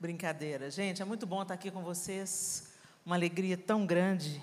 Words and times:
Brincadeira. 0.00 0.70
Gente, 0.70 1.02
é 1.02 1.04
muito 1.04 1.26
bom 1.26 1.42
estar 1.42 1.52
aqui 1.52 1.70
com 1.70 1.82
vocês. 1.82 2.72
Uma 3.04 3.16
alegria 3.16 3.54
tão 3.54 3.84
grande. 3.84 4.40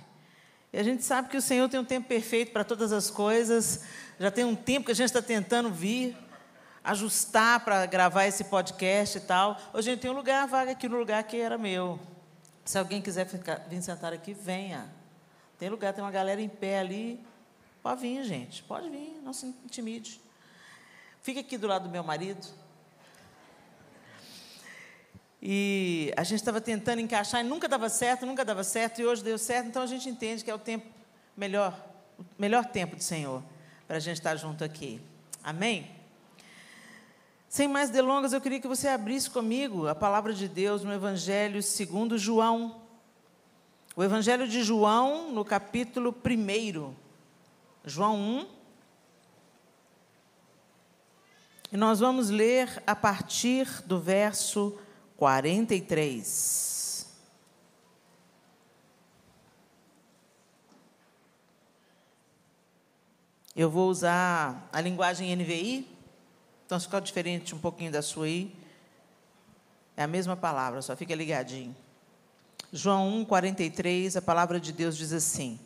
E 0.72 0.78
a 0.78 0.84
gente 0.84 1.04
sabe 1.04 1.30
que 1.30 1.38
o 1.38 1.42
Senhor 1.42 1.68
tem 1.68 1.80
um 1.80 1.84
tempo 1.84 2.08
perfeito 2.08 2.52
para 2.52 2.64
todas 2.64 2.92
as 2.92 3.10
coisas. 3.10 3.82
Já 4.20 4.30
tem 4.30 4.46
um 4.46 4.56
tempo 4.56 4.86
que 4.86 4.92
a 4.92 4.96
gente 4.96 5.08
está 5.08 5.20
tentando 5.20 5.72
vir, 5.72 6.16
ajustar 6.84 7.66
para 7.66 7.88
gravar 7.88 8.28
esse 8.28 8.44
podcast 8.44 9.18
e 9.18 9.22
tal. 9.22 9.60
Hoje 9.74 9.90
a 9.90 9.94
gente 9.94 10.02
tem 10.02 10.12
um 10.12 10.14
lugar 10.14 10.48
vaga 10.48 10.74
aqui 10.74 10.88
no 10.88 10.96
lugar 10.96 11.24
que 11.24 11.38
era 11.38 11.58
meu. 11.58 12.00
Se 12.64 12.78
alguém 12.78 13.02
quiser 13.02 13.26
ficar, 13.26 13.66
vir 13.68 13.82
sentar 13.82 14.14
aqui, 14.14 14.36
venha. 14.36 14.88
Tem 15.58 15.70
lugar, 15.70 15.92
tem 15.92 16.04
uma 16.04 16.12
galera 16.12 16.40
em 16.40 16.50
pé 16.50 16.82
ali. 16.82 17.20
Pode 17.82 18.02
vir, 18.02 18.24
gente. 18.24 18.62
Pode 18.62 18.92
vir, 18.92 19.20
não 19.24 19.34
se 19.34 19.48
intimide. 19.66 20.22
Fica 21.24 21.40
aqui 21.40 21.58
do 21.58 21.66
lado 21.66 21.86
do 21.86 21.90
meu 21.90 22.04
marido. 22.04 22.46
E 25.42 26.12
a 26.18 26.24
gente 26.24 26.40
estava 26.40 26.60
tentando 26.60 27.00
encaixar 27.00 27.42
e 27.42 27.44
nunca 27.44 27.68
dava 27.68 27.90
certo, 27.90 28.26
nunca 28.26 28.44
dava 28.44 28.64
certo, 28.64 29.00
e 29.00 29.06
hoje 29.06 29.24
deu 29.24 29.38
certo, 29.38 29.68
então 29.68 29.82
a 29.82 29.88
gente 29.88 30.10
entende 30.10 30.44
que 30.44 30.50
é 30.50 30.56
o 30.56 30.60
tempo 30.60 30.88
melhor, 31.36 31.78
o 32.18 32.26
melhor 32.40 32.66
tempo 32.66 32.96
do 32.96 33.04
Senhor 33.04 33.44
para 33.88 33.98
a 33.98 34.00
gente 34.00 34.18
estar 34.18 34.36
junto 34.36 34.64
aqui. 34.64 35.00
Amém? 35.44 35.90
Sem 37.48 37.68
mais 37.68 37.90
delongas, 37.90 38.34
eu 38.34 38.42
queria 38.42 38.60
que 38.60 38.68
você 38.68 38.90
abrisse 38.90 39.30
comigo 39.30 39.88
a 39.88 39.96
palavra 39.96 40.34
de 40.34 40.48
Deus 40.48 40.84
no 40.84 40.92
Evangelho 40.92 41.64
segundo 41.64 42.18
João. 42.18 42.82
O 43.96 44.04
Evangelho 44.04 44.48
de 44.48 44.62
João, 44.64 45.32
no 45.32 45.46
capítulo 45.46 46.14
1. 46.14 46.94
João 47.86 48.16
1. 48.16 48.48
E 51.72 51.78
nós 51.78 52.00
vamos 52.00 52.30
ler 52.30 52.84
a 52.86 52.96
partir 52.96 53.66
do 53.86 54.00
verso 54.00 54.78
43. 55.18 57.08
Eu 63.56 63.72
vou 63.72 63.90
usar 63.90 64.70
a 64.72 64.80
linguagem 64.80 65.36
NVI, 65.36 65.88
então 66.64 66.80
se 66.80 66.88
diferente 67.02 67.56
um 67.56 67.58
pouquinho 67.58 67.92
da 67.92 68.04
sua 68.04 68.28
aí, 68.28 68.56
é 69.96 70.04
a 70.04 70.08
mesma 70.08 70.38
palavra, 70.38 70.84
só 70.84 70.96
fica 70.96 71.16
ligadinho. 71.16 71.76
João 72.72 73.22
1, 73.22 73.26
43, 73.26 74.18
a 74.18 74.22
palavra 74.22 74.60
de 74.60 74.72
Deus 74.72 74.96
diz 74.96 75.12
assim: 75.12 75.60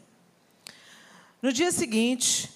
No 1.41 1.51
dia 1.51 1.73
seguinte, 1.73 2.49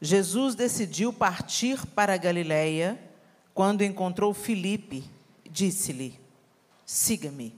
Jesus 0.00 0.54
decidiu 0.54 1.12
partir 1.12 1.84
para 1.88 2.14
a 2.14 2.16
Galiléia 2.16 2.98
quando 3.52 3.82
encontrou 3.84 4.32
Filipe 4.32 5.15
disse-lhe: 5.50 6.18
Siga-me. 6.84 7.54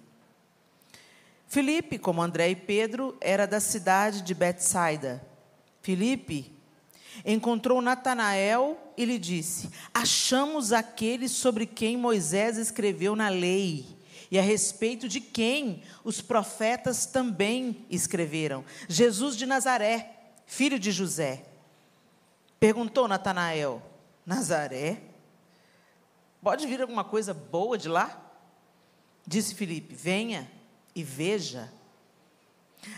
Filipe, 1.47 1.99
como 1.99 2.23
André 2.23 2.51
e 2.51 2.57
Pedro, 2.57 3.17
era 3.21 3.47
da 3.47 3.59
cidade 3.59 4.23
de 4.23 4.35
Betsaida. 4.35 5.25
Filipe 5.81 6.53
encontrou 7.25 7.81
Natanael 7.81 8.79
e 8.97 9.05
lhe 9.05 9.19
disse: 9.19 9.71
Achamos 9.93 10.73
aquele 10.73 11.29
sobre 11.29 11.67
quem 11.67 11.97
Moisés 11.97 12.59
escreveu 12.59 13.17
na 13.17 13.29
lei 13.29 13.99
e 14.31 14.39
a 14.39 14.43
respeito 14.43 15.09
de 15.09 15.21
quem 15.21 15.83
os 16.05 16.21
profetas 16.21 17.07
também 17.07 17.87
escreveram, 17.89 18.65
Jesus 18.89 19.37
de 19.37 19.47
Nazaré, 19.47 20.15
filho 20.47 20.79
de 20.79 20.91
José. 20.93 21.45
Perguntou 22.61 23.09
Natanael: 23.09 23.83
Nazaré? 24.27 25.01
Pode 26.43 26.67
vir 26.67 26.81
alguma 26.81 27.05
coisa 27.05 27.35
boa 27.35 27.77
de 27.77 27.89
lá? 27.89 28.21
Disse 29.27 29.55
Filipe: 29.55 29.95
Venha 29.95 30.51
e 30.95 31.03
veja. 31.03 31.71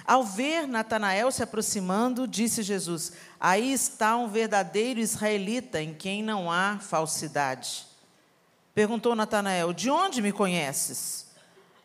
Ao 0.05 0.23
ver 0.23 0.67
Natanael 0.67 1.33
se 1.33 1.43
aproximando, 1.43 2.29
disse 2.29 2.63
Jesus: 2.63 3.13
Aí 3.39 3.73
está 3.73 4.17
um 4.17 4.29
verdadeiro 4.29 5.01
israelita 5.01 5.81
em 5.81 5.95
quem 5.95 6.23
não 6.23 6.51
há 6.51 6.79
falsidade. 6.79 7.87
Perguntou 8.75 9.15
Natanael: 9.15 9.73
De 9.73 9.91
onde 9.91 10.21
me 10.21 10.33
conheces? 10.33 11.27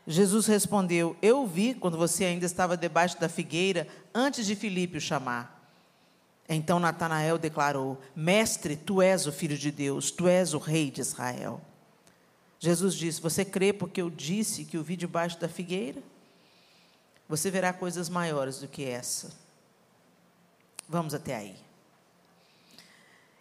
Jesus 0.05 0.45
respondeu: 0.45 1.15
Eu 1.21 1.47
vi 1.47 1.73
quando 1.73 1.97
você 1.97 2.25
ainda 2.25 2.45
estava 2.45 2.77
debaixo 2.77 3.19
da 3.19 3.29
figueira, 3.29 3.87
antes 4.13 4.45
de 4.45 4.55
Filipe 4.55 4.97
o 4.97 5.01
chamar. 5.01 5.54
Então 6.47 6.79
Natanael 6.79 7.37
declarou: 7.37 7.99
Mestre, 8.15 8.75
tu 8.75 9.01
és 9.01 9.25
o 9.25 9.31
filho 9.31 9.57
de 9.57 9.71
Deus, 9.71 10.11
tu 10.11 10.27
és 10.27 10.53
o 10.53 10.57
rei 10.57 10.91
de 10.91 11.01
Israel. 11.01 11.59
Jesus 12.59 12.95
disse: 12.95 13.21
Você 13.21 13.43
crê 13.43 13.73
porque 13.73 14.01
eu 14.01 14.09
disse 14.09 14.65
que 14.65 14.77
o 14.77 14.83
vi 14.83 14.95
debaixo 14.95 15.39
da 15.39 15.47
figueira? 15.47 16.01
Você 17.27 17.49
verá 17.49 17.73
coisas 17.73 18.07
maiores 18.07 18.59
do 18.59 18.67
que 18.67 18.83
essa. 18.83 19.31
Vamos 20.87 21.13
até 21.13 21.35
aí. 21.35 21.55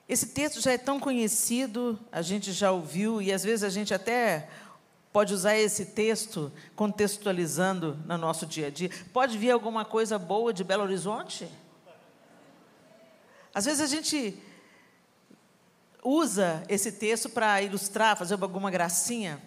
Esse 0.09 0.29
texto 0.29 0.61
já 0.61 0.73
é 0.73 0.79
tão 0.79 1.01
conhecido, 1.01 1.99
a 2.13 2.23
gente 2.23 2.53
já 2.53 2.71
ouviu, 2.71 3.23
e 3.23 3.33
às 3.33 3.43
vezes 3.43 3.63
a 3.63 3.71
gente 3.71 3.93
até 3.93 4.49
pode 5.13 5.33
usar 5.33 5.57
esse 5.57 5.87
texto 5.87 6.53
contextualizando 6.75 7.97
no 8.05 8.19
nosso 8.19 8.45
dia 8.45 8.67
a 8.67 8.71
dia. 8.71 8.91
Pode 9.13 9.39
vir 9.39 9.51
alguma 9.51 9.85
coisa 9.85 10.19
boa 10.19 10.53
de 10.53 10.65
Belo 10.65 10.83
Horizonte? 10.83 11.49
Às 13.55 13.65
vezes 13.65 13.81
a 13.81 13.87
gente 13.87 14.37
usa 16.03 16.63
esse 16.69 16.93
texto 16.93 17.31
para 17.31 17.63
ilustrar, 17.63 18.17
fazer 18.17 18.35
alguma 18.35 18.71
gracinha, 18.71 19.41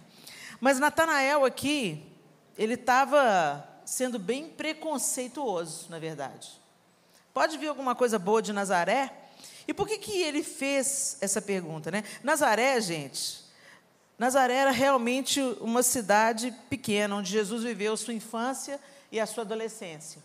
mas 0.60 0.80
Natanael 0.80 1.46
aqui, 1.46 2.04
ele 2.58 2.74
estava 2.74 3.68
sendo 3.86 4.18
bem 4.18 4.50
preconceituoso, 4.50 5.88
na 5.90 6.00
verdade. 6.00 6.50
Pode 7.34 7.58
vir 7.58 7.68
alguma 7.68 7.94
coisa 7.94 8.18
boa 8.18 8.42
de 8.42 8.52
Nazaré? 8.52 9.14
E 9.68 9.74
por 9.74 9.88
que, 9.88 9.98
que 9.98 10.22
ele 10.22 10.42
fez 10.42 11.18
essa 11.22 11.42
pergunta? 11.42 11.92
Né? 11.92 12.04
Nazaré, 12.24 12.80
gente, 12.82 13.46
Nazaré 14.18 14.56
era 14.56 14.72
realmente 14.72 15.40
uma 15.62 15.84
cidade 15.84 16.52
pequena, 16.70 17.16
onde 17.18 17.30
Jesus 17.30 17.64
viveu 17.64 17.96
sua 17.96 18.14
infância 18.14 18.80
e 19.12 19.20
a 19.20 19.26
sua 19.26 19.44
adolescência. 19.44 20.24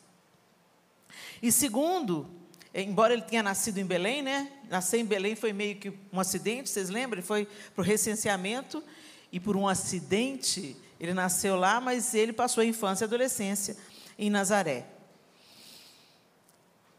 E 1.42 1.52
segundo 1.52 2.41
embora 2.74 3.12
ele 3.12 3.22
tenha 3.22 3.42
nascido 3.42 3.78
em 3.78 3.84
Belém, 3.84 4.22
né? 4.22 4.50
Nascer 4.70 4.98
em 4.98 5.04
Belém 5.04 5.34
foi 5.34 5.52
meio 5.52 5.76
que 5.76 5.92
um 6.10 6.18
acidente, 6.18 6.70
vocês 6.70 6.88
lembram? 6.88 7.18
Ele 7.18 7.26
foi 7.26 7.46
para 7.74 7.82
o 7.82 7.84
recenseamento 7.84 8.82
e 9.30 9.38
por 9.38 9.56
um 9.56 9.68
acidente 9.68 10.76
ele 10.98 11.12
nasceu 11.12 11.56
lá, 11.56 11.80
mas 11.80 12.14
ele 12.14 12.32
passou 12.32 12.62
a 12.62 12.64
infância 12.64 13.04
e 13.04 13.06
adolescência 13.06 13.76
em 14.18 14.30
Nazaré. 14.30 14.86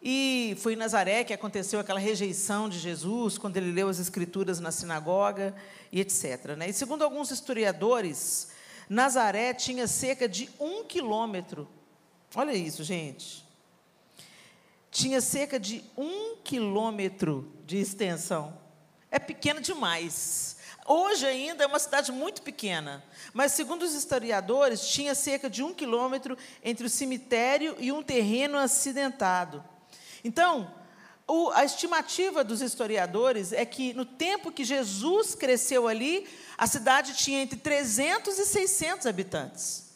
E 0.01 0.55
foi 0.59 0.73
em 0.73 0.75
Nazaré 0.75 1.23
que 1.23 1.33
aconteceu 1.33 1.79
aquela 1.79 1.99
rejeição 1.99 2.67
de 2.67 2.77
Jesus, 2.77 3.37
quando 3.37 3.55
ele 3.57 3.71
leu 3.71 3.87
as 3.87 3.99
Escrituras 3.99 4.59
na 4.59 4.71
sinagoga 4.71 5.55
e 5.91 6.01
etc. 6.01 6.57
Né? 6.57 6.69
E 6.69 6.73
segundo 6.73 7.03
alguns 7.03 7.31
historiadores, 7.31 8.49
Nazaré 8.89 9.53
tinha 9.53 9.87
cerca 9.87 10.27
de 10.27 10.49
um 10.59 10.83
quilômetro. 10.83 11.67
Olha 12.35 12.53
isso, 12.53 12.83
gente 12.83 13.42
tinha 14.93 15.19
cerca 15.19 15.59
de 15.59 15.83
um 15.97 16.37
quilômetro 16.43 17.51
de 17.65 17.77
extensão. 17.77 18.57
É 19.09 19.17
pequeno 19.17 19.59
demais. 19.59 20.57
Hoje 20.85 21.25
ainda 21.25 21.63
é 21.63 21.67
uma 21.67 21.79
cidade 21.79 22.11
muito 22.11 22.43
pequena, 22.43 23.03
mas 23.33 23.53
segundo 23.53 23.83
os 23.83 23.95
historiadores, 23.95 24.87
tinha 24.87 25.15
cerca 25.15 25.49
de 25.49 25.63
um 25.63 25.73
quilômetro 25.73 26.37
entre 26.63 26.85
o 26.85 26.89
cemitério 26.89 27.75
e 27.79 27.91
um 27.91 28.03
terreno 28.03 28.57
acidentado. 28.57 29.63
Então, 30.23 30.71
o, 31.27 31.49
a 31.51 31.65
estimativa 31.65 32.43
dos 32.43 32.61
historiadores 32.61 33.51
é 33.51 33.65
que 33.65 33.93
no 33.93 34.05
tempo 34.05 34.51
que 34.51 34.63
Jesus 34.63 35.33
cresceu 35.33 35.87
ali, 35.87 36.27
a 36.55 36.67
cidade 36.67 37.15
tinha 37.15 37.41
entre 37.41 37.57
300 37.57 38.37
e 38.37 38.45
600 38.45 39.07
habitantes. 39.07 39.91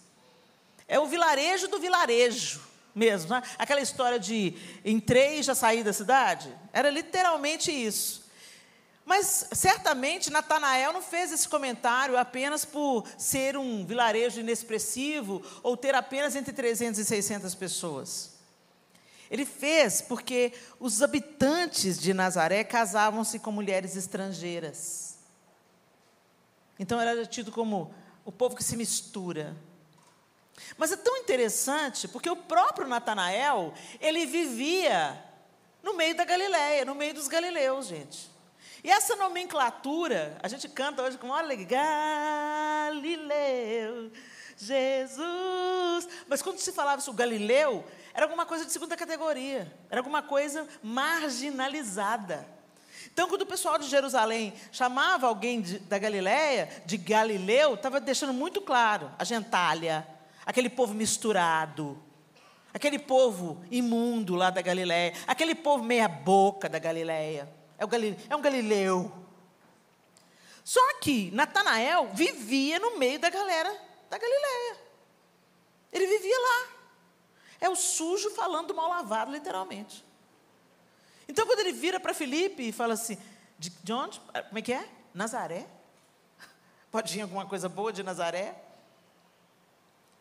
É 0.87 0.97
o 0.99 1.05
vilarejo 1.05 1.67
do 1.67 1.79
vilarejo 1.79 2.67
mesmo. 2.97 3.29
Né? 3.29 3.43
Aquela 3.57 3.81
história 3.81 4.19
de 4.19 4.55
entrei 4.83 5.39
e 5.39 5.43
já 5.43 5.53
saí 5.55 5.83
da 5.83 5.93
cidade. 5.93 6.53
Era 6.73 6.89
literalmente 6.89 7.71
isso. 7.71 8.25
Mas 9.05 9.47
certamente 9.53 10.29
Natanael 10.29 10.91
não 10.91 11.01
fez 11.01 11.31
esse 11.31 11.47
comentário 11.47 12.17
apenas 12.17 12.65
por 12.65 13.07
ser 13.17 13.55
um 13.55 13.85
vilarejo 13.85 14.41
inexpressivo 14.41 15.41
ou 15.63 15.77
ter 15.77 15.95
apenas 15.95 16.35
entre 16.35 16.51
300 16.51 16.99
e 16.99 17.05
600 17.05 17.55
pessoas. 17.55 18.33
Ele 19.31 19.45
fez 19.45 20.01
porque 20.01 20.51
os 20.79 21.01
habitantes 21.01 21.97
de 21.97 22.13
Nazaré 22.13 22.63
casavam-se 22.63 23.39
com 23.39 23.51
mulheres 23.51 23.95
estrangeiras. 23.95 25.17
Então 26.79 26.99
era 26.99 27.25
tido 27.25 27.51
como 27.51 27.93
o 28.25 28.31
povo 28.31 28.55
que 28.55 28.63
se 28.63 28.75
mistura, 28.75 29.55
mas 30.77 30.91
é 30.91 30.97
tão 30.97 31.17
interessante 31.17 32.07
porque 32.07 32.29
o 32.29 32.35
próprio 32.35 32.87
Natanael, 32.87 33.73
ele 33.99 34.25
vivia 34.25 35.23
no 35.83 35.93
meio 35.93 36.15
da 36.15 36.25
Galileia, 36.25 36.85
no 36.85 36.95
meio 36.95 37.13
dos 37.13 37.27
galileus, 37.27 37.87
gente. 37.87 38.29
E 38.83 38.91
essa 38.91 39.15
nomenclatura, 39.15 40.37
a 40.41 40.47
gente 40.47 40.67
canta 40.69 41.01
hoje 41.01 41.17
com 41.17 41.29
olha, 41.29 41.55
Galileia, 41.55 42.77
Galileu, 42.87 44.11
Jesus. 44.57 46.07
Mas 46.27 46.41
quando 46.41 46.59
se 46.59 46.71
falava 46.71 47.01
sobre 47.01 47.21
o 47.21 47.25
Galileu, 47.25 47.85
era 48.13 48.25
alguma 48.25 48.45
coisa 48.45 48.65
de 48.65 48.71
segunda 48.71 48.95
categoria, 48.95 49.71
era 49.89 49.99
alguma 49.99 50.21
coisa 50.21 50.67
marginalizada. 50.81 52.47
Então, 53.11 53.27
quando 53.27 53.41
o 53.41 53.47
pessoal 53.47 53.77
de 53.77 53.87
Jerusalém 53.87 54.53
chamava 54.71 55.27
alguém 55.27 55.61
de, 55.61 55.79
da 55.79 55.97
Galiléia 55.97 56.69
de 56.85 56.97
Galileu, 56.97 57.73
estava 57.73 57.99
deixando 57.99 58.33
muito 58.33 58.61
claro 58.61 59.11
a 59.17 59.23
gentalha, 59.23 60.07
aquele 60.47 60.69
povo 60.69 60.93
misturado, 60.93 62.01
aquele 62.73 62.97
povo 62.97 63.61
imundo 63.69 64.33
lá 64.33 64.49
da 64.49 64.61
Galiléia, 64.61 65.13
aquele 65.27 65.53
povo 65.53 65.83
meia-boca 65.83 66.69
da 66.69 66.79
Galiléia. 66.79 67.49
É, 67.77 67.83
é 68.29 68.35
um 68.35 68.41
Galileu. 68.41 69.11
Só 70.63 70.79
que 71.01 71.29
Natanael 71.31 72.11
vivia 72.13 72.79
no 72.79 72.97
meio 72.97 73.19
da 73.19 73.29
galera 73.29 73.69
da 74.09 74.17
Galiléia. 74.17 74.77
Ele 75.91 76.07
vivia 76.07 76.39
lá. 76.39 76.69
É 77.59 77.69
o 77.69 77.75
sujo 77.75 78.29
falando 78.31 78.73
mal 78.73 78.87
lavado, 78.89 79.31
literalmente. 79.31 80.05
Então, 81.27 81.45
quando 81.45 81.59
ele 81.59 81.73
vira 81.73 81.99
para 81.99 82.13
Felipe 82.13 82.69
e 82.69 82.71
fala 82.71 82.93
assim: 82.93 83.17
de, 83.59 83.69
de 83.69 83.91
onde? 83.91 84.19
Como 84.19 84.59
é 84.59 84.61
que 84.61 84.71
é? 84.71 84.87
Nazaré? 85.13 85.67
Pode 86.89 87.13
vir 87.13 87.21
alguma 87.21 87.45
coisa 87.45 87.67
boa 87.67 87.91
de 87.91 88.01
Nazaré? 88.01 88.66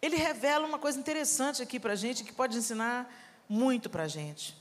Ele 0.01 0.17
revela 0.17 0.67
uma 0.67 0.79
coisa 0.79 0.99
interessante 0.99 1.63
aqui 1.63 1.81
para 1.81 1.93
a 1.93 1.97
gente, 1.97 2.25
que 2.25 2.33
pode 2.33 2.57
ensinar 2.57 3.13
muito 3.49 3.89
para 3.89 4.05
a 4.05 4.09
gente. 4.09 4.57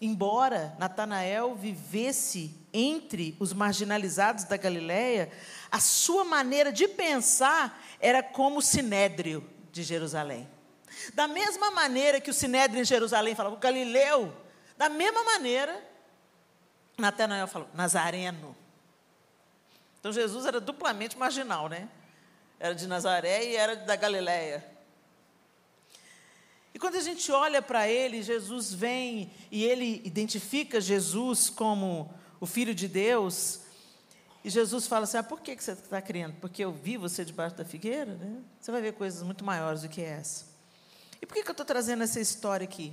Embora 0.00 0.76
Natanael 0.78 1.54
vivesse 1.56 2.54
entre 2.72 3.36
os 3.40 3.52
marginalizados 3.52 4.44
da 4.44 4.56
Galiléia, 4.56 5.30
a 5.70 5.80
sua 5.80 6.24
maneira 6.24 6.70
de 6.70 6.86
pensar 6.86 7.82
era 7.98 8.22
como 8.22 8.58
o 8.58 8.62
sinédrio 8.62 9.44
de 9.72 9.82
Jerusalém. 9.82 10.48
Da 11.14 11.26
mesma 11.26 11.70
maneira 11.70 12.20
que 12.20 12.30
o 12.30 12.34
sinédrio 12.34 12.80
em 12.80 12.84
Jerusalém 12.84 13.34
falava, 13.34 13.56
Galileu, 13.56 14.32
da 14.76 14.88
mesma 14.88 15.24
maneira, 15.24 15.84
Natanael 16.96 17.48
falou, 17.48 17.68
Nazareno. 17.74 18.56
Então 19.98 20.12
Jesus 20.12 20.46
era 20.46 20.60
duplamente 20.60 21.18
marginal, 21.18 21.68
né? 21.68 21.88
Era 22.58 22.74
de 22.74 22.86
Nazaré 22.86 23.44
e 23.44 23.56
era 23.56 23.76
da 23.76 23.96
Galiléia. 23.96 24.64
E 26.74 26.78
quando 26.78 26.96
a 26.96 27.00
gente 27.00 27.30
olha 27.32 27.60
para 27.60 27.88
ele, 27.88 28.22
Jesus 28.22 28.72
vem 28.72 29.32
e 29.50 29.64
ele 29.64 30.02
identifica 30.04 30.80
Jesus 30.80 31.50
como 31.50 32.12
o 32.40 32.46
Filho 32.46 32.74
de 32.74 32.86
Deus. 32.86 33.60
E 34.44 34.50
Jesus 34.50 34.86
fala 34.86 35.04
assim: 35.04 35.18
ah, 35.18 35.22
por 35.22 35.40
que 35.40 35.60
você 35.60 35.72
está 35.72 36.00
crendo? 36.00 36.36
Porque 36.40 36.64
eu 36.64 36.72
vi 36.72 36.96
você 36.96 37.24
debaixo 37.24 37.56
da 37.56 37.64
figueira? 37.64 38.14
Né? 38.14 38.42
Você 38.60 38.70
vai 38.70 38.80
ver 38.80 38.92
coisas 38.92 39.22
muito 39.22 39.44
maiores 39.44 39.82
do 39.82 39.88
que 39.88 40.00
essa. 40.00 40.46
E 41.20 41.26
por 41.26 41.34
que, 41.34 41.42
que 41.42 41.50
eu 41.50 41.52
estou 41.52 41.66
trazendo 41.66 42.02
essa 42.04 42.20
história 42.20 42.64
aqui? 42.64 42.92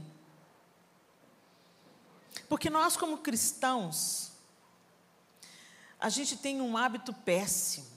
Porque 2.49 2.69
nós, 2.69 2.97
como 2.97 3.19
cristãos, 3.19 4.31
a 5.99 6.09
gente 6.09 6.37
tem 6.37 6.61
um 6.61 6.77
hábito 6.77 7.13
péssimo. 7.13 7.94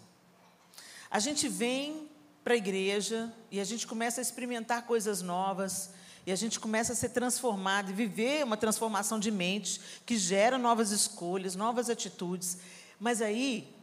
A 1.10 1.18
gente 1.18 1.48
vem 1.48 2.08
para 2.44 2.54
a 2.54 2.56
igreja 2.56 3.32
e 3.50 3.60
a 3.60 3.64
gente 3.64 3.86
começa 3.86 4.20
a 4.20 4.22
experimentar 4.22 4.82
coisas 4.86 5.22
novas 5.22 5.90
e 6.26 6.32
a 6.32 6.36
gente 6.36 6.60
começa 6.60 6.92
a 6.92 6.96
ser 6.96 7.10
transformado 7.10 7.90
e 7.90 7.94
viver 7.94 8.44
uma 8.44 8.56
transformação 8.56 9.18
de 9.18 9.30
mente 9.30 9.80
que 10.04 10.16
gera 10.16 10.58
novas 10.58 10.90
escolhas, 10.90 11.56
novas 11.56 11.88
atitudes. 11.88 12.58
Mas 13.00 13.22
aí 13.22 13.74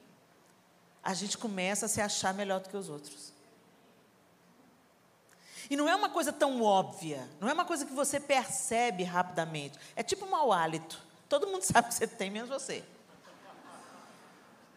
a 1.03 1.13
gente 1.13 1.37
começa 1.37 1.87
a 1.87 1.89
se 1.89 2.01
achar 2.01 2.33
melhor 2.33 2.59
do 2.59 2.69
que 2.69 2.77
os 2.77 2.89
outros. 2.89 3.33
E 5.69 5.75
não 5.75 5.89
é 5.89 5.95
uma 5.95 6.09
coisa 6.09 6.31
tão 6.31 6.61
óbvia, 6.61 7.27
não 7.39 7.49
é 7.49 7.53
uma 7.53 7.65
coisa 7.65 7.85
que 7.85 7.93
você 7.93 8.19
percebe 8.19 9.03
rapidamente. 9.03 9.79
É 9.95 10.03
tipo 10.03 10.25
um 10.25 10.29
mau 10.29 10.51
hálito. 10.51 11.01
Todo 11.27 11.47
mundo 11.47 11.61
sabe 11.65 11.87
que 11.87 11.95
você 11.95 12.05
tem, 12.07 12.29
menos 12.29 12.49
você. 12.49 12.83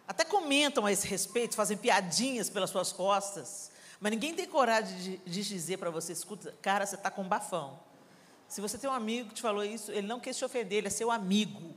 Até 0.08 0.24
comentam 0.24 0.86
a 0.86 0.90
esse 0.90 1.06
respeito, 1.06 1.54
fazem 1.54 1.76
piadinhas 1.76 2.48
pelas 2.48 2.70
suas 2.70 2.90
costas. 2.90 3.70
Mas 4.00 4.10
ninguém 4.10 4.34
tem 4.34 4.46
coragem 4.46 4.96
de, 4.96 5.16
de 5.18 5.44
dizer 5.44 5.76
para 5.76 5.90
você, 5.90 6.12
escuta, 6.12 6.54
cara, 6.62 6.86
você 6.86 6.94
está 6.94 7.10
com 7.10 7.22
um 7.22 7.28
bafão. 7.28 7.78
Se 8.48 8.62
você 8.62 8.78
tem 8.78 8.88
um 8.88 8.94
amigo 8.94 9.28
que 9.28 9.34
te 9.34 9.42
falou 9.42 9.62
isso, 9.62 9.92
ele 9.92 10.06
não 10.06 10.18
quer 10.18 10.32
te 10.32 10.42
ofender, 10.42 10.78
ele 10.78 10.86
é 10.86 10.90
seu 10.90 11.10
amigo. 11.10 11.74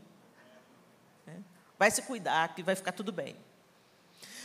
É? 1.27 1.35
Vai 1.77 1.91
se 1.91 2.01
cuidar, 2.03 2.55
que 2.55 2.63
vai 2.63 2.73
ficar 2.73 2.93
tudo 2.93 3.11
bem. 3.11 3.35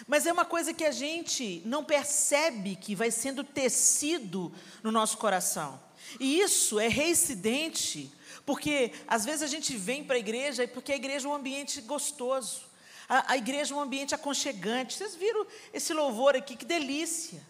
Mas 0.08 0.26
é 0.26 0.32
uma 0.32 0.44
coisa 0.44 0.74
que 0.74 0.84
a 0.84 0.90
gente 0.90 1.62
não 1.64 1.84
percebe 1.84 2.74
que 2.74 2.94
vai 2.94 3.12
sendo 3.12 3.44
tecido 3.44 4.52
no 4.82 4.90
nosso 4.90 5.16
coração. 5.16 5.80
E 6.18 6.40
isso 6.40 6.80
é 6.80 6.88
reincidente, 6.88 8.12
porque 8.44 8.92
às 9.06 9.24
vezes 9.24 9.42
a 9.42 9.46
gente 9.46 9.76
vem 9.76 10.02
para 10.02 10.16
a 10.16 10.18
igreja 10.18 10.66
porque 10.66 10.92
a 10.92 10.96
igreja 10.96 11.28
é 11.28 11.30
um 11.30 11.34
ambiente 11.34 11.80
gostoso. 11.80 12.62
A, 13.08 13.32
a 13.32 13.36
igreja 13.36 13.74
é 13.74 13.76
um 13.76 13.80
ambiente 13.80 14.14
aconchegante. 14.14 14.94
Vocês 14.94 15.14
viram 15.14 15.46
esse 15.72 15.92
louvor 15.92 16.36
aqui, 16.36 16.56
que 16.56 16.64
delícia. 16.64 17.40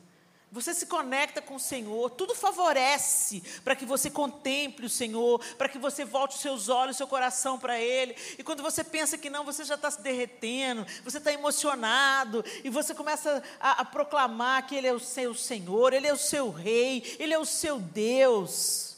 Você 0.52 0.72
se 0.72 0.86
conecta 0.86 1.42
com 1.42 1.56
o 1.56 1.60
Senhor, 1.60 2.08
tudo 2.10 2.34
favorece 2.34 3.42
para 3.64 3.74
que 3.74 3.84
você 3.84 4.08
contemple 4.08 4.86
o 4.86 4.90
Senhor, 4.90 5.38
para 5.56 5.68
que 5.68 5.78
você 5.78 6.04
volte 6.04 6.36
os 6.36 6.40
seus 6.40 6.68
olhos, 6.68 6.96
seu 6.96 7.06
coração 7.06 7.58
para 7.58 7.78
Ele. 7.78 8.16
E 8.38 8.44
quando 8.44 8.62
você 8.62 8.84
pensa 8.84 9.18
que 9.18 9.28
não, 9.28 9.44
você 9.44 9.64
já 9.64 9.74
está 9.74 9.90
se 9.90 10.00
derretendo, 10.00 10.86
você 11.04 11.18
está 11.18 11.32
emocionado, 11.32 12.44
e 12.62 12.70
você 12.70 12.94
começa 12.94 13.42
a, 13.60 13.82
a, 13.82 13.84
proclamar 13.84 14.66
que 14.66 14.76
Ele 14.76 14.86
é 14.86 14.92
o 14.94 15.00
seu 15.00 15.34
Senhor, 15.34 15.92
Ele 15.92 16.06
é 16.06 16.12
o 16.12 16.16
seu 16.18 16.50
Rei, 16.50 17.16
Ele 17.18 17.34
é 17.34 17.38
o 17.38 17.44
seu 17.44 17.78
Deus. 17.80 18.96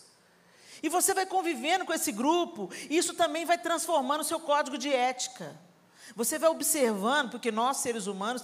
E 0.82 0.88
você 0.88 1.12
vai 1.12 1.26
convivendo 1.26 1.84
com 1.84 1.94
esse 1.94 2.12
grupo, 2.12 2.70
e 2.90 2.96
isso 2.96 3.14
também 3.14 3.44
vai 3.44 3.58
transformando 3.58 4.20
o 4.20 4.24
seu 4.24 4.38
código 4.38 4.78
de 4.78 4.92
ética. 4.94 5.58
Você 6.14 6.38
vai 6.38 6.50
observando, 6.50 7.30
porque 7.30 7.50
nós, 7.52 7.78
seres 7.78 8.06
humanos, 8.06 8.42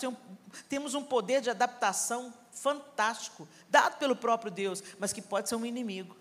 temos 0.69 0.94
um 0.94 1.02
poder 1.02 1.40
de 1.40 1.50
adaptação 1.50 2.32
fantástico, 2.52 3.49
dado 3.69 3.99
pelo 3.99 4.16
próprio 4.16 4.50
Deus, 4.50 4.82
mas 4.99 5.12
que 5.12 5.22
pode 5.22 5.49
ser 5.49 5.56
um 5.56 5.66
inimigo, 5.66 6.16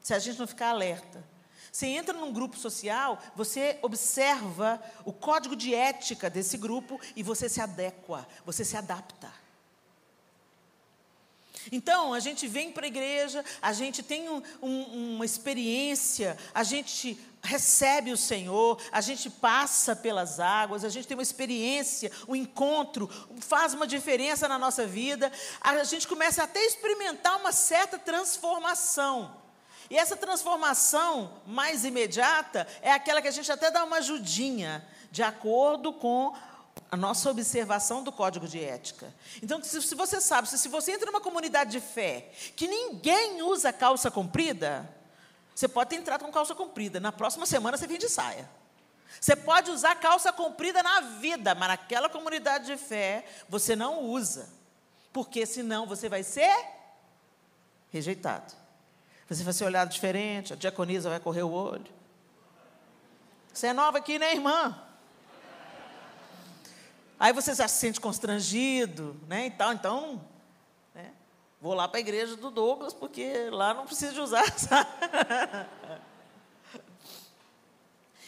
se 0.00 0.12
a 0.12 0.18
gente 0.18 0.38
não 0.38 0.46
ficar 0.46 0.70
alerta. 0.70 1.24
Você 1.72 1.86
entra 1.86 2.16
num 2.16 2.32
grupo 2.32 2.56
social, 2.56 3.18
você 3.34 3.80
observa 3.82 4.80
o 5.04 5.12
código 5.12 5.56
de 5.56 5.74
ética 5.74 6.30
desse 6.30 6.56
grupo 6.56 7.00
e 7.16 7.22
você 7.22 7.48
se 7.48 7.60
adequa, 7.60 8.26
você 8.46 8.64
se 8.64 8.76
adapta. 8.76 9.33
Então, 11.72 12.12
a 12.12 12.20
gente 12.20 12.46
vem 12.46 12.70
para 12.70 12.84
a 12.84 12.88
igreja, 12.88 13.44
a 13.60 13.72
gente 13.72 14.02
tem 14.02 14.28
um, 14.28 14.42
um, 14.62 15.14
uma 15.14 15.24
experiência, 15.24 16.36
a 16.52 16.62
gente 16.62 17.18
recebe 17.42 18.10
o 18.10 18.16
Senhor, 18.16 18.80
a 18.90 19.00
gente 19.00 19.28
passa 19.28 19.94
pelas 19.94 20.40
águas, 20.40 20.84
a 20.84 20.88
gente 20.88 21.06
tem 21.06 21.16
uma 21.16 21.22
experiência, 21.22 22.10
um 22.26 22.34
encontro, 22.34 23.08
faz 23.40 23.74
uma 23.74 23.86
diferença 23.86 24.48
na 24.48 24.58
nossa 24.58 24.86
vida, 24.86 25.30
a 25.60 25.84
gente 25.84 26.08
começa 26.08 26.42
até 26.42 26.60
a 26.60 26.66
experimentar 26.66 27.38
uma 27.38 27.52
certa 27.52 27.98
transformação. 27.98 29.42
E 29.90 29.98
essa 29.98 30.16
transformação 30.16 31.42
mais 31.46 31.84
imediata 31.84 32.66
é 32.80 32.90
aquela 32.90 33.20
que 33.20 33.28
a 33.28 33.32
gente 33.32 33.52
até 33.52 33.70
dá 33.70 33.84
uma 33.84 33.98
ajudinha, 33.98 34.86
de 35.10 35.22
acordo 35.22 35.92
com 35.92 36.34
a 36.94 36.96
nossa 36.96 37.28
observação 37.30 38.02
do 38.02 38.12
código 38.12 38.46
de 38.46 38.62
ética. 38.62 39.12
Então, 39.42 39.62
se, 39.62 39.82
se 39.82 39.94
você 39.94 40.20
sabe, 40.20 40.48
se, 40.48 40.56
se 40.56 40.68
você 40.68 40.92
entra 40.92 41.06
numa 41.10 41.20
comunidade 41.20 41.72
de 41.72 41.80
fé 41.80 42.30
que 42.56 42.68
ninguém 42.68 43.42
usa 43.42 43.72
calça 43.72 44.10
comprida, 44.10 44.88
você 45.54 45.66
pode 45.66 45.90
ter 45.90 45.96
entrado 45.96 46.24
com 46.24 46.30
calça 46.30 46.54
comprida. 46.54 47.00
Na 47.00 47.10
próxima 47.12 47.46
semana 47.46 47.76
você 47.76 47.86
vem 47.86 47.98
de 47.98 48.08
saia. 48.08 48.48
Você 49.20 49.34
pode 49.34 49.70
usar 49.70 49.94
calça 49.96 50.32
comprida 50.32 50.82
na 50.82 51.00
vida, 51.00 51.54
mas 51.54 51.68
naquela 51.68 52.08
comunidade 52.08 52.66
de 52.66 52.76
fé 52.76 53.24
você 53.48 53.74
não 53.74 54.02
usa. 54.04 54.48
Porque 55.12 55.44
senão 55.46 55.86
você 55.86 56.08
vai 56.08 56.22
ser 56.22 56.54
rejeitado. 57.90 58.54
Você 59.28 59.42
vai 59.42 59.52
ser 59.52 59.64
olhado 59.64 59.90
diferente, 59.90 60.52
a 60.52 60.56
diaconisa 60.56 61.08
vai 61.08 61.18
correr 61.18 61.42
o 61.42 61.50
olho. 61.50 61.92
Você 63.52 63.68
é 63.68 63.72
nova 63.72 63.98
aqui, 63.98 64.18
né, 64.18 64.32
irmã? 64.32 64.80
Aí 67.24 67.32
você 67.32 67.54
já 67.54 67.66
se 67.66 67.78
sente 67.78 67.98
constrangido, 67.98 69.18
né? 69.26 69.46
E 69.46 69.50
tal, 69.50 69.72
então 69.72 70.20
Vou 71.64 71.72
lá 71.72 71.88
para 71.88 71.96
a 71.96 72.00
igreja 72.00 72.36
do 72.36 72.50
Douglas, 72.50 72.92
porque 72.92 73.48
lá 73.48 73.72
não 73.72 73.86
precisa 73.86 74.12
de 74.12 74.20
usar. 74.20 74.44
Sabe? 74.58 74.90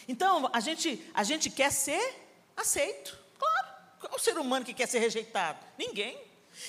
Então, 0.08 0.48
a 0.54 0.58
gente, 0.58 1.04
a 1.12 1.22
gente 1.22 1.50
quer 1.50 1.70
ser 1.70 2.00
aceito. 2.56 3.14
Claro. 3.38 3.66
Qual 4.00 4.14
o 4.14 4.18
ser 4.18 4.38
humano 4.38 4.64
que 4.64 4.72
quer 4.72 4.88
ser 4.88 5.00
rejeitado? 5.00 5.58
Ninguém. 5.76 6.18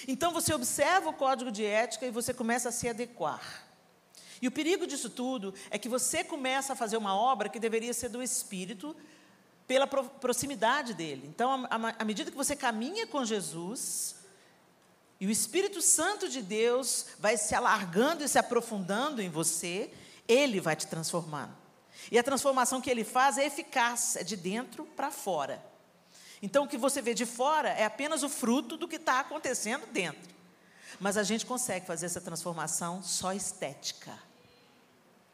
Então, 0.09 0.33
você 0.33 0.53
observa 0.53 1.09
o 1.09 1.13
código 1.13 1.49
de 1.49 1.63
ética 1.63 2.05
e 2.05 2.11
você 2.11 2.33
começa 2.33 2.67
a 2.67 2.71
se 2.73 2.89
adequar. 2.89 3.65
E 4.41 4.47
o 4.49 4.51
perigo 4.51 4.85
disso 4.85 5.09
tudo 5.09 5.53
é 5.69 5.79
que 5.79 5.87
você 5.87 6.21
começa 6.21 6.73
a 6.73 6.75
fazer 6.75 6.97
uma 6.97 7.15
obra 7.15 7.47
que 7.47 7.61
deveria 7.61 7.93
ser 7.93 8.09
do 8.09 8.21
Espírito 8.21 8.93
pela 9.67 9.85
proximidade 9.85 10.93
dele. 10.93 11.27
Então, 11.27 11.67
à 11.69 12.05
medida 12.05 12.31
que 12.31 12.37
você 12.37 12.55
caminha 12.55 13.05
com 13.05 13.25
Jesus, 13.25 14.15
E 15.19 15.25
o 15.25 15.31
Espírito 15.31 15.81
Santo 15.81 16.29
de 16.29 16.41
Deus 16.41 17.07
vai 17.19 17.37
se 17.37 17.55
alargando 17.55 18.23
e 18.23 18.27
se 18.27 18.37
aprofundando 18.37 19.21
em 19.21 19.29
você, 19.29 19.91
ele 20.27 20.59
vai 20.59 20.75
te 20.75 20.85
transformando. 20.85 21.55
E 22.11 22.19
a 22.19 22.23
transformação 22.23 22.79
que 22.79 22.89
ele 22.89 23.03
faz 23.03 23.37
é 23.37 23.45
eficaz, 23.45 24.15
é 24.15 24.23
de 24.23 24.35
dentro 24.37 24.85
para 24.85 25.09
fora. 25.09 25.63
Então 26.41 26.65
o 26.65 26.67
que 26.67 26.77
você 26.77 27.01
vê 27.01 27.15
de 27.15 27.25
fora 27.25 27.69
é 27.69 27.83
apenas 27.83 28.21
o 28.21 28.29
fruto 28.29 28.77
do 28.77 28.87
que 28.87 28.97
está 28.97 29.19
acontecendo 29.19 29.87
dentro. 29.87 30.35
Mas 30.99 31.17
a 31.17 31.23
gente 31.23 31.45
consegue 31.45 31.87
fazer 31.87 32.05
essa 32.05 32.21
transformação 32.21 33.01
só 33.01 33.33
estética. 33.33 34.17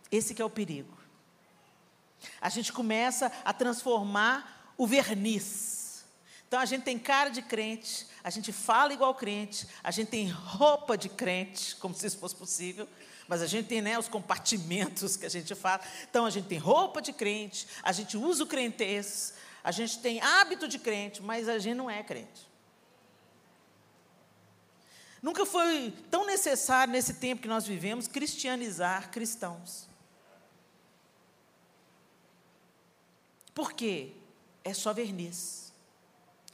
Esse 0.09 0.33
que 0.33 0.41
é 0.41 0.45
o 0.45 0.49
perigo. 0.49 0.97
A 2.41 2.49
gente 2.49 2.71
começa 2.71 3.31
a 3.43 3.53
transformar 3.53 4.73
o 4.77 4.87
verniz. 4.87 6.03
Então 6.47 6.59
a 6.59 6.65
gente 6.65 6.83
tem 6.83 6.99
cara 6.99 7.29
de 7.29 7.41
crente, 7.41 8.05
a 8.23 8.29
gente 8.29 8.51
fala 8.51 8.93
igual 8.93 9.15
crente, 9.15 9.67
a 9.83 9.91
gente 9.91 10.09
tem 10.09 10.29
roupa 10.29 10.97
de 10.97 11.09
crente, 11.09 11.75
como 11.81 11.95
se 11.95 12.05
isso 12.05 12.17
fosse 12.17 12.35
possível, 12.35 12.87
mas 13.27 13.41
a 13.41 13.47
gente 13.47 13.67
tem 13.67 13.81
né, 13.81 13.97
os 13.97 14.07
compartimentos 14.07 15.17
que 15.17 15.25
a 15.25 15.29
gente 15.29 15.55
fala. 15.55 15.81
Então 16.09 16.25
a 16.25 16.29
gente 16.29 16.47
tem 16.47 16.57
roupa 16.57 17.01
de 17.01 17.11
crente, 17.11 17.67
a 17.81 17.91
gente 17.91 18.15
usa 18.17 18.43
o 18.43 18.47
crentez, 18.47 19.33
a 19.63 19.71
gente 19.71 19.99
tem 19.99 20.21
hábito 20.21 20.67
de 20.67 20.77
crente, 20.77 21.21
mas 21.23 21.49
a 21.49 21.57
gente 21.57 21.75
não 21.75 21.89
é 21.89 22.03
crente. 22.03 22.53
Nunca 25.23 25.45
foi 25.45 25.93
tão 26.11 26.25
necessário 26.25 26.91
nesse 26.91 27.13
tempo 27.13 27.41
que 27.41 27.47
nós 27.47 27.65
vivemos 27.65 28.07
cristianizar 28.07 29.09
cristãos. 29.09 29.87
Por 33.53 33.73
quê? 33.73 34.11
É 34.63 34.73
só 34.73 34.93
verniz. 34.93 35.71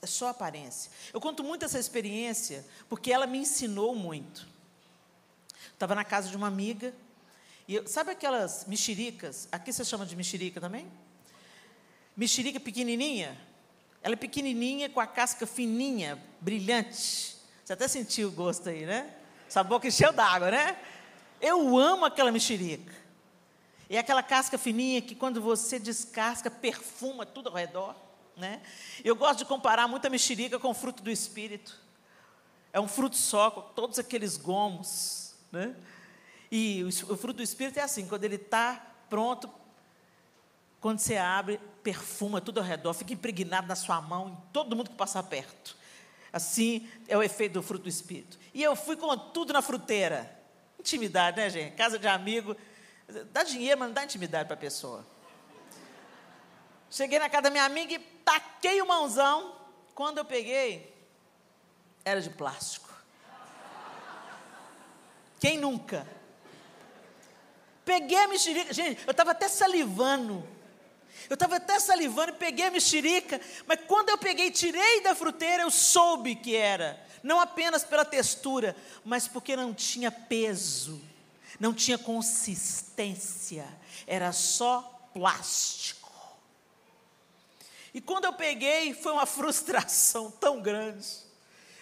É 0.01 0.07
só 0.07 0.29
aparência. 0.29 0.91
Eu 1.13 1.19
conto 1.19 1.43
muito 1.43 1.65
essa 1.65 1.77
experiência 1.77 2.65
porque 2.87 3.11
ela 3.11 3.27
me 3.27 3.37
ensinou 3.37 3.93
muito. 3.95 4.47
Estava 5.73 5.95
na 5.95 6.03
casa 6.03 6.29
de 6.29 6.37
uma 6.37 6.47
amiga 6.47 6.93
e 7.67 7.75
eu, 7.75 7.87
sabe 7.87 8.11
aquelas 8.11 8.65
mexericas? 8.65 9.47
Aqui 9.51 9.71
você 9.71 9.85
chama 9.85 10.05
de 10.05 10.15
mexerica 10.15 10.59
também? 10.59 10.87
Mexerica 12.17 12.59
pequenininha. 12.59 13.39
Ela 14.01 14.13
é 14.13 14.17
pequenininha 14.17 14.89
com 14.89 14.99
a 14.99 15.05
casca 15.05 15.45
fininha, 15.45 16.17
brilhante. 16.41 17.37
Você 17.63 17.73
até 17.73 17.87
sentiu 17.87 18.29
o 18.29 18.31
gosto 18.31 18.69
aí, 18.69 18.85
né? 18.85 19.13
Essa 19.47 19.63
boca 19.63 19.87
encheu 19.87 20.11
d'água, 20.11 20.49
né? 20.49 20.79
Eu 21.39 21.77
amo 21.77 22.05
aquela 22.05 22.31
mexerica. 22.31 22.93
É 23.89 23.97
aquela 23.97 24.21
casca 24.21 24.57
fininha 24.57 25.01
que 25.01 25.15
quando 25.15 25.41
você 25.41 25.79
descasca, 25.79 26.51
perfuma 26.51 27.25
tudo 27.25 27.49
ao 27.49 27.55
redor. 27.55 27.95
Né? 28.37 28.61
Eu 29.03 29.15
gosto 29.15 29.39
de 29.39 29.45
comparar 29.45 29.87
muito 29.87 30.05
a 30.05 30.09
mexerica 30.09 30.59
com 30.59 30.69
o 30.69 30.73
fruto 30.73 31.01
do 31.01 31.09
Espírito. 31.09 31.75
É 32.71 32.79
um 32.79 32.87
fruto 32.87 33.17
só, 33.17 33.49
com 33.49 33.61
todos 33.73 33.97
aqueles 33.97 34.37
gomos. 34.37 35.33
Né? 35.51 35.75
E 36.51 36.83
o, 36.83 36.87
o 36.87 37.17
fruto 37.17 37.37
do 37.37 37.43
Espírito 37.43 37.79
é 37.79 37.81
assim, 37.81 38.07
quando 38.07 38.23
ele 38.23 38.35
está 38.35 38.85
pronto, 39.09 39.49
quando 40.79 40.99
você 40.99 41.17
abre, 41.17 41.59
perfuma 41.83 42.39
tudo 42.39 42.59
ao 42.59 42.65
redor, 42.65 42.93
fica 42.93 43.13
impregnado 43.13 43.67
na 43.67 43.75
sua 43.75 43.99
mão, 43.99 44.29
em 44.29 44.51
todo 44.53 44.75
mundo 44.75 44.91
que 44.91 44.95
passar 44.95 45.23
perto. 45.23 45.75
Assim 46.31 46.87
é 47.07 47.17
o 47.17 47.23
efeito 47.23 47.53
do 47.53 47.63
fruto 47.63 47.83
do 47.83 47.89
Espírito. 47.89 48.37
E 48.53 48.61
eu 48.61 48.75
fui 48.75 48.95
com 48.95 49.17
tudo 49.17 49.51
na 49.51 49.63
fruteira. 49.63 50.37
Intimidade, 50.79 51.37
né, 51.37 51.49
gente? 51.49 51.75
Casa 51.75 51.97
de 51.97 52.07
amigo. 52.07 52.55
Dá 53.31 53.43
dinheiro, 53.43 53.79
mas 53.79 53.87
não 53.89 53.93
dá 53.93 54.03
intimidade 54.03 54.45
para 54.45 54.55
a 54.55 54.59
pessoa. 54.59 55.05
Cheguei 56.91 57.19
na 57.19 57.29
casa 57.29 57.43
da 57.43 57.49
minha 57.49 57.65
amiga 57.65 57.93
e 57.93 57.99
taquei 57.99 58.81
o 58.81 58.87
mãozão. 58.87 59.55
Quando 59.95 60.19
eu 60.19 60.25
peguei, 60.25 60.95
era 62.05 62.21
de 62.21 62.29
plástico. 62.29 62.89
Quem 65.39 65.57
nunca? 65.57 66.07
Peguei 67.85 68.17
a 68.17 68.27
mexerica. 68.27 68.73
Gente, 68.73 69.01
eu 69.05 69.11
estava 69.11 69.31
até 69.31 69.47
salivando. 69.47 70.47
Eu 71.29 71.33
estava 71.33 71.55
até 71.55 71.79
salivando 71.79 72.31
e 72.31 72.35
peguei 72.35 72.65
a 72.65 72.71
mexerica. 72.71 73.41
Mas 73.65 73.79
quando 73.87 74.09
eu 74.09 74.17
peguei 74.17 74.51
tirei 74.51 75.01
da 75.01 75.15
fruteira, 75.15 75.63
eu 75.63 75.71
soube 75.71 76.35
que 76.35 76.55
era. 76.55 77.03
Não 77.23 77.39
apenas 77.39 77.83
pela 77.83 78.05
textura, 78.05 78.75
mas 79.03 79.27
porque 79.27 79.55
não 79.55 79.73
tinha 79.73 80.11
peso, 80.11 81.01
não 81.59 81.73
tinha 81.73 81.97
consistência. 81.97 83.67
Era 84.07 84.31
só 84.31 85.09
plástico. 85.13 85.99
E 87.93 87.99
quando 87.99 88.25
eu 88.25 88.33
peguei, 88.33 88.93
foi 88.93 89.11
uma 89.11 89.25
frustração 89.27 90.31
tão 90.31 90.61
grande. 90.61 91.07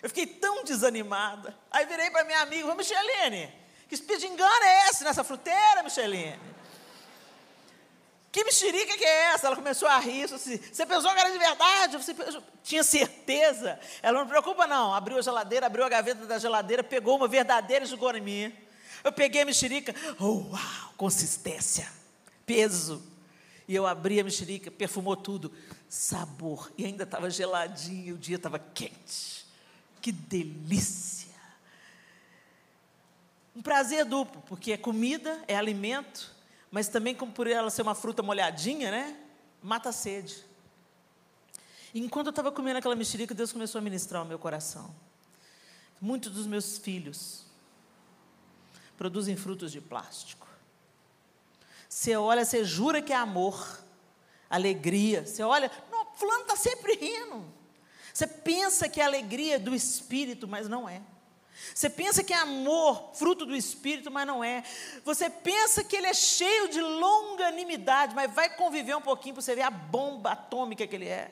Eu 0.02 0.10
fiquei 0.10 0.26
tão 0.26 0.64
desanimada. 0.64 1.58
Aí 1.72 1.86
virei 1.86 2.10
para 2.10 2.24
minha 2.24 2.42
amiga, 2.42 2.74
Micheline, 2.76 3.54
que 3.88 3.96
espírito 3.96 4.22
de 4.22 4.28
engano 4.28 4.64
é 4.64 4.90
esse 4.90 5.04
nessa 5.04 5.24
fruteira, 5.24 5.84
Micheline? 5.84 6.40
Que 8.32 8.44
mexerica 8.44 8.96
que 8.96 9.04
é 9.04 9.34
essa? 9.34 9.48
Ela 9.48 9.56
começou 9.56 9.88
a 9.88 9.98
rir, 9.98 10.26
assim, 10.26 10.58
você 10.58 10.86
pensou 10.86 11.12
que 11.12 11.20
era 11.20 11.32
de 11.32 11.40
verdade? 11.40 11.98
Você 11.98 12.14
tinha 12.62 12.84
certeza? 12.84 13.80
Ela 14.04 14.20
não 14.20 14.28
preocupa 14.28 14.68
não, 14.68 14.94
abriu 14.94 15.18
a 15.18 15.22
geladeira, 15.22 15.66
abriu 15.66 15.84
a 15.84 15.90
gaveta 15.90 16.26
da 16.26 16.38
geladeira, 16.38 16.84
pegou 16.84 17.16
uma 17.16 17.28
verdadeira 17.28 17.84
e 17.84 17.88
jogou 17.88 18.16
em 18.16 18.22
mim. 18.22 18.67
Eu 19.04 19.12
peguei 19.12 19.42
a 19.42 19.46
mexerica, 19.46 19.94
oh, 20.20 20.52
uau, 20.52 20.94
consistência, 20.98 21.88
peso. 22.46 23.04
E 23.68 23.76
eu 23.76 23.86
abri 23.86 24.20
a 24.20 24.24
mexerica, 24.24 24.72
perfumou 24.72 25.16
tudo, 25.16 25.52
sabor, 25.90 26.72
e 26.78 26.86
ainda 26.86 27.04
estava 27.04 27.30
geladinho, 27.30 28.16
o 28.16 28.18
dia 28.18 28.38
estava 28.38 28.58
quente. 28.58 29.46
Que 30.02 30.12
delícia! 30.12 31.28
Um 33.56 33.62
prazer 33.62 34.06
duplo, 34.06 34.42
porque 34.48 34.72
é 34.72 34.78
comida, 34.78 35.44
é 35.48 35.56
alimento, 35.56 36.34
mas 36.72 36.88
também 36.88 37.16
como 37.16 37.32
por 37.32 37.48
ela 37.48 37.70
ser 37.70 37.82
uma 37.82 37.96
fruta 37.96 38.22
molhadinha, 38.22 38.92
né? 38.92 39.18
Mata 39.62 39.90
a 39.90 39.92
sede. 39.92 40.46
E 41.94 42.00
enquanto 42.00 42.28
eu 42.28 42.30
estava 42.32 42.52
comendo 42.52 42.78
aquela 42.78 42.96
mexerica, 42.96 43.34
Deus 43.34 43.52
começou 43.52 43.80
a 43.80 43.82
ministrar 43.82 44.22
o 44.22 44.26
meu 44.26 44.38
coração. 44.38 44.96
Muitos 46.00 46.32
dos 46.32 46.46
meus 46.46 46.78
filhos 46.78 47.47
produzem 48.98 49.38
frutos 49.38 49.72
de 49.72 49.80
plástico. 49.80 50.48
Você 51.88 52.16
olha, 52.16 52.44
você 52.44 52.66
jura 52.66 53.02
que 53.02 53.14
é 53.14 53.16
amor, 53.16 53.80
alegria. 54.50 55.26
Você 55.26 55.44
olha, 55.44 55.72
não, 55.92 56.06
fulano 56.16 56.42
está 56.42 56.56
sempre 56.56 56.96
rindo. 56.96 57.46
Você 58.14 58.26
pensa 58.26 58.90
que 58.90 59.00
é 59.00 59.06
alegria 59.06 59.60
do 59.60 59.76
espírito, 59.76 60.48
mas 60.48 60.68
não 60.68 60.90
é. 60.90 61.02
Você 61.74 61.90
pensa 61.90 62.24
que 62.24 62.34
é 62.34 62.38
amor, 62.38 63.12
fruto 63.14 63.46
do 63.46 63.56
espírito, 63.56 64.10
mas 64.10 64.26
não 64.26 64.44
é. 64.44 64.64
Você 65.04 65.30
pensa 65.30 65.84
que 65.84 65.96
ele 65.96 66.08
é 66.08 66.14
cheio 66.14 66.70
de 66.70 66.82
longanimidade, 66.82 68.16
mas 68.16 68.34
vai 68.34 68.50
conviver 68.56 68.96
um 68.96 69.02
pouquinho 69.02 69.36
para 69.36 69.42
você 69.42 69.56
ver 69.56 69.64
a 69.64 69.70
bomba 69.70 70.32
atômica 70.32 70.88
que 70.88 70.96
ele 70.96 71.08
é. 71.08 71.32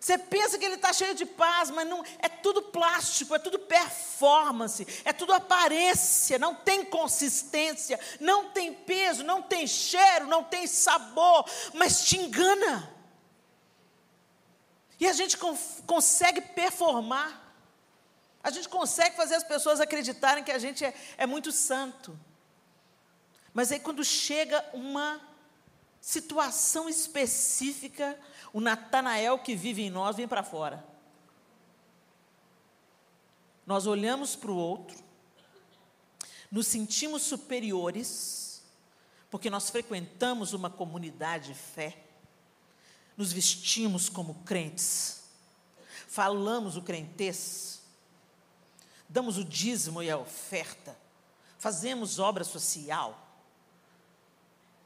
Você 0.00 0.16
pensa 0.16 0.56
que 0.58 0.64
ele 0.64 0.76
está 0.76 0.92
cheio 0.92 1.14
de 1.14 1.26
paz, 1.26 1.70
mas 1.70 1.86
não 1.86 2.04
é 2.20 2.28
tudo 2.28 2.62
plástico, 2.62 3.34
é 3.34 3.38
tudo 3.38 3.58
performance, 3.58 4.86
é 5.04 5.12
tudo 5.12 5.32
aparência, 5.32 6.38
não 6.38 6.54
tem 6.54 6.84
consistência, 6.84 7.98
não 8.20 8.50
tem 8.50 8.72
peso, 8.72 9.24
não 9.24 9.42
tem 9.42 9.66
cheiro, 9.66 10.26
não 10.26 10.44
tem 10.44 10.66
sabor, 10.66 11.44
mas 11.74 12.04
te 12.04 12.16
engana. 12.16 12.96
E 15.00 15.06
a 15.06 15.12
gente 15.12 15.36
consegue 15.86 16.40
performar. 16.40 17.46
A 18.42 18.50
gente 18.50 18.68
consegue 18.68 19.16
fazer 19.16 19.34
as 19.34 19.44
pessoas 19.44 19.80
acreditarem 19.80 20.44
que 20.44 20.52
a 20.52 20.58
gente 20.58 20.84
é, 20.84 20.94
é 21.16 21.26
muito 21.26 21.50
santo. 21.50 22.18
Mas 23.52 23.72
aí, 23.72 23.80
quando 23.80 24.04
chega 24.04 24.64
uma 24.72 25.20
situação 26.00 26.88
específica, 26.88 28.18
o 28.52 28.60
Natanael 28.60 29.38
que 29.38 29.54
vive 29.54 29.82
em 29.82 29.90
nós 29.90 30.16
vem 30.16 30.28
para 30.28 30.42
fora. 30.42 30.84
Nós 33.66 33.86
olhamos 33.86 34.34
para 34.34 34.50
o 34.50 34.56
outro, 34.56 34.96
nos 36.50 36.66
sentimos 36.66 37.22
superiores, 37.22 38.62
porque 39.30 39.50
nós 39.50 39.68
frequentamos 39.68 40.54
uma 40.54 40.70
comunidade 40.70 41.48
de 41.48 41.54
fé 41.54 42.08
nos 43.18 43.32
vestimos 43.32 44.08
como 44.08 44.32
crentes, 44.44 45.24
falamos 46.06 46.76
o 46.76 46.82
crentez, 46.82 47.82
damos 49.08 49.36
o 49.36 49.44
dízimo 49.44 50.00
e 50.00 50.08
a 50.08 50.16
oferta, 50.16 50.96
fazemos 51.58 52.20
obra 52.20 52.44
social. 52.44 53.26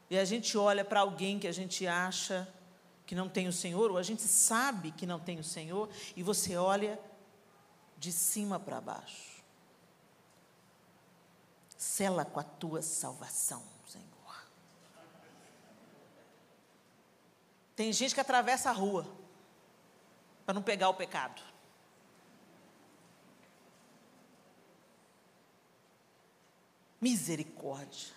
E 0.09 0.19
a 0.19 0.25
gente 0.25 0.57
olha 0.57 0.83
para 0.83 1.01
alguém 1.01 1.39
que 1.39 1.47
a 1.47 1.53
gente 1.53 1.87
acha 1.87 2.49
que 3.13 3.17
não 3.17 3.29
tem 3.29 3.47
o 3.47 3.53
Senhor, 3.53 3.91
ou 3.91 3.99
a 3.99 4.03
gente 4.03 4.23
sabe 4.23 4.91
que 4.91 5.05
não 5.05 5.21
tem 5.21 5.39
o 5.39 5.45
Senhor, 5.45 5.87
e 6.17 6.23
você 6.23 6.57
olha 6.57 6.99
de 7.99 8.11
cima 8.11 8.59
para 8.59 8.81
baixo. 8.81 9.45
Sela 11.77 12.25
com 12.25 12.41
a 12.41 12.43
tua 12.43 12.81
salvação, 12.81 13.63
Senhor. 13.87 14.47
Tem 17.77 17.93
gente 17.93 18.15
que 18.15 18.21
atravessa 18.23 18.71
a 18.71 18.73
rua 18.73 19.07
para 20.47 20.55
não 20.55 20.63
pegar 20.63 20.89
o 20.89 20.95
pecado. 20.95 21.43
Misericórdia. 26.99 28.15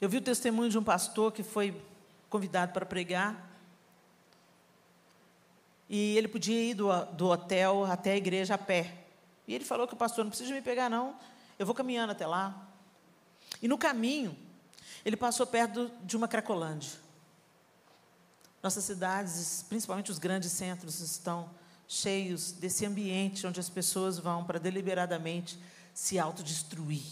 Eu 0.00 0.08
vi 0.08 0.16
o 0.16 0.22
testemunho 0.22 0.70
de 0.70 0.76
um 0.76 0.82
pastor 0.82 1.30
que 1.30 1.44
foi 1.44 1.80
convidado 2.28 2.72
para 2.72 2.84
pregar. 2.84 3.50
E 5.88 6.16
ele 6.16 6.28
podia 6.28 6.70
ir 6.70 6.74
do, 6.74 6.88
do 7.12 7.28
hotel 7.28 7.84
até 7.84 8.12
a 8.12 8.16
igreja 8.16 8.54
a 8.54 8.58
pé. 8.58 9.04
E 9.46 9.54
ele 9.54 9.64
falou 9.64 9.86
que 9.86 9.94
o 9.94 9.96
pastor 9.96 10.24
não 10.24 10.30
precisa 10.30 10.52
me 10.52 10.62
pegar, 10.62 10.88
não. 10.88 11.16
Eu 11.58 11.64
vou 11.64 11.74
caminhando 11.74 12.12
até 12.12 12.26
lá. 12.26 12.68
E 13.62 13.68
no 13.68 13.78
caminho, 13.78 14.36
ele 15.04 15.16
passou 15.16 15.46
perto 15.46 15.90
de 16.02 16.16
uma 16.16 16.26
cracolândia. 16.26 16.92
Nossas 18.62 18.84
cidades, 18.84 19.64
principalmente 19.68 20.10
os 20.10 20.18
grandes 20.18 20.50
centros, 20.50 21.00
estão 21.00 21.48
cheios 21.86 22.50
desse 22.50 22.84
ambiente 22.84 23.46
onde 23.46 23.60
as 23.60 23.68
pessoas 23.68 24.18
vão 24.18 24.44
para 24.44 24.58
deliberadamente 24.58 25.58
se 25.94 26.18
autodestruir. 26.18 27.04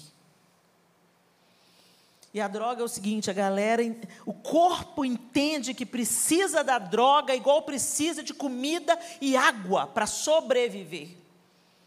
E 2.35 2.41
a 2.41 2.49
droga 2.49 2.83
é 2.83 2.85
o 2.85 2.88
seguinte: 2.88 3.31
a 3.31 3.33
galera, 3.33 3.81
o 4.26 4.35
corpo 4.35 5.05
entende 5.05 5.73
que 5.73 5.87
precisa 5.87 6.64
da 6.64 6.81
droga 6.81 7.33
igual 7.33 7.62
precisa 7.62 8.25
de 8.25 8.35
comida 8.35 8.99
e 9.21 9.37
água 9.37 9.87
para 9.87 10.05
sobreviver. 10.05 11.11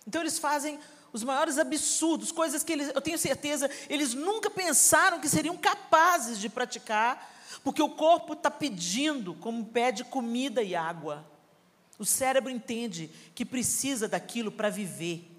Então 0.07 0.21
eles 0.21 0.39
fazem 0.39 0.79
os 1.11 1.21
maiores 1.21 1.57
absurdos, 1.57 2.31
coisas 2.31 2.63
que 2.63 2.71
eles, 2.71 2.91
eu 2.95 3.01
tenho 3.01 3.17
certeza, 3.17 3.69
eles 3.89 4.13
nunca 4.13 4.49
pensaram 4.49 5.19
que 5.19 5.27
seriam 5.27 5.57
capazes 5.57 6.39
de 6.39 6.47
praticar, 6.47 7.35
porque 7.61 7.81
o 7.81 7.89
corpo 7.89 8.31
está 8.31 8.49
pedindo, 8.49 9.33
como 9.35 9.65
pede 9.65 10.05
comida 10.05 10.63
e 10.63 10.75
água. 10.75 11.25
O 11.99 12.05
cérebro 12.05 12.49
entende 12.49 13.09
que 13.35 13.43
precisa 13.43 14.07
daquilo 14.07 14.51
para 14.51 14.69
viver. 14.69 15.36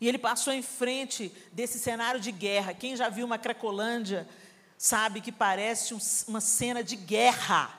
E 0.00 0.06
ele 0.08 0.18
passou 0.18 0.52
em 0.52 0.62
frente 0.62 1.32
desse 1.52 1.78
cenário 1.78 2.20
de 2.20 2.30
guerra. 2.30 2.74
Quem 2.74 2.96
já 2.96 3.08
viu 3.08 3.26
uma 3.26 3.38
Cracolândia 3.38 4.28
sabe 4.76 5.20
que 5.20 5.32
parece 5.32 5.92
um, 5.92 5.98
uma 6.28 6.40
cena 6.40 6.84
de 6.84 6.94
guerra. 6.94 7.76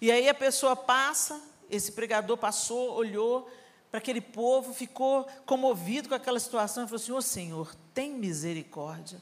E 0.00 0.10
aí 0.10 0.28
a 0.28 0.34
pessoa 0.34 0.76
passa, 0.76 1.40
esse 1.70 1.92
pregador 1.92 2.36
passou, 2.36 2.94
olhou 2.94 3.50
para 3.90 3.98
aquele 3.98 4.20
povo, 4.20 4.72
ficou 4.72 5.24
comovido 5.44 6.08
com 6.08 6.14
aquela 6.14 6.38
situação 6.38 6.84
e 6.84 6.86
falou 6.86 6.98
assim: 6.98 7.12
Ô 7.12 7.16
oh, 7.16 7.22
Senhor, 7.22 7.74
tem 7.92 8.12
misericórdia, 8.12 9.20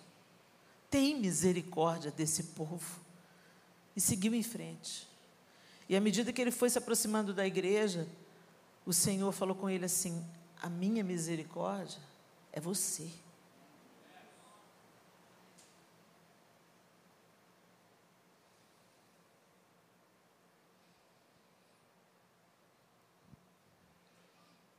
tem 0.90 1.16
misericórdia 1.16 2.10
desse 2.10 2.42
povo. 2.42 3.00
E 3.96 4.00
seguiu 4.00 4.34
em 4.34 4.42
frente. 4.42 5.08
E 5.88 5.96
à 5.96 6.00
medida 6.00 6.32
que 6.32 6.40
ele 6.40 6.50
foi 6.50 6.68
se 6.70 6.78
aproximando 6.78 7.32
da 7.32 7.46
igreja, 7.46 8.06
o 8.84 8.92
Senhor 8.92 9.32
falou 9.32 9.54
com 9.54 9.70
ele 9.70 9.86
assim: 9.86 10.24
a 10.60 10.68
minha 10.68 11.04
misericórdia 11.04 12.00
é 12.52 12.60
você. 12.60 13.10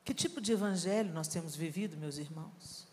Que 0.03 0.13
tipo 0.13 0.41
de 0.41 0.51
evangelho 0.51 1.13
nós 1.13 1.27
temos 1.27 1.55
vivido, 1.55 1.95
meus 1.95 2.17
irmãos? 2.17 2.87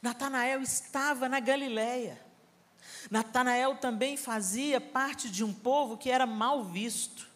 Natanael 0.00 0.62
estava 0.62 1.28
na 1.28 1.40
Galileia. 1.40 2.24
Natanael 3.10 3.76
também 3.78 4.16
fazia 4.16 4.80
parte 4.80 5.28
de 5.28 5.42
um 5.42 5.52
povo 5.52 5.96
que 5.96 6.10
era 6.10 6.26
mal 6.26 6.64
visto. 6.64 7.27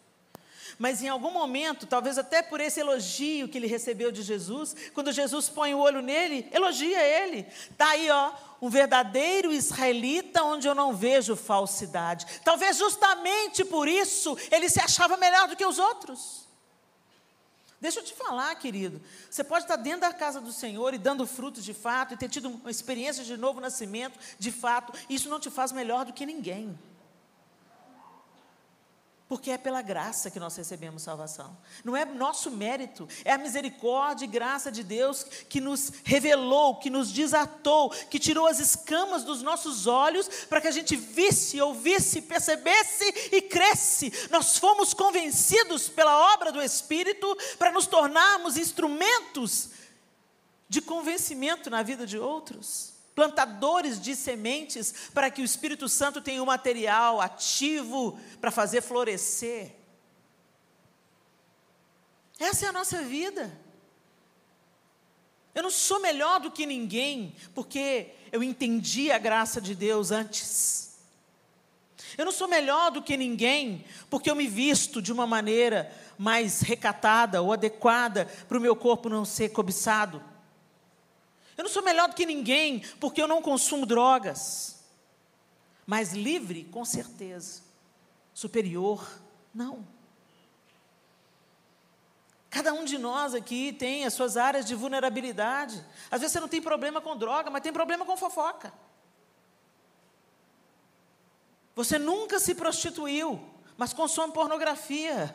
Mas 0.78 1.02
em 1.02 1.08
algum 1.08 1.30
momento, 1.30 1.86
talvez 1.86 2.18
até 2.18 2.42
por 2.42 2.60
esse 2.60 2.80
elogio 2.80 3.48
que 3.48 3.58
ele 3.58 3.66
recebeu 3.66 4.10
de 4.10 4.22
Jesus, 4.22 4.74
quando 4.94 5.12
Jesus 5.12 5.48
põe 5.48 5.74
o 5.74 5.78
olho 5.78 6.02
nele, 6.02 6.48
elogia 6.52 7.00
ele. 7.00 7.46
Está 7.70 7.90
aí, 7.90 8.10
ó, 8.10 8.32
um 8.60 8.70
verdadeiro 8.70 9.52
israelita 9.52 10.42
onde 10.44 10.68
eu 10.68 10.74
não 10.74 10.94
vejo 10.94 11.34
falsidade. 11.34 12.26
Talvez 12.44 12.76
justamente 12.76 13.64
por 13.64 13.88
isso 13.88 14.36
ele 14.50 14.68
se 14.68 14.80
achava 14.80 15.16
melhor 15.16 15.48
do 15.48 15.56
que 15.56 15.66
os 15.66 15.78
outros. 15.78 16.42
Deixa 17.80 17.98
eu 17.98 18.04
te 18.04 18.14
falar, 18.14 18.54
querido. 18.54 19.02
Você 19.28 19.42
pode 19.42 19.64
estar 19.64 19.74
dentro 19.74 20.02
da 20.02 20.12
casa 20.12 20.40
do 20.40 20.52
Senhor 20.52 20.94
e 20.94 20.98
dando 20.98 21.26
frutos 21.26 21.64
de 21.64 21.74
fato, 21.74 22.14
e 22.14 22.16
ter 22.16 22.28
tido 22.28 22.48
uma 22.48 22.70
experiência 22.70 23.24
de 23.24 23.36
novo 23.36 23.60
nascimento, 23.60 24.16
de 24.38 24.52
fato. 24.52 24.96
Isso 25.10 25.28
não 25.28 25.40
te 25.40 25.50
faz 25.50 25.72
melhor 25.72 26.04
do 26.04 26.12
que 26.12 26.24
ninguém. 26.24 26.78
Porque 29.32 29.50
é 29.50 29.56
pela 29.56 29.80
graça 29.80 30.30
que 30.30 30.38
nós 30.38 30.54
recebemos 30.54 31.04
salvação. 31.04 31.56
Não 31.82 31.96
é 31.96 32.04
nosso 32.04 32.50
mérito, 32.50 33.08
é 33.24 33.32
a 33.32 33.38
misericórdia 33.38 34.26
e 34.26 34.28
graça 34.28 34.70
de 34.70 34.84
Deus 34.84 35.24
que 35.48 35.58
nos 35.58 35.90
revelou, 36.04 36.76
que 36.76 36.90
nos 36.90 37.10
desatou, 37.10 37.88
que 38.10 38.18
tirou 38.18 38.46
as 38.46 38.60
escamas 38.60 39.24
dos 39.24 39.40
nossos 39.40 39.86
olhos 39.86 40.28
para 40.50 40.60
que 40.60 40.68
a 40.68 40.70
gente 40.70 40.94
visse, 40.94 41.58
ouvisse, 41.62 42.20
percebesse 42.20 43.30
e 43.32 43.40
cresce. 43.40 44.12
Nós 44.30 44.58
fomos 44.58 44.92
convencidos 44.92 45.88
pela 45.88 46.34
obra 46.34 46.52
do 46.52 46.60
Espírito 46.60 47.34
para 47.58 47.72
nos 47.72 47.86
tornarmos 47.86 48.58
instrumentos 48.58 49.70
de 50.68 50.82
convencimento 50.82 51.70
na 51.70 51.82
vida 51.82 52.06
de 52.06 52.18
outros 52.18 52.91
plantadores 53.14 54.00
de 54.00 54.16
sementes 54.16 55.10
para 55.12 55.30
que 55.30 55.42
o 55.42 55.44
Espírito 55.44 55.88
Santo 55.88 56.20
tenha 56.20 56.42
um 56.42 56.46
material 56.46 57.20
ativo 57.20 58.18
para 58.40 58.50
fazer 58.50 58.80
florescer. 58.80 59.72
Essa 62.38 62.66
é 62.66 62.68
a 62.68 62.72
nossa 62.72 63.02
vida. 63.02 63.56
Eu 65.54 65.62
não 65.62 65.70
sou 65.70 66.00
melhor 66.00 66.40
do 66.40 66.50
que 66.50 66.64
ninguém, 66.64 67.36
porque 67.54 68.14
eu 68.32 68.42
entendi 68.42 69.12
a 69.12 69.18
graça 69.18 69.60
de 69.60 69.74
Deus 69.74 70.10
antes. 70.10 70.98
Eu 72.16 72.24
não 72.24 72.32
sou 72.32 72.48
melhor 72.48 72.90
do 72.90 73.02
que 73.02 73.16
ninguém, 73.16 73.84
porque 74.08 74.30
eu 74.30 74.34
me 74.34 74.46
visto 74.46 75.00
de 75.00 75.12
uma 75.12 75.26
maneira 75.26 75.92
mais 76.18 76.60
recatada 76.60 77.42
ou 77.42 77.52
adequada 77.52 78.26
para 78.48 78.58
o 78.58 78.60
meu 78.60 78.74
corpo 78.74 79.08
não 79.08 79.24
ser 79.24 79.50
cobiçado. 79.50 80.22
Eu 81.56 81.64
não 81.64 81.70
sou 81.70 81.82
melhor 81.82 82.08
do 82.08 82.14
que 82.14 82.26
ninguém 82.26 82.80
porque 83.00 83.20
eu 83.20 83.28
não 83.28 83.42
consumo 83.42 83.86
drogas. 83.86 84.84
Mas 85.86 86.12
livre, 86.12 86.64
com 86.64 86.84
certeza. 86.84 87.62
Superior, 88.32 89.06
não. 89.54 89.86
Cada 92.48 92.72
um 92.72 92.84
de 92.84 92.98
nós 92.98 93.34
aqui 93.34 93.72
tem 93.72 94.04
as 94.04 94.12
suas 94.12 94.36
áreas 94.36 94.66
de 94.66 94.74
vulnerabilidade. 94.74 95.84
Às 96.10 96.20
vezes 96.20 96.32
você 96.32 96.40
não 96.40 96.48
tem 96.48 96.60
problema 96.60 97.00
com 97.00 97.16
droga, 97.16 97.50
mas 97.50 97.62
tem 97.62 97.72
problema 97.72 98.04
com 98.04 98.16
fofoca. 98.16 98.72
Você 101.74 101.98
nunca 101.98 102.38
se 102.38 102.54
prostituiu, 102.54 103.42
mas 103.76 103.94
consome 103.94 104.32
pornografia. 104.32 105.34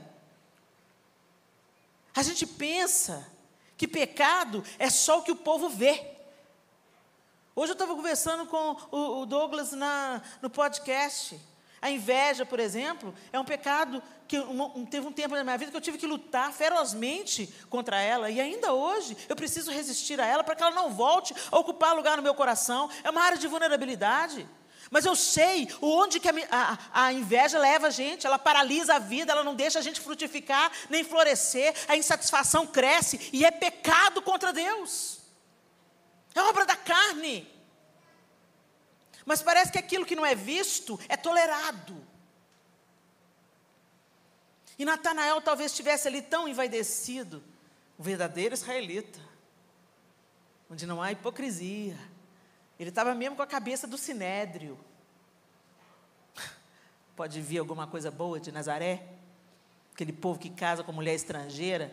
A 2.15 2.21
gente 2.21 2.45
pensa 2.45 3.27
que 3.78 3.88
pecado 3.88 4.63
é 4.80 4.90
só 4.90 5.20
o 5.20 5.24
que 5.24 5.32
o 5.32 5.36
povo 5.36 5.70
vê. 5.70 6.18
Hoje 7.56 7.72
eu 7.72 7.74
estava 7.74 7.96
conversando 7.96 8.46
com 8.46 8.76
o, 8.92 9.26
Douglas 9.26 9.72
na, 9.72 10.22
no 10.42 10.50
podcast. 10.50 11.40
A 11.82 11.92
inveja, 11.92 12.46
por 12.46 12.60
exemplo, 12.60 13.13
é 13.32 13.40
um 13.40 13.46
pecado 13.46 14.02
que 14.28 14.38
um, 14.40 14.86
teve 14.86 15.08
um 15.08 15.12
tempo 15.12 15.36
na 15.36 15.44
minha 15.44 15.58
vida 15.58 15.72
que 15.72 15.78
eu 15.78 15.82
tive 15.82 15.98
que 15.98 16.08
lutar 16.08 16.52
ferozmente 16.52 17.54
contra 17.70 18.00
ela. 18.00 18.30
E 18.30 18.42
ainda 18.42 18.74
hoje 18.74 19.16
eu 19.30 19.36
preciso 19.36 19.72
resistir 19.72 20.20
a 20.20 20.26
ela 20.26 20.44
para 20.44 20.56
que 20.56 20.63
ela 20.63 20.76
não 20.76 20.92
volte 20.92 21.34
a 21.52 21.58
ocupar 21.58 21.96
lugar 21.96 22.18
no 22.18 22.24
meu 22.24 22.34
coração. 22.34 22.90
É 23.04 23.10
uma 23.10 23.22
área 23.22 23.38
de 23.38 23.48
vulnerabilidade. 23.48 24.48
Mas 24.89 25.06
eu 25.06 25.15
sei 25.15 25.67
onde 25.82 26.19
que 26.19 26.30
a, 26.30 26.34
a, 26.50 27.06
a, 27.06 27.13
inveja 27.13 27.60
leva 27.60 27.88
a 27.88 27.89
gente, 27.89 28.26
ela 28.26 28.39
paralisa 28.39 28.95
a 28.95 29.00
vida, 29.00 29.32
ela 29.32 29.43
não 29.43 29.56
deixa 29.56 29.80
a 29.80 29.82
gente 29.82 30.00
frutificar 30.00 30.71
nem 30.89 31.04
florescer, 31.04 31.73
a 31.88 31.97
insatisfação 31.97 32.65
cresce 32.65 33.30
e 33.34 33.45
é 33.45 33.52
pecado 33.52 34.21
contra 34.21 34.54
Deus. 34.54 35.19
É 36.34 36.41
obra 36.41 36.65
da 36.65 36.76
carne. 36.76 37.47
Mas 39.26 39.41
parece 39.41 39.71
que 39.71 39.78
aquilo 39.78 40.06
que 40.06 40.15
não 40.15 40.26
é 40.26 40.36
visto 40.36 40.97
é 41.10 41.17
tolerado. 41.17 42.06
E 44.80 44.86
Natanael 44.86 45.41
talvez 45.41 45.71
estivesse 45.71 46.08
ali 46.08 46.21
tão 46.21 46.47
envaidecido, 46.47 47.43
o 47.97 48.04
verdadeiro 48.04 48.54
israelita, 48.54 49.19
onde 50.69 50.86
não 50.86 51.02
há 51.02 51.12
hipocrisia 51.12 51.97
ele 52.80 52.90
estava 52.90 53.13
mesmo 53.16 53.36
com 53.36 53.42
a 53.42 53.48
cabeça 53.48 53.88
do 53.88 53.98
sinédrio. 53.98 54.78
Pode 57.16 57.42
vir 57.42 57.58
alguma 57.58 57.88
coisa 57.88 58.12
boa 58.12 58.40
de 58.40 58.52
Nazaré? 58.52 59.04
Aquele 59.94 60.13
povo 60.13 60.40
que 60.40 60.50
casa 60.50 60.84
com 60.84 60.92
mulher 60.92 61.16
estrangeira. 61.16 61.92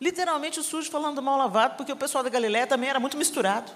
Literalmente 0.00 0.58
o 0.58 0.62
sujo 0.62 0.90
falando 0.90 1.16
do 1.16 1.22
mal 1.22 1.36
lavado, 1.36 1.76
porque 1.76 1.92
o 1.92 1.96
pessoal 1.96 2.24
da 2.24 2.30
Galiléia 2.30 2.66
também 2.66 2.88
era 2.88 2.98
muito 3.00 3.16
misturado. 3.16 3.70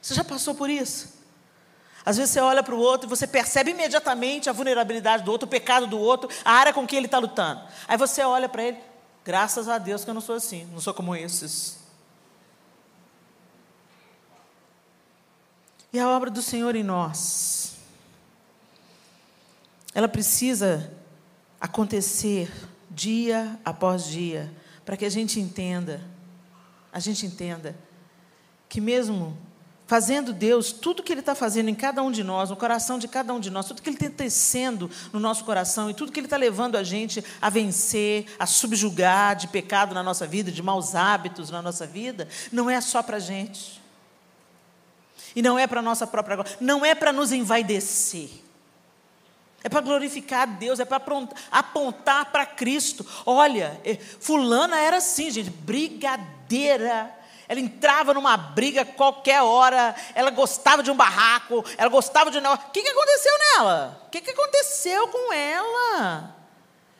Você 0.00 0.14
já 0.14 0.24
passou 0.24 0.54
por 0.54 0.68
isso? 0.68 1.20
Às 2.04 2.16
vezes 2.16 2.32
você 2.32 2.40
olha 2.40 2.62
para 2.62 2.74
o 2.74 2.78
outro 2.78 3.06
e 3.06 3.10
você 3.10 3.26
percebe 3.26 3.70
imediatamente 3.70 4.48
a 4.48 4.52
vulnerabilidade 4.52 5.22
do 5.22 5.30
outro, 5.30 5.46
o 5.46 5.50
pecado 5.50 5.86
do 5.86 5.98
outro, 5.98 6.30
a 6.44 6.52
área 6.52 6.72
com 6.72 6.86
que 6.86 6.96
ele 6.96 7.06
está 7.06 7.18
lutando. 7.18 7.62
Aí 7.86 7.96
você 7.96 8.22
olha 8.22 8.48
para 8.48 8.62
ele, 8.62 8.78
graças 9.24 9.68
a 9.68 9.78
Deus 9.78 10.04
que 10.04 10.10
eu 10.10 10.14
não 10.14 10.20
sou 10.20 10.36
assim, 10.36 10.64
não 10.66 10.80
sou 10.80 10.94
como 10.94 11.14
esses. 11.14 11.78
E 15.92 15.98
a 15.98 16.08
obra 16.08 16.30
do 16.30 16.40
Senhor 16.40 16.76
em 16.76 16.84
nós, 16.84 17.76
ela 19.92 20.08
precisa 20.08 20.92
acontecer 21.60 22.50
dia 22.90 23.58
após 23.64 24.04
dia, 24.04 24.52
para 24.84 24.96
que 24.96 25.04
a 25.04 25.10
gente 25.10 25.40
entenda, 25.40 26.00
a 26.92 27.00
gente 27.00 27.26
entenda 27.26 27.76
que 28.68 28.80
mesmo 28.80 29.36
fazendo 29.90 30.32
Deus 30.32 30.70
tudo 30.70 31.02
que 31.02 31.12
Ele 31.12 31.18
está 31.18 31.34
fazendo 31.34 31.68
em 31.68 31.74
cada 31.74 32.00
um 32.00 32.12
de 32.12 32.22
nós, 32.22 32.48
no 32.48 32.54
coração 32.54 32.96
de 32.96 33.08
cada 33.08 33.34
um 33.34 33.40
de 33.40 33.50
nós, 33.50 33.66
tudo 33.66 33.82
que 33.82 33.90
Ele 33.90 33.96
está 33.96 34.08
tecendo 34.08 34.88
no 35.12 35.18
nosso 35.18 35.44
coração 35.44 35.90
e 35.90 35.94
tudo 35.94 36.12
que 36.12 36.20
Ele 36.20 36.28
está 36.28 36.36
levando 36.36 36.76
a 36.76 36.84
gente 36.84 37.24
a 37.42 37.50
vencer, 37.50 38.24
a 38.38 38.46
subjugar 38.46 39.34
de 39.34 39.48
pecado 39.48 39.92
na 39.92 40.00
nossa 40.00 40.28
vida, 40.28 40.52
de 40.52 40.62
maus 40.62 40.94
hábitos 40.94 41.50
na 41.50 41.60
nossa 41.60 41.88
vida, 41.88 42.28
não 42.52 42.70
é 42.70 42.80
só 42.80 43.02
para 43.02 43.16
a 43.16 43.20
gente. 43.20 43.82
E 45.34 45.42
não 45.42 45.58
é 45.58 45.66
para 45.66 45.80
a 45.80 45.82
nossa 45.82 46.06
própria 46.06 46.36
glória, 46.36 46.56
não 46.60 46.86
é 46.86 46.94
para 46.94 47.12
nos 47.12 47.32
envaidecer. 47.32 48.30
É 49.64 49.68
para 49.68 49.80
glorificar 49.80 50.42
a 50.42 50.46
Deus, 50.46 50.78
é 50.78 50.84
para 50.84 51.02
apontar 51.50 52.26
para 52.26 52.46
Cristo. 52.46 53.04
Olha, 53.26 53.80
eh, 53.84 53.96
fulana 53.96 54.78
era 54.78 54.98
assim, 54.98 55.32
gente, 55.32 55.50
brigadeira 55.50 57.12
ela 57.50 57.58
entrava 57.58 58.14
numa 58.14 58.36
briga 58.36 58.84
qualquer 58.84 59.42
hora, 59.42 59.92
ela 60.14 60.30
gostava 60.30 60.84
de 60.84 60.90
um 60.92 60.94
barraco, 60.94 61.64
ela 61.76 61.90
gostava 61.90 62.30
de. 62.30 62.38
O 62.38 62.58
que, 62.72 62.80
que 62.80 62.88
aconteceu 62.88 63.32
nela? 63.38 64.00
O 64.06 64.10
que, 64.10 64.20
que 64.20 64.30
aconteceu 64.30 65.08
com 65.08 65.32
ela? 65.32 66.36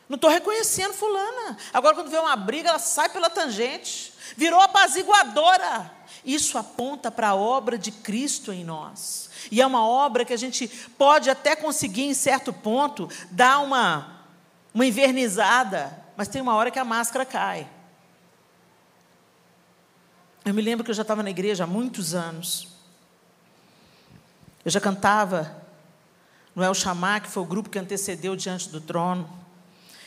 Não 0.09 0.15
estou 0.15 0.29
reconhecendo 0.29 0.93
fulana. 0.93 1.57
Agora, 1.73 1.95
quando 1.95 2.09
vê 2.09 2.17
uma 2.17 2.35
briga, 2.35 2.67
ela 2.67 2.79
sai 2.79 3.07
pela 3.07 3.29
tangente. 3.29 4.13
Virou 4.35 4.59
apaziguadora. 4.59 5.89
Isso 6.25 6.57
aponta 6.57 7.09
para 7.09 7.29
a 7.29 7.35
obra 7.35 7.77
de 7.77 7.89
Cristo 7.89 8.51
em 8.51 8.65
nós. 8.65 9.29
E 9.49 9.61
é 9.61 9.65
uma 9.65 9.87
obra 9.87 10.25
que 10.25 10.33
a 10.33 10.37
gente 10.37 10.67
pode 10.97 11.29
até 11.29 11.55
conseguir, 11.55 12.03
em 12.03 12.13
certo 12.13 12.51
ponto, 12.51 13.09
dar 13.31 13.59
uma, 13.59 14.25
uma 14.73 14.85
invernizada, 14.85 15.97
mas 16.17 16.27
tem 16.27 16.41
uma 16.41 16.55
hora 16.55 16.69
que 16.69 16.77
a 16.77 16.83
máscara 16.83 17.23
cai. 17.25 17.69
Eu 20.43 20.53
me 20.53 20.61
lembro 20.61 20.83
que 20.83 20.89
eu 20.89 20.95
já 20.95 21.03
estava 21.03 21.21
na 21.21 21.29
igreja 21.29 21.63
há 21.65 21.67
muitos 21.67 22.13
anos. 22.13 22.67
Eu 24.65 24.71
já 24.71 24.79
cantava 24.79 25.55
no 26.55 26.63
El 26.63 26.73
Chamar, 26.73 27.21
que 27.21 27.29
foi 27.29 27.43
o 27.43 27.45
grupo 27.45 27.69
que 27.69 27.79
antecedeu 27.79 28.35
diante 28.35 28.69
do 28.69 28.81
trono. 28.81 29.29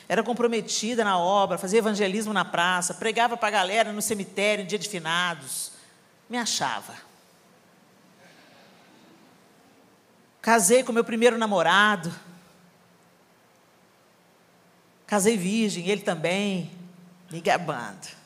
Era 0.09 0.23
comprometida 0.23 1.03
na 1.05 1.18
obra, 1.18 1.57
fazia 1.57 1.79
evangelismo 1.79 2.33
na 2.33 2.44
praça, 2.44 2.94
pregava 2.94 3.37
para 3.37 3.49
a 3.49 3.53
galera 3.53 3.92
no 3.92 4.03
cemitério, 4.03 4.64
em 4.64 4.66
dia 4.66 4.79
de 4.79 4.88
finados. 4.88 5.73
Me 6.29 6.37
achava. 6.37 6.94
Casei 10.42 10.85
com 10.85 10.92
meu 10.92 11.05
primeiro 11.05 11.38
namorado. 11.38 12.12
Casei 15.07 15.37
virgem, 15.37 15.88
ele 15.88 16.03
também, 16.03 16.70
me 17.31 17.40
gabando. 17.40 18.24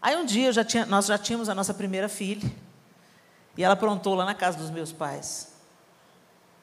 Aí 0.00 0.16
um 0.16 0.24
dia 0.24 0.52
já 0.52 0.64
tinha, 0.64 0.86
nós 0.86 1.06
já 1.06 1.18
tínhamos 1.18 1.48
a 1.48 1.54
nossa 1.54 1.74
primeira 1.74 2.08
filha. 2.08 2.50
E 3.56 3.64
ela 3.64 3.74
aprontou 3.74 4.14
lá 4.14 4.24
na 4.24 4.34
casa 4.34 4.56
dos 4.56 4.70
meus 4.70 4.92
pais. 4.92 5.52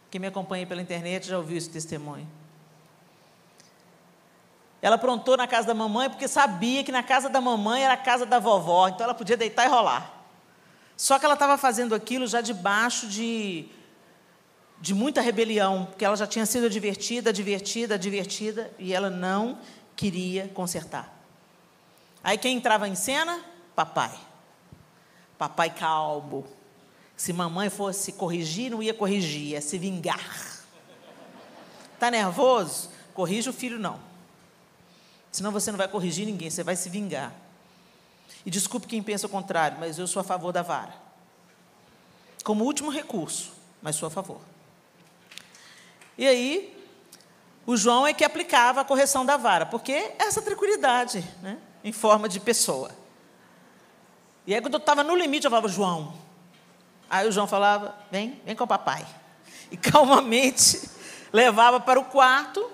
Quem 0.09 0.19
me 0.21 0.27
acompanha 0.27 0.65
pela 0.65 0.81
internet 0.81 1.27
já 1.27 1.37
ouviu 1.37 1.57
esse 1.57 1.69
testemunho. 1.69 2.27
Ela 4.81 4.95
aprontou 4.95 5.35
na 5.35 5.47
casa 5.47 5.67
da 5.67 5.73
mamãe 5.73 6.09
porque 6.09 6.27
sabia 6.27 6.83
que 6.83 6.91
na 6.91 7.03
casa 7.03 7.27
da 7.27 7.41
mamãe 7.41 7.83
era 7.83 7.95
a 7.95 7.97
casa 7.97 8.25
da 8.25 8.39
vovó, 8.39 8.87
então 8.87 9.03
ela 9.03 9.13
podia 9.13 9.35
deitar 9.35 9.65
e 9.65 9.67
rolar. 9.67 10.13
Só 10.95 11.17
que 11.19 11.25
ela 11.25 11.33
estava 11.33 11.57
fazendo 11.57 11.93
aquilo 11.95 12.27
já 12.27 12.39
debaixo 12.39 13.07
de, 13.07 13.65
de 14.79 14.93
muita 14.93 15.21
rebelião, 15.21 15.85
porque 15.85 16.05
ela 16.05 16.15
já 16.15 16.27
tinha 16.27 16.45
sido 16.45 16.67
advertida, 16.67 17.31
advertida, 17.31 17.95
advertida, 17.95 18.71
e 18.77 18.93
ela 18.93 19.09
não 19.09 19.57
queria 19.95 20.47
consertar. 20.49 21.14
Aí 22.25 22.39
quem 22.39 22.57
entrava 22.57 22.87
em 22.87 22.95
cena? 22.95 23.39
Papai. 23.75 24.11
Papai 25.37 25.69
calmo. 25.69 26.43
Se 27.15 27.31
mamãe 27.31 27.69
fosse 27.69 28.11
corrigir, 28.13 28.71
não 28.71 28.81
ia 28.81 28.95
corrigir, 28.95 29.49
ia 29.49 29.61
se 29.61 29.77
vingar. 29.77 30.19
Está 31.93 32.09
nervoso? 32.09 32.89
Corrija 33.13 33.51
o 33.51 33.53
filho, 33.53 33.77
não. 33.77 33.99
Senão 35.31 35.51
você 35.51 35.69
não 35.69 35.77
vai 35.77 35.87
corrigir 35.87 36.25
ninguém, 36.25 36.49
você 36.49 36.63
vai 36.63 36.75
se 36.75 36.89
vingar. 36.89 37.31
E 38.43 38.49
desculpe 38.49 38.87
quem 38.87 39.03
pensa 39.03 39.27
o 39.27 39.29
contrário, 39.29 39.77
mas 39.79 39.99
eu 39.99 40.07
sou 40.07 40.19
a 40.19 40.23
favor 40.23 40.51
da 40.51 40.63
vara. 40.63 40.95
Como 42.43 42.63
último 42.63 42.89
recurso, 42.89 43.53
mas 43.83 43.97
sou 43.97 44.07
a 44.07 44.09
favor. 44.09 44.41
E 46.17 46.25
aí, 46.25 46.75
o 47.67 47.77
João 47.77 48.07
é 48.07 48.15
que 48.15 48.23
aplicava 48.23 48.81
a 48.81 48.83
correção 48.83 49.23
da 49.23 49.37
vara, 49.37 49.67
porque 49.67 49.91
é 49.91 50.15
essa 50.17 50.41
tranquilidade, 50.41 51.23
né? 51.43 51.59
Em 51.85 51.91
forma 51.91 52.27
de 52.27 52.39
pessoa. 52.39 52.89
E 54.47 54.55
aí, 54.55 54.59
quando 54.59 54.73
eu 54.73 54.79
estava 54.79 55.03
no 55.03 55.15
limite, 55.15 55.45
eu 55.45 55.51
falava, 55.51 55.67
João. 55.67 56.13
Aí 57.07 57.27
o 57.27 57.31
João 57.31 57.45
falava, 57.45 57.95
vem, 58.11 58.41
vem 58.43 58.55
com 58.55 58.63
o 58.63 58.67
papai. 58.67 59.05
E 59.69 59.77
calmamente 59.77 60.81
levava 61.31 61.79
para 61.79 61.99
o 61.99 62.05
quarto, 62.05 62.71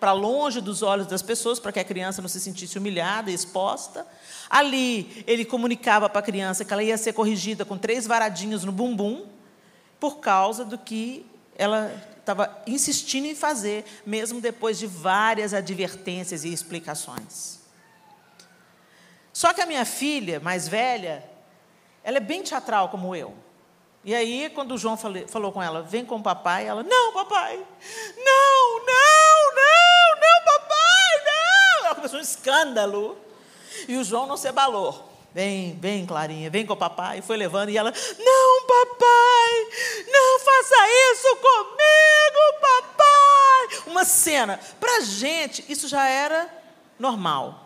para 0.00 0.12
longe 0.12 0.62
dos 0.62 0.82
olhos 0.82 1.06
das 1.06 1.20
pessoas, 1.20 1.60
para 1.60 1.72
que 1.72 1.80
a 1.80 1.84
criança 1.84 2.22
não 2.22 2.28
se 2.28 2.40
sentisse 2.40 2.78
humilhada 2.78 3.30
e 3.30 3.34
exposta. 3.34 4.06
Ali, 4.48 5.24
ele 5.26 5.44
comunicava 5.44 6.08
para 6.08 6.20
a 6.20 6.22
criança 6.22 6.64
que 6.64 6.72
ela 6.72 6.82
ia 6.82 6.96
ser 6.96 7.12
corrigida 7.12 7.66
com 7.66 7.76
três 7.76 8.06
varadinhos 8.06 8.64
no 8.64 8.72
bumbum, 8.72 9.26
por 10.00 10.20
causa 10.20 10.64
do 10.64 10.78
que 10.78 11.26
ela 11.56 11.94
estava 12.18 12.62
insistindo 12.66 13.26
em 13.26 13.34
fazer, 13.34 13.84
mesmo 14.06 14.40
depois 14.40 14.78
de 14.78 14.86
várias 14.86 15.52
advertências 15.52 16.44
e 16.44 16.52
explicações. 16.52 17.63
Só 19.34 19.52
que 19.52 19.60
a 19.60 19.66
minha 19.66 19.84
filha, 19.84 20.38
mais 20.38 20.68
velha, 20.68 21.28
ela 22.04 22.18
é 22.18 22.20
bem 22.20 22.44
teatral 22.44 22.88
como 22.88 23.16
eu. 23.16 23.34
E 24.04 24.14
aí, 24.14 24.48
quando 24.54 24.72
o 24.72 24.78
João 24.78 24.96
falei, 24.96 25.26
falou 25.26 25.50
com 25.50 25.60
ela, 25.60 25.82
vem 25.82 26.04
com 26.04 26.14
o 26.16 26.22
papai, 26.22 26.68
ela, 26.68 26.84
não, 26.84 27.12
papai, 27.12 27.56
não, 27.56 28.78
não, 28.78 29.54
não, 29.56 30.20
não, 30.20 30.44
papai, 30.44 31.24
não. 31.24 31.86
Ela 31.86 31.94
começou 31.96 32.18
um 32.20 32.22
escândalo. 32.22 33.18
E 33.88 33.96
o 33.96 34.04
João 34.04 34.24
não 34.24 34.36
se 34.36 34.46
abalou. 34.46 35.10
Vem, 35.34 35.76
vem, 35.80 36.06
Clarinha, 36.06 36.48
vem 36.48 36.64
com 36.64 36.74
o 36.74 36.76
papai. 36.76 37.18
E 37.18 37.22
foi 37.22 37.36
levando, 37.36 37.70
e 37.70 37.76
ela, 37.76 37.90
não, 37.90 38.66
papai, 38.66 39.66
não 40.06 40.38
faça 40.38 40.76
isso 41.12 41.36
comigo, 41.36 42.60
papai. 42.60 43.82
Uma 43.88 44.04
cena. 44.04 44.60
Para 44.78 45.00
gente, 45.00 45.64
isso 45.68 45.88
já 45.88 46.06
era 46.06 46.48
normal. 47.00 47.63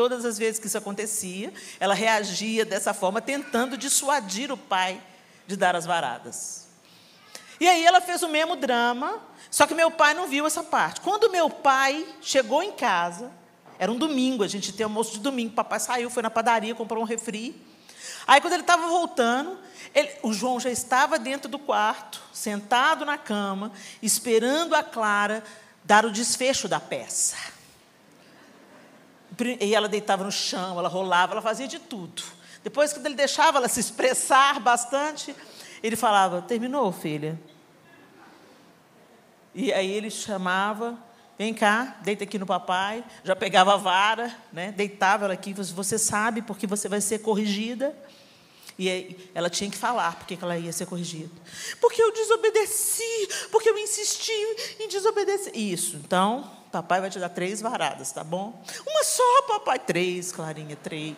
Todas 0.00 0.24
as 0.24 0.38
vezes 0.38 0.58
que 0.58 0.66
isso 0.66 0.78
acontecia, 0.78 1.52
ela 1.78 1.92
reagia 1.92 2.64
dessa 2.64 2.94
forma, 2.94 3.20
tentando 3.20 3.76
dissuadir 3.76 4.50
o 4.50 4.56
pai 4.56 4.98
de 5.46 5.58
dar 5.58 5.76
as 5.76 5.84
varadas. 5.84 6.66
E 7.60 7.68
aí 7.68 7.84
ela 7.84 8.00
fez 8.00 8.22
o 8.22 8.28
mesmo 8.30 8.56
drama, 8.56 9.20
só 9.50 9.66
que 9.66 9.74
meu 9.74 9.90
pai 9.90 10.14
não 10.14 10.26
viu 10.26 10.46
essa 10.46 10.62
parte. 10.62 11.02
Quando 11.02 11.30
meu 11.30 11.50
pai 11.50 12.06
chegou 12.22 12.62
em 12.62 12.72
casa, 12.72 13.30
era 13.78 13.92
um 13.92 13.98
domingo, 13.98 14.42
a 14.42 14.48
gente 14.48 14.72
tem 14.72 14.84
almoço 14.84 15.12
de 15.12 15.18
domingo, 15.18 15.52
papai 15.52 15.78
saiu, 15.78 16.08
foi 16.08 16.22
na 16.22 16.30
padaria, 16.30 16.74
comprou 16.74 17.02
um 17.02 17.06
refri. 17.06 17.60
Aí 18.26 18.40
quando 18.40 18.54
ele 18.54 18.62
estava 18.62 18.88
voltando, 18.88 19.58
ele, 19.94 20.10
o 20.22 20.32
João 20.32 20.58
já 20.58 20.70
estava 20.70 21.18
dentro 21.18 21.46
do 21.46 21.58
quarto, 21.58 22.22
sentado 22.32 23.04
na 23.04 23.18
cama, 23.18 23.70
esperando 24.00 24.74
a 24.74 24.82
Clara 24.82 25.44
dar 25.84 26.06
o 26.06 26.10
desfecho 26.10 26.66
da 26.66 26.80
peça. 26.80 27.59
E 29.60 29.74
ela 29.74 29.88
deitava 29.88 30.24
no 30.24 30.32
chão, 30.32 30.78
ela 30.78 30.88
rolava, 30.88 31.32
ela 31.32 31.42
fazia 31.42 31.66
de 31.66 31.78
tudo. 31.78 32.22
Depois, 32.62 32.92
quando 32.92 33.06
ele 33.06 33.14
deixava 33.14 33.58
ela 33.58 33.68
se 33.68 33.80
expressar 33.80 34.60
bastante, 34.60 35.34
ele 35.82 35.96
falava: 35.96 36.42
Terminou, 36.42 36.92
filha? 36.92 37.40
E 39.54 39.72
aí 39.72 39.90
ele 39.90 40.10
chamava: 40.10 40.98
Vem 41.38 41.54
cá, 41.54 41.96
deita 42.02 42.24
aqui 42.24 42.38
no 42.38 42.44
papai. 42.44 43.02
Já 43.24 43.34
pegava 43.34 43.74
a 43.74 43.76
vara, 43.76 44.34
né, 44.52 44.72
deitava 44.72 45.24
ela 45.24 45.34
aqui. 45.34 45.54
Você 45.54 45.98
sabe 45.98 46.42
porque 46.42 46.66
você 46.66 46.88
vai 46.88 47.00
ser 47.00 47.20
corrigida. 47.20 47.96
E 48.78 49.30
ela 49.34 49.50
tinha 49.50 49.70
que 49.70 49.76
falar 49.76 50.16
porque 50.16 50.38
ela 50.40 50.56
ia 50.56 50.72
ser 50.72 50.86
corrigida. 50.86 51.30
Porque 51.80 52.02
eu 52.02 52.12
desobedeci, 52.12 53.28
porque 53.52 53.68
eu 53.68 53.76
insisti 53.78 54.32
em 54.78 54.88
desobedecer. 54.88 55.54
Isso, 55.54 55.96
então, 55.96 56.50
Papai 56.70 57.00
vai 57.00 57.10
te 57.10 57.18
dar 57.18 57.28
três 57.28 57.60
varadas, 57.60 58.12
tá 58.12 58.22
bom? 58.22 58.62
Uma 58.86 59.02
só, 59.02 59.42
papai. 59.42 59.78
Três, 59.78 60.30
Clarinha, 60.30 60.76
três. 60.76 61.16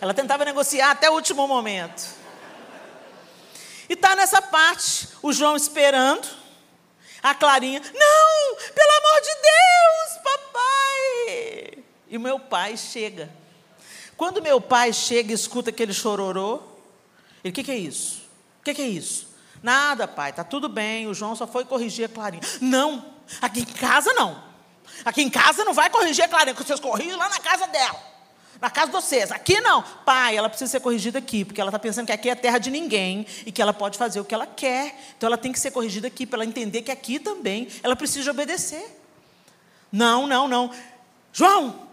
Ela 0.00 0.12
tentava 0.12 0.44
negociar 0.44 0.90
até 0.90 1.08
o 1.08 1.14
último 1.14 1.46
momento. 1.46 2.04
E 3.88 3.94
tá 3.94 4.16
nessa 4.16 4.42
parte, 4.42 5.08
o 5.22 5.32
João 5.32 5.56
esperando, 5.56 6.26
a 7.22 7.34
Clarinha, 7.34 7.80
não, 7.80 8.56
pelo 8.56 8.90
amor 8.90 9.20
de 9.20 9.34
Deus, 9.42 10.22
papai. 10.24 11.84
E 12.08 12.18
meu 12.18 12.40
pai 12.40 12.76
chega. 12.76 13.30
Quando 14.16 14.42
meu 14.42 14.60
pai 14.60 14.92
chega 14.92 15.30
e 15.32 15.34
escuta 15.34 15.70
aquele 15.70 15.92
chororô, 15.92 16.62
ele, 17.42 17.50
o 17.50 17.54
que, 17.54 17.62
que 17.62 17.70
é 17.70 17.76
isso? 17.76 18.22
O 18.60 18.64
que, 18.64 18.74
que 18.74 18.82
é 18.82 18.86
isso? 18.86 19.28
Nada, 19.62 20.08
pai, 20.08 20.32
tá 20.32 20.42
tudo 20.42 20.68
bem, 20.68 21.06
o 21.06 21.14
João 21.14 21.36
só 21.36 21.46
foi 21.46 21.64
corrigir 21.64 22.06
a 22.06 22.08
Clarinha. 22.08 22.42
Não, 22.60 23.13
aqui 23.40 23.60
em 23.60 23.64
casa 23.64 24.12
não. 24.12 24.42
Aqui 25.04 25.22
em 25.22 25.30
casa 25.30 25.64
não 25.64 25.74
vai 25.74 25.90
corrigir 25.90 26.24
a 26.24 26.28
Clarinha, 26.28 26.54
porque 26.54 26.66
vocês 26.66 26.80
corrigem 26.80 27.16
lá 27.16 27.28
na 27.28 27.38
casa 27.38 27.66
dela 27.66 28.14
na 28.60 28.70
casa 28.70 28.86
de 28.86 28.92
vocês. 28.92 29.30
Aqui 29.30 29.60
não. 29.60 29.82
Pai, 30.06 30.36
ela 30.36 30.48
precisa 30.48 30.70
ser 30.70 30.80
corrigida 30.80 31.18
aqui, 31.18 31.44
porque 31.44 31.60
ela 31.60 31.68
está 31.68 31.78
pensando 31.78 32.06
que 32.06 32.12
aqui 32.12 32.30
é 32.30 32.34
terra 32.34 32.56
de 32.56 32.70
ninguém 32.70 33.26
e 33.44 33.52
que 33.52 33.60
ela 33.60 33.74
pode 33.74 33.98
fazer 33.98 34.20
o 34.20 34.24
que 34.24 34.34
ela 34.34 34.46
quer. 34.46 34.98
Então 35.16 35.26
ela 35.26 35.36
tem 35.36 35.52
que 35.52 35.58
ser 35.60 35.70
corrigida 35.70 36.06
aqui, 36.06 36.24
para 36.24 36.38
ela 36.38 36.46
entender 36.46 36.80
que 36.80 36.90
aqui 36.90 37.18
também 37.18 37.68
ela 37.82 37.94
precisa 37.94 38.30
obedecer. 38.30 38.98
Não, 39.92 40.26
não, 40.26 40.48
não. 40.48 40.70
João! 41.30 41.88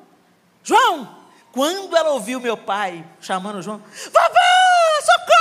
João! 0.64 1.18
Quando 1.52 1.96
ela 1.98 2.12
ouviu 2.12 2.40
meu 2.40 2.56
pai 2.56 3.06
chamando 3.20 3.58
o 3.58 3.62
João, 3.62 3.80
Vovó, 4.06 5.02
socorro! 5.02 5.41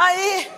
Aí, 0.00 0.50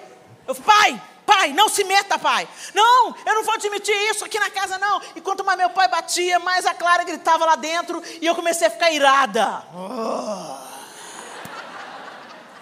eu 0.46 0.54
falei, 0.54 0.92
pai, 0.98 1.02
Pai, 1.24 1.52
não 1.52 1.68
se 1.68 1.84
meta, 1.84 2.18
pai. 2.18 2.48
Não, 2.74 3.14
eu 3.24 3.34
não 3.34 3.44
vou 3.44 3.54
admitir 3.54 3.94
isso 4.10 4.24
aqui 4.24 4.38
na 4.38 4.50
casa, 4.50 4.76
não. 4.78 5.00
E 5.14 5.20
quanto 5.20 5.44
mais 5.44 5.56
meu 5.56 5.70
pai 5.70 5.88
batia, 5.88 6.38
mais 6.38 6.66
a 6.66 6.74
Clara 6.74 7.04
gritava 7.04 7.44
lá 7.44 7.56
dentro 7.56 8.02
e 8.20 8.26
eu 8.26 8.34
comecei 8.34 8.66
a 8.66 8.70
ficar 8.70 8.90
irada. 8.90 9.64
Oh. 9.74 10.56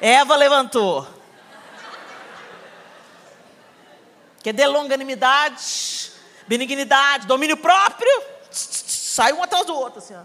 Eva 0.00 0.36
levantou. 0.36 1.06
Quer 4.42 4.52
dizer, 4.52 4.68
longanimidade, 4.68 6.12
benignidade, 6.46 7.26
domínio 7.26 7.56
próprio. 7.56 8.22
Sai 8.50 9.32
um 9.32 9.42
atrás 9.42 9.66
do 9.66 9.74
outro, 9.74 9.98
assim, 9.98 10.14
ó. 10.14 10.22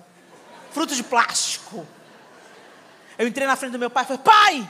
Fruto 0.72 0.94
de 0.94 1.04
plástico. 1.04 1.88
Eu 3.18 3.28
entrei 3.28 3.48
na 3.48 3.56
frente 3.56 3.72
do 3.72 3.80
meu 3.80 3.89
pai 3.89 4.04
e 4.04 4.08
falei, 4.08 4.22
pai! 4.24 4.70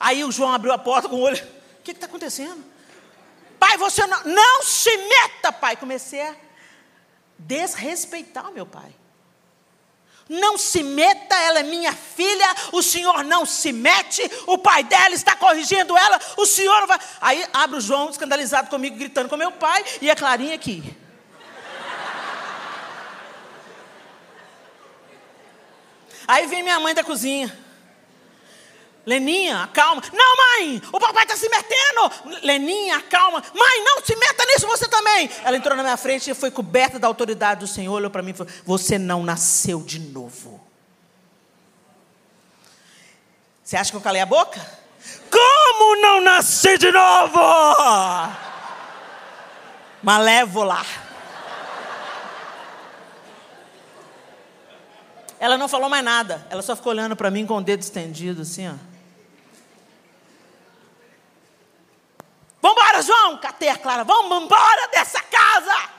Aí 0.00 0.24
o 0.24 0.32
João 0.32 0.54
abriu 0.54 0.72
a 0.72 0.78
porta 0.78 1.10
com 1.10 1.16
o 1.16 1.20
olho. 1.20 1.36
O 1.78 1.82
que 1.82 1.90
está 1.90 2.06
acontecendo? 2.06 2.64
Pai, 3.58 3.76
você 3.76 4.06
não, 4.06 4.24
não 4.24 4.62
se 4.62 4.96
meta, 4.96 5.52
pai. 5.52 5.76
Comecei 5.76 6.22
a 6.22 6.34
desrespeitar 7.38 8.48
o 8.48 8.54
meu 8.54 8.64
pai. 8.64 8.94
Não 10.26 10.56
se 10.56 10.82
meta, 10.82 11.34
ela 11.34 11.58
é 11.58 11.62
minha 11.64 11.92
filha, 11.92 12.46
o 12.72 12.82
senhor 12.82 13.24
não 13.24 13.44
se 13.44 13.72
mete, 13.72 14.22
o 14.46 14.56
pai 14.56 14.84
dela 14.84 15.12
está 15.12 15.34
corrigindo 15.34 15.98
ela, 15.98 16.20
o 16.36 16.46
senhor 16.46 16.86
vai. 16.86 17.00
Aí 17.20 17.44
abre 17.52 17.78
o 17.78 17.80
João, 17.80 18.08
escandalizado 18.08 18.70
comigo, 18.70 18.96
gritando 18.96 19.28
com 19.28 19.36
meu 19.36 19.50
pai, 19.50 19.84
e 20.00 20.08
a 20.08 20.14
Clarinha 20.14 20.54
aqui. 20.54 20.96
Aí 26.28 26.46
vem 26.46 26.62
minha 26.62 26.78
mãe 26.78 26.94
da 26.94 27.02
cozinha. 27.02 27.69
Leninha, 29.06 29.68
calma. 29.72 30.02
Não, 30.12 30.36
mãe, 30.36 30.82
o 30.92 31.00
papai 31.00 31.24
está 31.24 31.36
se 31.36 31.48
metendo. 31.48 32.40
Leninha, 32.42 33.00
calma. 33.02 33.42
Mãe, 33.54 33.84
não 33.84 34.04
se 34.04 34.14
meta 34.14 34.44
nisso 34.44 34.66
você 34.66 34.86
também. 34.88 35.30
Ela 35.42 35.56
entrou 35.56 35.76
na 35.76 35.82
minha 35.82 35.96
frente 35.96 36.30
e 36.30 36.34
foi 36.34 36.50
coberta 36.50 36.98
da 36.98 37.06
autoridade 37.06 37.60
do 37.60 37.66
Senhor. 37.66 37.94
Olhou 37.94 38.10
para 38.10 38.22
mim 38.22 38.30
e 38.30 38.34
falou: 38.34 38.52
Você 38.64 38.98
não 38.98 39.22
nasceu 39.22 39.82
de 39.82 39.98
novo. 39.98 40.60
Você 43.64 43.76
acha 43.76 43.90
que 43.90 43.96
eu 43.96 44.00
calei 44.00 44.20
a 44.20 44.26
boca? 44.26 44.60
Como 45.30 46.02
não 46.02 46.20
nascer 46.20 46.76
de 46.76 46.90
novo? 46.90 47.38
Malévola. 50.02 50.84
Ela 55.38 55.56
não 55.56 55.68
falou 55.68 55.88
mais 55.88 56.04
nada. 56.04 56.46
Ela 56.50 56.60
só 56.60 56.76
ficou 56.76 56.92
olhando 56.92 57.16
para 57.16 57.30
mim 57.30 57.46
com 57.46 57.56
o 57.56 57.62
dedo 57.62 57.80
estendido, 57.80 58.42
assim, 58.42 58.68
ó. 58.68 58.89
João! 63.10 63.38
Catei 63.38 63.68
a 63.68 63.76
Clara, 63.76 64.04
vamos 64.04 64.44
embora 64.44 64.88
dessa 64.92 65.20
casa! 65.20 65.90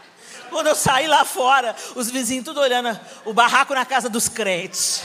Quando 0.49 0.67
eu 0.67 0.75
saí 0.75 1.07
lá 1.07 1.25
fora, 1.25 1.75
os 1.95 2.09
vizinhos 2.09 2.45
tudo 2.45 2.61
olhando 2.61 2.97
o 3.25 3.33
barraco 3.33 3.73
na 3.73 3.85
casa 3.85 4.09
dos 4.09 4.29
crentes. 4.29 5.03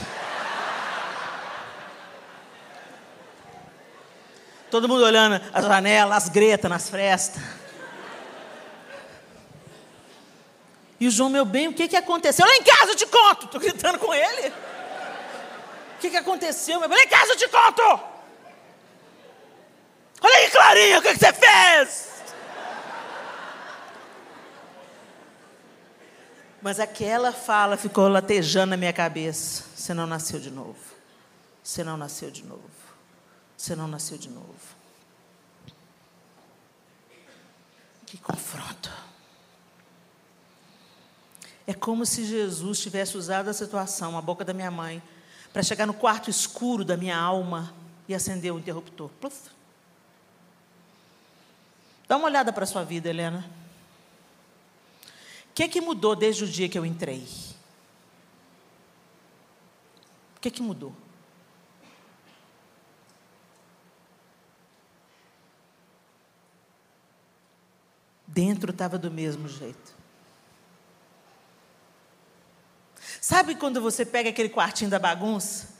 Todo 4.70 4.88
mundo 4.88 5.04
olhando 5.04 5.40
as 5.52 5.64
janelas, 5.64 6.24
as 6.24 6.28
gretas 6.28 6.70
nas 6.70 6.88
frestas. 6.88 7.42
E 10.98 11.06
o 11.06 11.10
João, 11.10 11.28
meu 11.28 11.44
bem, 11.44 11.68
o 11.68 11.72
que, 11.72 11.88
que 11.88 11.96
aconteceu? 11.96 12.46
Lá 12.46 12.56
em 12.56 12.62
casa 12.62 12.92
eu 12.92 12.96
te 12.96 13.06
conto. 13.06 13.46
Estou 13.46 13.60
gritando 13.60 13.98
com 13.98 14.14
ele. 14.14 14.48
O 14.48 15.98
que, 16.00 16.10
que 16.10 16.16
aconteceu, 16.16 16.80
meu 16.80 16.88
bem? 16.88 16.98
Lá 16.98 17.04
em 17.04 17.08
casa 17.08 17.32
eu 17.32 17.36
te 17.36 17.48
conto. 17.48 18.15
Olha 20.20 20.37
aí, 20.37 20.50
Clarinha, 20.50 20.98
o 20.98 21.02
que, 21.02 21.14
você 21.14 21.33
fez? 21.33 22.07
Mas 26.62 26.81
aquela 26.81 27.33
fala 27.33 27.76
ficou 27.76 28.09
latejando 28.09 28.70
na 28.70 28.76
minha 28.76 28.92
cabeça. 28.92 29.64
Você 29.74 29.94
não 29.94 30.07
nasceu 30.07 30.40
de 30.40 30.50
novo. 30.50 30.79
Você 31.62 31.85
não 31.85 31.96
nasceu 31.96 32.31
de 32.31 32.44
novo. 32.44 32.62
Você 33.57 33.76
não 33.76 33.87
nasceu 33.87 34.18
de 34.18 34.29
novo. 34.29 34.76
Que 38.07 38.16
confronto. 38.18 38.90
É 41.66 41.74
como 41.74 42.07
se 42.07 42.24
Jesus 42.24 42.81
tivesse 42.81 43.16
usado 43.16 43.48
a 43.48 43.52
situação, 43.52 44.16
a 44.16 44.22
boca 44.22 44.44
da 44.44 44.55
minha 44.55 44.70
mãe, 44.70 45.02
para 45.52 45.62
chegar 45.62 45.87
no 45.87 45.94
quarto 45.94 46.31
escuro 46.31 46.85
da 46.85 46.96
minha 46.96 47.18
alma 47.18 47.74
e 48.09 48.14
acender 48.14 48.52
o 48.52 48.59
interruptor. 48.59 49.11
Pluf. 49.20 49.55
Dá 52.08 52.16
uma 52.16 52.26
olhada 52.26 52.52
para 52.52 52.64
a 52.64 52.66
sua 52.66 52.84
vida, 52.84 53.08
Helena. 53.08 53.44
O 55.50 55.54
que, 55.54 55.68
que 55.68 55.80
mudou 55.80 56.14
desde 56.14 56.44
o 56.44 56.46
dia 56.46 56.68
que 56.68 56.78
eu 56.78 56.86
entrei? 56.86 57.26
O 60.36 60.40
que, 60.40 60.50
que 60.50 60.62
mudou? 60.62 60.94
Dentro 68.26 68.70
estava 68.70 68.98
do 68.98 69.10
mesmo 69.10 69.48
jeito. 69.48 69.96
Sabe 73.20 73.56
quando 73.56 73.80
você 73.80 74.04
pega 74.04 74.28
aquele 74.28 74.50
quartinho 74.50 74.90
da 74.90 74.98
bagunça 74.98 75.74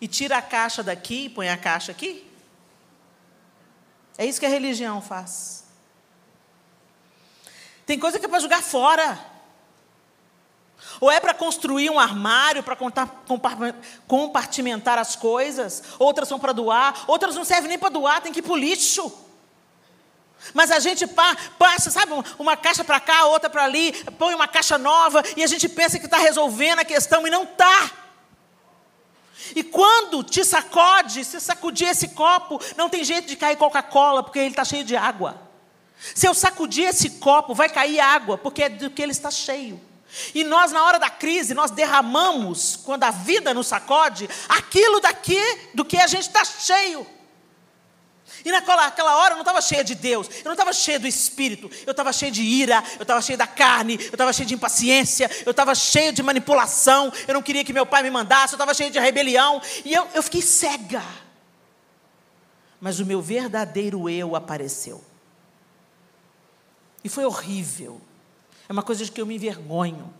e 0.00 0.08
tira 0.08 0.38
a 0.38 0.42
caixa 0.42 0.82
daqui 0.82 1.26
e 1.26 1.28
põe 1.28 1.48
a 1.48 1.56
caixa 1.56 1.92
aqui? 1.92 2.26
É 4.16 4.26
isso 4.26 4.40
que 4.40 4.46
a 4.46 4.48
religião 4.48 5.00
faz. 5.00 5.67
Tem 7.88 7.98
coisa 7.98 8.18
que 8.18 8.26
é 8.26 8.28
para 8.28 8.38
jogar 8.38 8.62
fora. 8.62 9.18
Ou 11.00 11.10
é 11.10 11.18
para 11.18 11.32
construir 11.32 11.88
um 11.88 11.98
armário, 11.98 12.62
para 12.62 12.76
compartimentar 14.06 14.98
as 14.98 15.16
coisas. 15.16 15.82
Outras 15.98 16.28
são 16.28 16.38
para 16.38 16.52
doar. 16.52 17.04
Outras 17.06 17.34
não 17.34 17.46
servem 17.46 17.70
nem 17.70 17.78
para 17.78 17.88
doar, 17.88 18.20
tem 18.20 18.30
que 18.30 18.40
ir 18.40 18.42
para 18.42 18.52
o 18.52 18.58
lixo. 18.58 19.10
Mas 20.52 20.70
a 20.70 20.78
gente 20.78 21.06
passa, 21.06 21.90
sabe, 21.90 22.12
uma 22.38 22.58
caixa 22.58 22.84
para 22.84 23.00
cá, 23.00 23.24
outra 23.24 23.48
para 23.48 23.64
ali, 23.64 23.94
põe 24.18 24.34
uma 24.34 24.46
caixa 24.46 24.76
nova 24.76 25.22
e 25.34 25.42
a 25.42 25.46
gente 25.46 25.66
pensa 25.66 25.98
que 25.98 26.04
está 26.04 26.18
resolvendo 26.18 26.80
a 26.80 26.84
questão 26.84 27.26
e 27.26 27.30
não 27.30 27.44
está. 27.44 27.90
E 29.56 29.62
quando 29.62 30.22
te 30.22 30.44
sacode, 30.44 31.24
se 31.24 31.40
sacudir 31.40 31.88
esse 31.88 32.08
copo, 32.08 32.60
não 32.76 32.90
tem 32.90 33.02
jeito 33.02 33.26
de 33.26 33.34
cair 33.34 33.56
Coca-Cola, 33.56 34.22
porque 34.22 34.40
ele 34.40 34.50
está 34.50 34.62
cheio 34.62 34.84
de 34.84 34.94
água. 34.94 35.47
Se 36.14 36.26
eu 36.26 36.34
sacudir 36.34 36.86
esse 36.86 37.10
copo, 37.10 37.54
vai 37.54 37.68
cair 37.68 38.00
água, 38.00 38.38
porque 38.38 38.62
é 38.62 38.68
do 38.68 38.90
que 38.90 39.02
ele 39.02 39.12
está 39.12 39.30
cheio. 39.30 39.80
E 40.34 40.42
nós, 40.44 40.72
na 40.72 40.84
hora 40.84 40.98
da 40.98 41.10
crise, 41.10 41.54
nós 41.54 41.70
derramamos, 41.70 42.76
quando 42.76 43.04
a 43.04 43.10
vida 43.10 43.52
nos 43.52 43.66
sacode, 43.66 44.28
aquilo 44.48 45.00
daqui 45.00 45.40
do 45.74 45.84
que 45.84 45.98
a 45.98 46.06
gente 46.06 46.28
está 46.28 46.44
cheio. 46.44 47.06
E 48.44 48.50
naquela 48.50 48.86
aquela 48.86 49.16
hora 49.16 49.32
eu 49.32 49.36
não 49.36 49.42
estava 49.42 49.60
cheia 49.60 49.82
de 49.82 49.94
Deus, 49.94 50.28
eu 50.28 50.44
não 50.44 50.52
estava 50.52 50.72
cheia 50.72 50.98
do 50.98 51.06
Espírito, 51.06 51.70
eu 51.86 51.90
estava 51.90 52.12
cheia 52.12 52.30
de 52.30 52.42
ira, 52.42 52.82
eu 52.96 53.02
estava 53.02 53.20
cheia 53.20 53.36
da 53.36 53.46
carne, 53.46 53.94
eu 54.00 54.12
estava 54.12 54.32
cheia 54.32 54.46
de 54.46 54.54
impaciência, 54.54 55.30
eu 55.44 55.50
estava 55.50 55.74
cheia 55.74 56.12
de 56.12 56.22
manipulação, 56.22 57.12
eu 57.26 57.34
não 57.34 57.42
queria 57.42 57.64
que 57.64 57.72
meu 57.72 57.84
pai 57.84 58.02
me 58.02 58.10
mandasse, 58.10 58.54
eu 58.54 58.56
estava 58.56 58.72
cheia 58.74 58.90
de 58.90 58.98
rebelião, 58.98 59.60
e 59.84 59.92
eu, 59.92 60.06
eu 60.14 60.22
fiquei 60.22 60.42
cega. 60.42 61.02
Mas 62.80 63.00
o 63.00 63.06
meu 63.06 63.20
verdadeiro 63.20 64.08
eu 64.08 64.36
apareceu. 64.36 65.07
E 67.08 67.10
foi 67.10 67.24
horrível. 67.24 67.98
É 68.68 68.72
uma 68.72 68.82
coisa 68.82 69.02
de 69.02 69.10
que 69.10 69.18
eu 69.18 69.24
me 69.24 69.36
envergonho. 69.36 70.12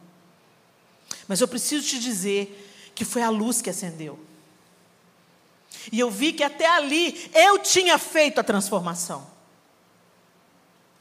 Mas 1.29 1.39
eu 1.39 1.47
preciso 1.47 1.87
te 1.87 2.01
dizer 2.01 2.91
que 2.95 3.05
foi 3.05 3.21
a 3.21 3.29
luz 3.29 3.61
que 3.61 3.69
acendeu. 3.69 4.19
E 5.93 6.01
eu 6.01 6.11
vi 6.11 6.33
que 6.33 6.43
até 6.43 6.67
ali 6.67 7.31
eu 7.35 7.59
tinha 7.59 7.99
feito 7.99 8.41
a 8.41 8.43
transformação. 8.43 9.31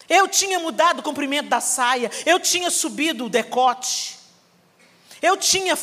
Eu 0.10 0.28
tinha 0.28 0.60
mudado 0.60 1.00
o 1.00 1.04
comprimento 1.04 1.47
da 1.47 1.62
saia, 1.62 2.12
eu 2.26 2.38
tinha 2.38 2.69
subido 2.69 3.23
o 3.23 3.30
decote, 3.30 4.19
eu 5.21 5.38
tinha 5.38 5.78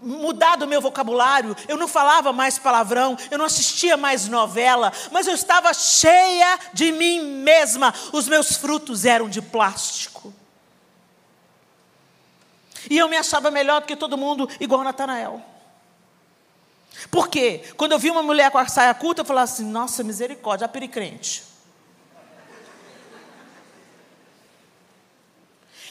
mudado 0.00 0.64
o 0.64 0.68
meu 0.68 0.80
vocabulário, 0.80 1.56
eu 1.68 1.76
não 1.76 1.88
falava 1.88 2.32
mais 2.32 2.58
palavrão, 2.58 3.16
eu 3.30 3.38
não 3.38 3.44
assistia 3.44 3.96
mais 3.96 4.28
novela, 4.28 4.92
mas 5.10 5.26
eu 5.26 5.34
estava 5.34 5.72
cheia 5.74 6.58
de 6.72 6.92
mim 6.92 7.20
mesma, 7.20 7.92
os 8.12 8.28
meus 8.28 8.56
frutos 8.56 9.04
eram 9.04 9.28
de 9.28 9.42
plástico. 9.42 10.32
E 12.90 12.98
eu 12.98 13.08
me 13.08 13.16
achava 13.16 13.50
melhor 13.50 13.80
do 13.80 13.86
que 13.86 13.96
todo 13.96 14.18
mundo, 14.18 14.48
igual 14.60 14.82
Natanael. 14.82 15.42
Por 17.10 17.28
quê? 17.28 17.64
Quando 17.76 17.92
eu 17.92 17.98
vi 17.98 18.10
uma 18.10 18.22
mulher 18.22 18.50
com 18.50 18.58
a 18.58 18.66
saia 18.66 18.92
curta, 18.94 19.22
eu 19.22 19.24
falava 19.24 19.44
assim: 19.44 19.64
nossa, 19.64 20.04
misericórdia, 20.04 20.66
a 20.66 20.68
pericrente. 20.68 21.44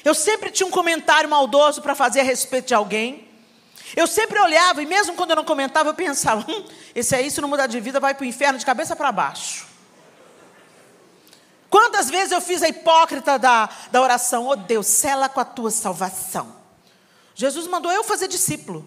Eu 0.03 0.15
sempre 0.15 0.49
tinha 0.49 0.65
um 0.65 0.71
comentário 0.71 1.29
maldoso 1.29 1.81
para 1.81 1.93
fazer 1.93 2.21
a 2.21 2.23
respeito 2.23 2.67
de 2.67 2.73
alguém. 2.73 3.30
Eu 3.95 4.07
sempre 4.07 4.39
olhava, 4.39 4.81
e 4.81 4.85
mesmo 4.85 5.15
quando 5.15 5.31
eu 5.31 5.35
não 5.35 5.43
comentava, 5.43 5.89
eu 5.89 5.93
pensava: 5.93 6.45
hum, 6.49 6.65
esse 6.95 7.15
aí, 7.15 7.29
se 7.29 7.41
não 7.41 7.49
mudar 7.49 7.67
de 7.67 7.79
vida, 7.79 7.99
vai 7.99 8.13
para 8.13 8.23
o 8.23 8.27
inferno 8.27 8.57
de 8.57 8.65
cabeça 8.65 8.95
para 8.95 9.11
baixo. 9.11 9.67
Quantas 11.69 12.09
vezes 12.09 12.31
eu 12.31 12.41
fiz 12.41 12.61
a 12.61 12.67
hipócrita 12.67 13.39
da, 13.39 13.69
da 13.91 14.01
oração: 14.01 14.47
Oh 14.47 14.55
Deus, 14.55 14.87
sela 14.87 15.29
com 15.29 15.39
a 15.39 15.45
tua 15.45 15.71
salvação. 15.71 16.55
Jesus 17.33 17.65
mandou 17.67 17.91
eu 17.91 18.03
fazer 18.03 18.27
discípulo. 18.27 18.85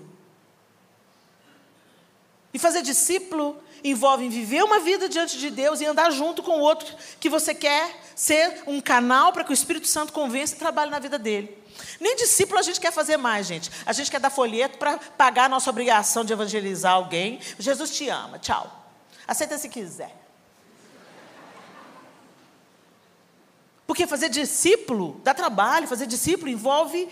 E 2.52 2.58
fazer 2.58 2.82
discípulo 2.82 3.60
envolve 3.84 4.30
viver 4.30 4.64
uma 4.64 4.80
vida 4.80 5.08
diante 5.10 5.38
de 5.38 5.50
Deus 5.50 5.82
e 5.82 5.84
andar 5.84 6.10
junto 6.10 6.42
com 6.42 6.52
o 6.52 6.60
outro 6.60 6.96
que 7.20 7.28
você 7.28 7.54
quer 7.54 7.94
ser 8.16 8.62
um 8.66 8.80
canal 8.80 9.30
para 9.30 9.44
que 9.44 9.50
o 9.50 9.52
Espírito 9.52 9.86
Santo 9.86 10.10
convença 10.10 10.54
e 10.54 10.58
trabalhe 10.58 10.90
na 10.90 10.98
vida 10.98 11.18
dele. 11.18 11.62
Nem 12.00 12.16
discípulo 12.16 12.58
a 12.58 12.62
gente 12.62 12.80
quer 12.80 12.92
fazer 12.92 13.18
mais, 13.18 13.46
gente. 13.46 13.70
A 13.84 13.92
gente 13.92 14.10
quer 14.10 14.20
dar 14.20 14.30
folheto 14.30 14.78
para 14.78 14.96
pagar 14.96 15.44
a 15.44 15.48
nossa 15.48 15.68
obrigação 15.68 16.24
de 16.24 16.32
evangelizar 16.32 16.94
alguém. 16.94 17.40
Jesus 17.58 17.90
te 17.90 18.08
ama, 18.08 18.38
tchau. 18.38 18.90
Aceita 19.26 19.58
se 19.58 19.68
quiser. 19.68 20.24
Porque 23.86 24.06
fazer 24.06 24.30
discípulo 24.30 25.20
dá 25.22 25.34
trabalho, 25.34 25.86
fazer 25.86 26.06
discípulo 26.06 26.50
envolve. 26.50 27.08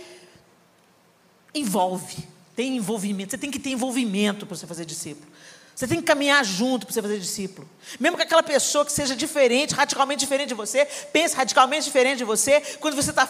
Envolve. 1.54 2.28
Tem 2.56 2.76
envolvimento. 2.76 3.30
Você 3.30 3.38
tem 3.38 3.50
que 3.50 3.58
ter 3.58 3.70
envolvimento 3.70 4.46
para 4.46 4.56
você 4.56 4.66
fazer 4.66 4.84
discípulo. 4.84 5.30
Você 5.74 5.86
tem 5.86 5.98
que 5.98 6.04
caminhar 6.04 6.44
junto 6.44 6.86
para 6.86 6.94
você 6.94 7.02
fazer 7.02 7.18
discípulo. 7.18 7.68
Mesmo 7.98 8.16
que 8.16 8.22
aquela 8.22 8.42
pessoa 8.42 8.84
que 8.84 8.92
seja 8.92 9.16
diferente, 9.16 9.74
radicalmente 9.74 10.20
diferente 10.20 10.48
de 10.48 10.54
você, 10.54 10.84
pense 11.12 11.34
radicalmente 11.34 11.84
diferente 11.84 12.18
de 12.18 12.24
você, 12.24 12.60
quando 12.78 12.94
você 12.94 13.10
está 13.10 13.26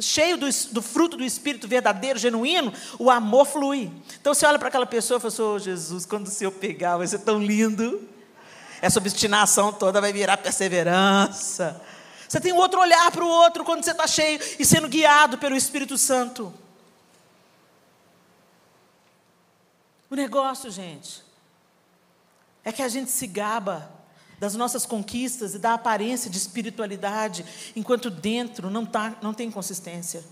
cheio 0.00 0.36
do, 0.36 0.46
do, 0.72 0.82
fruto 0.82 1.16
do 1.16 1.24
Espírito 1.24 1.66
verdadeiro, 1.66 2.18
genuíno, 2.18 2.72
o 2.98 3.10
amor 3.10 3.46
flui. 3.46 3.90
Então 4.20 4.34
você 4.34 4.46
olha 4.46 4.58
para 4.58 4.68
aquela 4.68 4.86
pessoa 4.86 5.18
e 5.18 5.20
fala 5.20 5.32
assim, 5.32 5.42
oh, 5.42 5.58
Jesus, 5.58 6.06
quando 6.06 6.26
o 6.26 6.30
Senhor 6.30 6.52
pegar, 6.52 6.96
vai 6.96 7.06
ser 7.06 7.20
tão 7.20 7.42
lindo. 7.42 8.06
Essa 8.80 8.98
obstinação 8.98 9.72
toda 9.72 10.00
vai 10.00 10.12
virar 10.12 10.36
perseverança. 10.36 11.80
Você 12.28 12.40
tem 12.40 12.52
outro 12.52 12.78
olhar 12.78 13.10
para 13.10 13.24
o 13.24 13.28
outro 13.28 13.64
quando 13.64 13.82
você 13.82 13.90
está 13.90 14.06
cheio 14.06 14.38
e 14.58 14.64
sendo 14.64 14.88
guiado 14.88 15.38
pelo 15.38 15.56
Espírito 15.56 15.96
Santo. 15.96 16.52
O 20.10 20.14
negócio, 20.14 20.70
gente, 20.70 21.22
é 22.68 22.72
que 22.72 22.82
a 22.82 22.88
gente 22.88 23.10
se 23.10 23.26
gaba 23.26 23.90
das 24.38 24.54
nossas 24.54 24.84
conquistas 24.84 25.54
e 25.54 25.58
da 25.58 25.72
aparência 25.72 26.30
de 26.30 26.36
espiritualidade, 26.36 27.44
enquanto 27.74 28.10
dentro 28.10 28.68
não, 28.68 28.84
tá, 28.84 29.16
não 29.22 29.32
tem 29.32 29.50
consistência. 29.50 30.22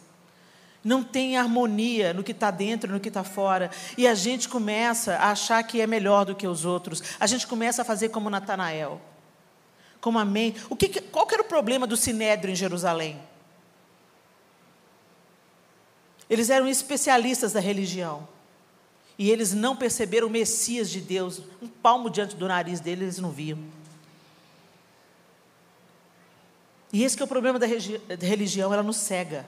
Não 0.85 1.03
tem 1.03 1.39
harmonia 1.39 2.13
no 2.13 2.23
que 2.23 2.33
está 2.33 2.51
dentro 2.51 2.91
e 2.91 2.93
no 2.93 3.01
que 3.01 3.09
está 3.09 3.25
fora. 3.25 3.71
E 3.97 4.07
a 4.07 4.15
gente 4.15 4.51
começa 4.51 5.17
a 5.17 5.31
achar 5.31 5.63
que 5.65 5.81
é 5.81 5.87
melhor 5.87 6.27
do 6.27 6.35
que 6.35 6.47
os 6.47 6.67
outros. 6.67 7.03
A 7.19 7.27
gente 7.27 7.47
começa 7.47 7.81
a 7.81 7.85
fazer 7.85 8.11
como 8.11 8.29
Natanael. 8.29 9.01
Como 9.99 10.19
amém. 10.19 10.55
O 10.69 10.77
que, 10.77 11.01
qual 11.01 11.27
que 11.27 11.35
era 11.35 11.43
o 11.43 11.47
problema 11.47 11.87
do 11.87 11.97
Sinédrio 11.97 12.53
em 12.53 12.57
Jerusalém? 12.57 13.19
Eles 16.29 16.51
eram 16.51 16.69
especialistas 16.69 17.55
da 17.55 17.61
religião. 17.61 18.29
E 19.19 19.31
eles 19.31 19.53
não 19.53 19.75
perceberam 19.75 20.27
o 20.27 20.31
Messias 20.31 20.91
de 20.91 21.01
Deus. 21.01 21.41
Um 21.63 21.69
palmo 21.69 22.11
diante 22.11 22.37
do 22.37 22.47
nariz 22.47 22.81
deles, 22.81 23.03
eles 23.03 23.19
não 23.19 23.31
viam. 23.31 23.59
E 26.93 27.03
esse 27.03 27.21
é 27.21 27.25
o 27.25 27.29
problema 27.29 27.59
da, 27.59 27.67
da 27.67 28.27
religião, 28.27 28.73
ela 28.73 28.83
nos 28.83 28.97
cega. 28.99 29.47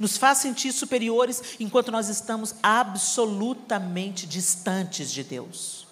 Nos 0.00 0.16
faz 0.16 0.38
sentir 0.38 0.72
superiores 0.72 1.56
enquanto 1.60 1.92
nós 1.92 2.08
estamos 2.08 2.54
absolutamente 2.62 4.26
distantes 4.26 5.12
de 5.12 5.22
Deus. 5.22 5.86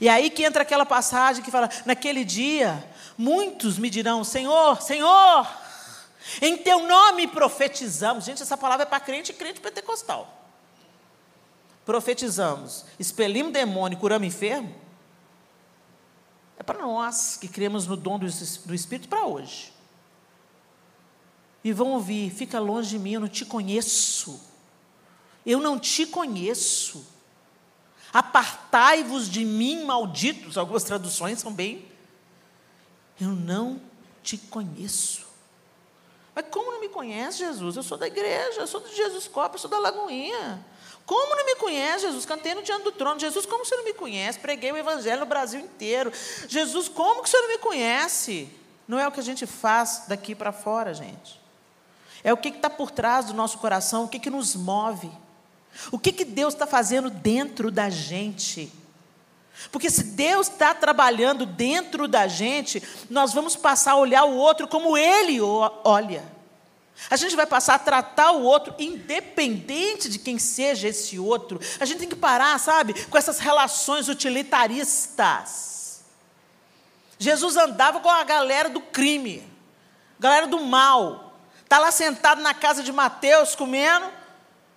E 0.00 0.08
aí 0.08 0.30
que 0.30 0.42
entra 0.42 0.62
aquela 0.62 0.84
passagem 0.84 1.44
que 1.44 1.50
fala: 1.50 1.70
naquele 1.86 2.24
dia, 2.24 2.82
muitos 3.16 3.78
me 3.78 3.88
dirão: 3.88 4.24
Senhor, 4.24 4.82
Senhor, 4.82 5.48
em 6.42 6.56
teu 6.56 6.88
nome 6.88 7.28
profetizamos. 7.28 8.24
Gente, 8.24 8.42
essa 8.42 8.56
palavra 8.56 8.82
é 8.82 8.86
para 8.86 8.98
crente 8.98 9.30
e 9.30 9.34
crente 9.34 9.60
pentecostal 9.60 10.43
profetizamos, 11.84 12.84
expelimos 12.98 13.52
demônio, 13.52 13.98
curamos 13.98 14.26
enfermo, 14.26 14.74
é 16.56 16.62
para 16.62 16.78
nós 16.78 17.36
que 17.36 17.48
cremos 17.48 17.86
no 17.86 17.96
dom 17.96 18.18
do, 18.18 18.26
Espírito 18.26 19.08
para 19.08 19.26
hoje. 19.26 19.72
E 21.62 21.72
vão 21.72 21.92
ouvir, 21.92 22.30
fica 22.30 22.60
longe 22.60 22.90
de 22.90 22.98
mim, 22.98 23.14
eu 23.14 23.20
não 23.20 23.28
te 23.28 23.44
conheço. 23.44 24.40
Eu 25.44 25.60
não 25.60 25.78
te 25.78 26.06
conheço. 26.06 27.06
Apartai-vos 28.12 29.28
de 29.28 29.44
mim, 29.44 29.84
malditos. 29.84 30.56
Algumas 30.56 30.84
traduções 30.84 31.40
são 31.40 31.52
bem. 31.52 31.86
Eu 33.20 33.30
não 33.30 33.80
te 34.22 34.38
conheço. 34.38 35.26
Mas 36.34 36.46
como 36.50 36.72
não 36.72 36.80
me 36.80 36.88
conhece, 36.88 37.38
Jesus? 37.38 37.76
Eu 37.76 37.82
sou 37.82 37.96
da 37.96 38.06
igreja, 38.06 38.60
eu 38.60 38.66
sou 38.66 38.80
de 38.80 38.94
Jesus 38.94 39.28
Copa, 39.28 39.54
eu 39.54 39.58
sou 39.58 39.70
da 39.70 39.78
Lagoinha. 39.78 40.64
Como 41.06 41.36
não 41.36 41.44
me 41.44 41.56
conhece, 41.56 42.06
Jesus? 42.06 42.24
Cantei 42.24 42.54
no 42.54 42.62
diante 42.62 42.84
do 42.84 42.92
trono. 42.92 43.20
Jesus, 43.20 43.44
como 43.44 43.64
você 43.64 43.76
não 43.76 43.84
me 43.84 43.92
conhece? 43.92 44.38
Preguei 44.38 44.72
o 44.72 44.76
evangelho 44.76 45.20
no 45.20 45.26
Brasil 45.26 45.60
inteiro. 45.60 46.12
Jesus, 46.48 46.88
como 46.88 47.22
que 47.22 47.28
você 47.28 47.38
não 47.38 47.48
me 47.48 47.58
conhece? 47.58 48.48
Não 48.88 48.98
é 48.98 49.06
o 49.06 49.12
que 49.12 49.20
a 49.20 49.24
gente 49.24 49.46
faz 49.46 50.04
daqui 50.08 50.34
para 50.34 50.52
fora, 50.52 50.94
gente. 50.94 51.40
É 52.22 52.32
o 52.32 52.36
que 52.38 52.48
está 52.48 52.70
por 52.70 52.90
trás 52.90 53.26
do 53.26 53.34
nosso 53.34 53.58
coração, 53.58 54.04
o 54.04 54.08
que, 54.08 54.18
que 54.18 54.30
nos 54.30 54.54
move. 54.54 55.10
O 55.92 55.98
que, 55.98 56.10
que 56.10 56.24
Deus 56.24 56.54
está 56.54 56.66
fazendo 56.66 57.10
dentro 57.10 57.70
da 57.70 57.90
gente. 57.90 58.72
Porque 59.70 59.90
se 59.90 60.04
Deus 60.04 60.48
está 60.48 60.74
trabalhando 60.74 61.44
dentro 61.44 62.08
da 62.08 62.26
gente, 62.26 62.82
nós 63.10 63.32
vamos 63.34 63.56
passar 63.56 63.92
a 63.92 63.96
olhar 63.96 64.24
o 64.24 64.36
outro 64.36 64.66
como 64.66 64.96
Ele 64.96 65.38
olha. 65.40 66.33
A 67.10 67.16
gente 67.16 67.36
vai 67.36 67.46
passar 67.46 67.74
a 67.74 67.78
tratar 67.78 68.32
o 68.32 68.42
outro 68.42 68.74
independente 68.78 70.08
de 70.08 70.18
quem 70.18 70.38
seja 70.38 70.88
esse 70.88 71.18
outro. 71.18 71.60
A 71.78 71.84
gente 71.84 71.98
tem 71.98 72.08
que 72.08 72.16
parar, 72.16 72.58
sabe, 72.58 72.94
com 73.06 73.18
essas 73.18 73.38
relações 73.38 74.08
utilitaristas. 74.08 76.02
Jesus 77.18 77.56
andava 77.56 78.00
com 78.00 78.08
a 78.08 78.24
galera 78.24 78.68
do 78.68 78.80
crime, 78.80 79.42
galera 80.18 80.46
do 80.46 80.60
mal. 80.60 81.34
Está 81.62 81.78
lá 81.78 81.90
sentado 81.90 82.40
na 82.40 82.54
casa 82.54 82.82
de 82.82 82.92
Mateus 82.92 83.54
comendo, 83.54 84.06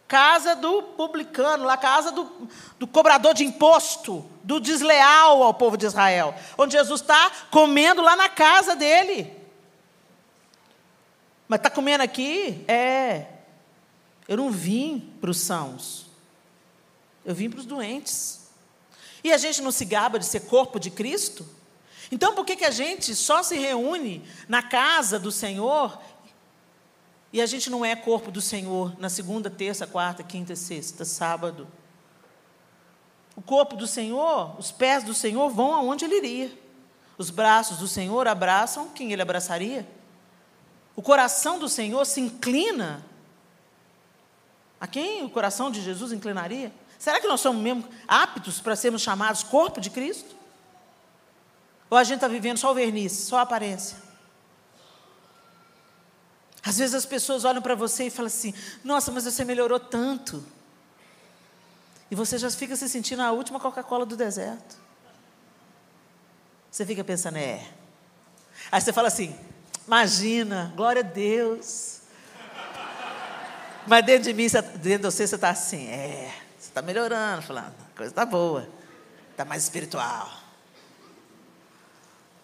casa 0.07 0.55
do 0.55 0.81
publicano, 0.81 1.65
lá 1.65 1.77
casa 1.77 2.11
do, 2.11 2.49
do 2.79 2.87
cobrador 2.87 3.33
de 3.33 3.43
imposto, 3.43 4.25
do 4.43 4.59
desleal 4.59 5.43
ao 5.43 5.53
povo 5.53 5.77
de 5.77 5.85
Israel. 5.85 6.33
Onde 6.57 6.73
Jesus 6.73 7.01
está 7.01 7.31
comendo 7.51 8.01
lá 8.01 8.15
na 8.15 8.29
casa 8.29 8.75
dele. 8.75 9.36
Mas 11.47 11.59
está 11.59 11.69
comendo 11.69 12.03
aqui? 12.03 12.65
É. 12.67 13.25
Eu 14.27 14.37
não 14.37 14.51
vim 14.51 15.13
para 15.21 15.29
os 15.29 15.39
sãos. 15.39 16.07
Eu 17.25 17.33
vim 17.33 17.49
para 17.49 17.59
os 17.59 17.65
doentes. 17.65 18.49
E 19.23 19.31
a 19.31 19.37
gente 19.37 19.61
não 19.61 19.71
se 19.71 19.85
gaba 19.85 20.19
de 20.19 20.25
ser 20.25 20.41
corpo 20.41 20.79
de 20.79 20.91
Cristo? 20.91 21.45
Então 22.11 22.33
por 22.33 22.45
que, 22.45 22.55
que 22.55 22.65
a 22.65 22.71
gente 22.71 23.15
só 23.15 23.43
se 23.43 23.57
reúne 23.57 24.23
na 24.47 24.61
casa 24.61 25.19
do 25.19 25.31
Senhor 25.31 26.01
e 27.31 27.41
a 27.41 27.45
gente 27.45 27.69
não 27.69 27.83
é 27.83 27.95
corpo 27.95 28.31
do 28.31 28.39
Senhor 28.39 28.97
na 28.99 29.09
segunda, 29.09 29.49
terça, 29.49 29.85
quarta, 29.85 30.23
quinta, 30.23 30.55
sexta, 30.55 31.03
sábado? 31.03 31.67
O 33.35 33.41
corpo 33.41 33.75
do 33.75 33.85
Senhor, 33.85 34.57
os 34.57 34.71
pés 34.71 35.03
do 35.03 35.13
Senhor 35.13 35.49
vão 35.49 35.73
aonde 35.73 36.05
ele 36.05 36.17
iria. 36.17 36.51
Os 37.17 37.29
braços 37.29 37.77
do 37.77 37.87
Senhor 37.87 38.27
abraçam 38.27 38.89
quem 38.89 39.11
ele 39.11 39.21
abraçaria. 39.21 39.87
O 40.97 41.01
coração 41.03 41.59
do 41.59 41.69
Senhor 41.69 42.03
se 42.07 42.19
inclina. 42.19 43.05
A 44.81 44.87
quem 44.87 45.23
o 45.23 45.29
coração 45.29 45.69
de 45.69 45.79
Jesus 45.79 46.11
inclinaria? 46.11 46.73
Será 46.97 47.21
que 47.21 47.27
nós 47.27 47.39
somos 47.39 47.61
mesmo 47.61 47.87
aptos 48.07 48.59
para 48.59 48.75
sermos 48.75 49.03
chamados 49.03 49.43
corpo 49.43 49.79
de 49.79 49.91
Cristo? 49.91 50.35
Ou 51.87 51.99
a 51.99 52.03
gente 52.03 52.15
está 52.15 52.27
vivendo 52.27 52.57
só 52.57 52.71
o 52.71 52.73
verniz, 52.73 53.11
só 53.11 53.37
a 53.37 53.41
aparência? 53.43 53.95
Às 56.63 56.79
vezes 56.79 56.95
as 56.95 57.05
pessoas 57.05 57.45
olham 57.45 57.61
para 57.61 57.75
você 57.75 58.07
e 58.07 58.09
falam 58.09 58.27
assim: 58.27 58.51
Nossa, 58.83 59.11
mas 59.11 59.23
você 59.23 59.45
melhorou 59.45 59.79
tanto. 59.79 60.43
E 62.09 62.15
você 62.15 62.39
já 62.39 62.49
fica 62.49 62.75
se 62.75 62.89
sentindo 62.89 63.21
a 63.21 63.31
última 63.31 63.59
Coca-Cola 63.59 64.03
do 64.03 64.17
deserto. 64.17 64.77
Você 66.71 66.83
fica 66.87 67.03
pensando, 67.03 67.37
é. 67.37 67.71
Aí 68.71 68.81
você 68.81 68.91
fala 68.91 69.09
assim: 69.09 69.37
Imagina, 69.87 70.73
glória 70.75 70.99
a 70.99 71.03
Deus. 71.03 72.01
Mas 73.87 74.05
dentro 74.05 74.23
de 74.23 74.33
mim, 74.33 74.47
dentro 74.81 75.09
de 75.09 75.15
você, 75.15 75.25
você 75.25 75.35
está 75.35 75.49
assim: 75.49 75.87
É, 75.87 76.29
você 76.59 76.67
está 76.67 76.81
melhorando, 76.81 77.41
falando, 77.41 77.73
a 77.93 77.97
coisa 77.97 78.11
está 78.11 78.25
boa, 78.25 78.67
está 79.31 79.45
mais 79.45 79.63
espiritual. 79.63 80.29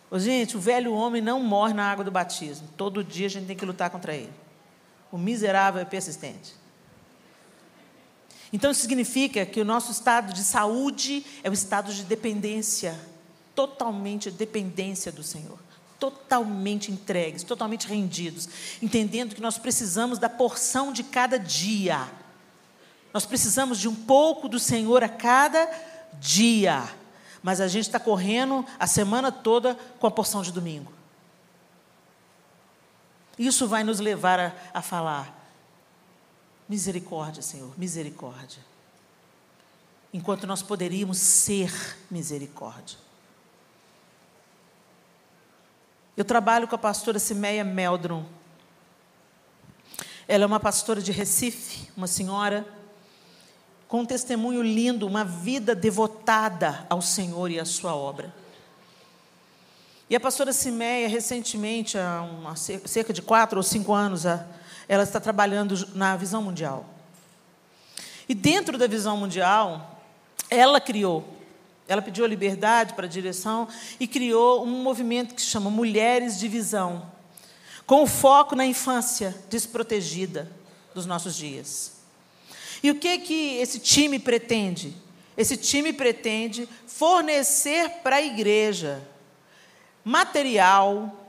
Ô, 0.10 0.18
gente, 0.18 0.56
o 0.56 0.60
velho 0.60 0.94
homem 0.94 1.22
não 1.22 1.41
morre 1.41 1.74
na 1.74 1.91
água 1.91 2.06
do 2.06 2.12
batismo. 2.12 2.70
Todo 2.78 3.04
dia 3.04 3.28
a 3.28 3.30
gente 3.30 3.48
tem 3.48 3.58
que 3.58 3.66
lutar 3.66 3.89
contra 3.89 4.16
ele. 4.16 4.32
O 5.12 5.18
miserável 5.18 5.82
é 5.82 5.86
persistente. 5.86 6.56
Então, 8.54 8.72
isso 8.72 8.82
significa 8.82 9.46
que 9.46 9.60
o 9.60 9.66
nosso 9.66 9.91
estado 9.91 10.32
de 10.32 10.44
saúde 10.44 11.26
é 11.44 11.50
o 11.50 11.54
estado 11.54 11.91
de 11.91 12.04
dependência, 12.04 12.98
totalmente 13.56 14.30
dependência 14.30 15.12
do 15.12 15.24
Senhor. 15.24 15.58
Totalmente 16.04 16.91
entregues, 16.91 17.43
totalmente 17.43 17.88
rendidos, 17.88 18.49
entendendo 18.82 19.34
que 19.34 19.41
nós 19.41 19.58
precisamos 19.58 20.20
da 20.20 20.28
porção 20.28 20.91
de 20.91 21.01
cada 21.01 21.39
dia. 21.39 22.12
Nós 23.14 23.26
precisamos 23.26 23.80
de 23.80 23.88
um 23.88 23.95
pouco 23.95 24.49
do 24.49 24.60
Senhor 24.60 25.01
a 25.01 25.08
cada 25.08 25.66
dia. 26.20 26.84
Mas 27.41 27.62
a 27.62 27.70
gente 27.70 27.86
está 27.86 28.01
correndo 28.01 28.66
a 28.78 28.86
semana 28.86 29.32
toda 29.32 29.76
com 29.97 30.06
a 30.06 30.12
porção 30.12 30.41
de 30.41 30.51
domingo. 30.51 30.91
Isso 33.39 33.66
vai 33.66 33.86
nos 33.86 34.01
levar 34.01 34.41
a, 34.41 34.54
a 34.74 34.82
falar: 34.82 35.34
Misericórdia, 36.68 37.41
Senhor, 37.41 37.74
misericórdia. 37.78 38.62
Enquanto 40.14 40.45
nós 40.45 40.62
poderíamos 40.62 41.18
ser 41.18 41.72
misericórdia. 42.12 42.97
Eu 46.16 46.24
trabalho 46.24 46.68
com 46.68 46.76
a 46.76 46.78
pastora 46.78 47.18
Simeia 47.18 47.64
Meldrum. 47.64 48.24
Ela 50.28 50.43
é 50.43 50.47
uma 50.47 50.59
pastora 50.59 51.01
de 51.01 51.11
Recife, 51.11 51.89
uma 51.97 52.05
senhora 52.05 52.66
com 53.88 54.01
um 54.01 54.05
testemunho 54.05 54.61
lindo, 54.61 55.07
uma 55.07 55.24
vida 55.24 55.76
devotada 55.76 56.86
ao 56.89 57.01
Senhor 57.01 57.49
e 57.49 57.59
à 57.59 57.66
sua 57.66 57.95
obra. 57.95 58.34
E 60.07 60.16
a 60.16 60.20
pastora 60.20 60.53
Simeia, 60.53 61.07
recentemente, 61.07 61.97
há 61.97 62.22
uma, 62.22 62.55
cerca 62.55 63.11
de 63.11 63.22
quatro 63.22 63.57
ou 63.57 63.64
cinco 63.64 63.93
anos, 63.93 64.26
ela 64.88 65.03
está 65.03 65.20
trabalhando 65.20 65.76
na 65.95 66.16
visão 66.16 66.43
mundial. 66.43 66.86
E 68.30 68.36
dentro 68.36 68.78
da 68.78 68.86
visão 68.86 69.18
mundial, 69.18 69.99
ela 70.49 70.80
criou, 70.80 71.33
ela 71.88 72.02
pediu 72.02 72.24
a 72.26 72.28
liberdade 72.28 72.94
para 72.94 73.06
a 73.06 73.10
direção 73.10 73.68
e 74.00 74.08
criou 74.08 74.64
um 74.64 74.84
movimento 74.84 75.36
que 75.36 75.42
se 75.42 75.48
chama 75.48 75.70
Mulheres 75.70 76.40
de 76.40 76.48
Visão, 76.48 77.12
com 77.86 78.08
foco 78.08 78.56
na 78.56 78.66
infância 78.66 79.36
desprotegida 79.50 80.50
dos 80.94 81.06
nossos 81.06 81.36
dias. 81.36 81.94
E 82.82 82.92
o 82.92 82.96
que 82.96 83.20
que 83.20 83.58
esse 83.58 83.80
time 83.80 84.20
pretende? 84.20 84.96
Esse 85.36 85.58
time 85.58 85.92
pretende 85.92 86.70
fornecer 86.86 87.90
para 88.04 88.18
a 88.18 88.22
igreja 88.22 89.02
material, 90.04 91.28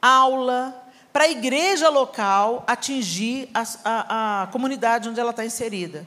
aula, 0.00 0.82
para 1.12 1.24
a 1.24 1.28
igreja 1.28 1.88
local 1.88 2.64
atingir 2.66 3.48
a, 3.52 3.62
a, 3.84 4.42
a 4.42 4.46
comunidade 4.46 5.08
onde 5.08 5.20
ela 5.20 5.30
está 5.30 5.44
inserida. 5.44 6.06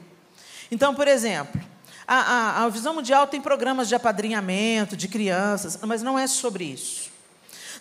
Então, 0.70 0.94
por 0.94 1.06
exemplo, 1.06 1.60
a, 2.06 2.14
a, 2.16 2.64
a, 2.64 2.68
Visão 2.68 2.94
Mundial 2.94 3.26
tem 3.26 3.40
programas 3.40 3.88
de 3.88 3.94
apadrinhamento 3.94 4.96
de 4.96 5.08
crianças, 5.08 5.78
mas 5.82 6.02
não 6.02 6.18
é 6.18 6.26
sobre 6.26 6.64
isso. 6.64 7.10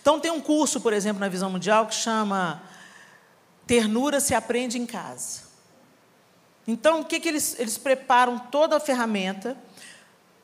Então, 0.01 0.19
tem 0.19 0.31
um 0.31 0.41
curso, 0.41 0.81
por 0.81 0.93
exemplo, 0.93 1.19
na 1.19 1.29
Visão 1.29 1.49
Mundial 1.49 1.87
que 1.87 1.95
chama 1.95 2.61
Ternura 3.67 4.19
se 4.19 4.33
aprende 4.33 4.77
em 4.77 4.85
casa. 4.85 5.43
Então, 6.67 7.01
o 7.01 7.05
que, 7.05 7.19
que 7.19 7.27
eles, 7.27 7.59
eles 7.59 7.77
preparam 7.77 8.39
toda 8.39 8.77
a 8.77 8.79
ferramenta, 8.79 9.55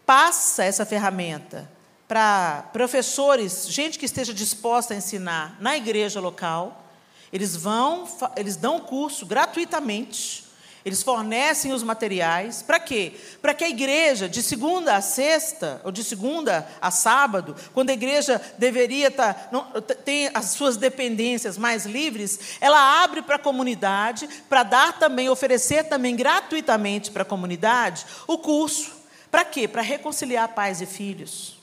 passa 0.06 0.64
essa 0.64 0.86
ferramenta 0.86 1.70
para 2.08 2.70
professores, 2.74 3.68
gente 3.70 3.98
que 3.98 4.06
esteja 4.06 4.34
disposta 4.34 4.94
a 4.94 4.98
ensinar 4.98 5.56
na 5.60 5.78
igreja 5.78 6.20
local. 6.20 6.86
Eles 7.32 7.56
vão, 7.56 8.06
eles 8.36 8.58
dão 8.58 8.82
curso 8.82 9.26
gratuitamente. 9.26 10.51
Eles 10.84 11.04
fornecem 11.04 11.72
os 11.72 11.84
materiais. 11.84 12.62
Para 12.62 12.80
quê? 12.80 13.14
Para 13.42 13.54
que 13.54 13.64
a 13.64 13.70
igreja, 13.70 14.28
de 14.28 14.42
segunda 14.42 14.96
a 14.96 15.02
sexta, 15.02 15.80
ou 15.84 15.92
de 15.92 16.04
segunda 16.04 16.68
a 16.82 16.90
sábado, 16.90 17.56
quando 17.74 17.92
a 17.92 17.94
igreja 17.94 18.42
deveria 18.58 19.10
estar, 19.10 19.34
tá, 19.34 19.96
ter 19.96 20.32
as 20.34 20.46
suas 20.52 20.78
dependências 20.78 21.58
mais 21.58 21.86
livres, 21.86 22.58
ela 22.60 23.04
abre 23.04 23.22
para 23.22 23.36
a 23.36 23.40
comunidade, 23.40 24.28
para 24.50 24.64
dar 24.64 24.98
também, 24.98 25.30
oferecer 25.30 25.84
também 25.86 26.16
gratuitamente 26.16 27.12
para 27.12 27.22
a 27.22 27.26
comunidade 27.26 28.06
o 28.26 28.38
curso. 28.38 28.92
Para 29.30 29.46
quê? 29.46 29.68
Para 29.68 29.82
reconciliar 29.82 30.50
pais 30.50 30.82
e 30.82 30.86
filhos 30.86 31.61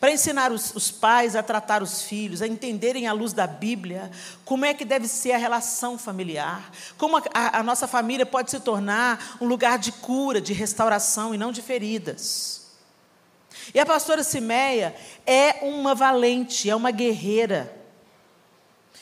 para 0.00 0.12
ensinar 0.12 0.52
os, 0.52 0.74
os, 0.74 0.90
pais 0.90 1.34
a 1.34 1.42
tratar 1.42 1.82
os 1.82 2.02
filhos, 2.02 2.42
a 2.42 2.46
entenderem 2.46 3.06
à 3.06 3.12
luz 3.12 3.32
da 3.32 3.46
Bíblia 3.46 4.10
como 4.44 4.64
é 4.64 4.72
que 4.72 4.84
deve 4.84 5.08
ser 5.08 5.32
a 5.32 5.38
relação 5.38 5.98
familiar, 5.98 6.70
como 6.96 7.16
a, 7.16 7.22
a, 7.32 7.58
a 7.60 7.62
nossa 7.62 7.88
família 7.88 8.24
pode 8.24 8.50
se 8.50 8.60
tornar 8.60 9.36
um 9.40 9.46
lugar 9.46 9.78
de 9.78 9.90
cura, 9.92 10.40
de 10.40 10.52
restauração 10.52 11.34
e 11.34 11.38
não 11.38 11.50
de 11.50 11.62
feridas. 11.62 12.68
E 13.74 13.80
a 13.80 13.86
pastora 13.86 14.22
Simeia 14.22 14.94
é 15.26 15.60
uma 15.62 15.94
valente, 15.94 16.70
é 16.70 16.76
uma 16.76 16.90
guerreira. 16.90 17.74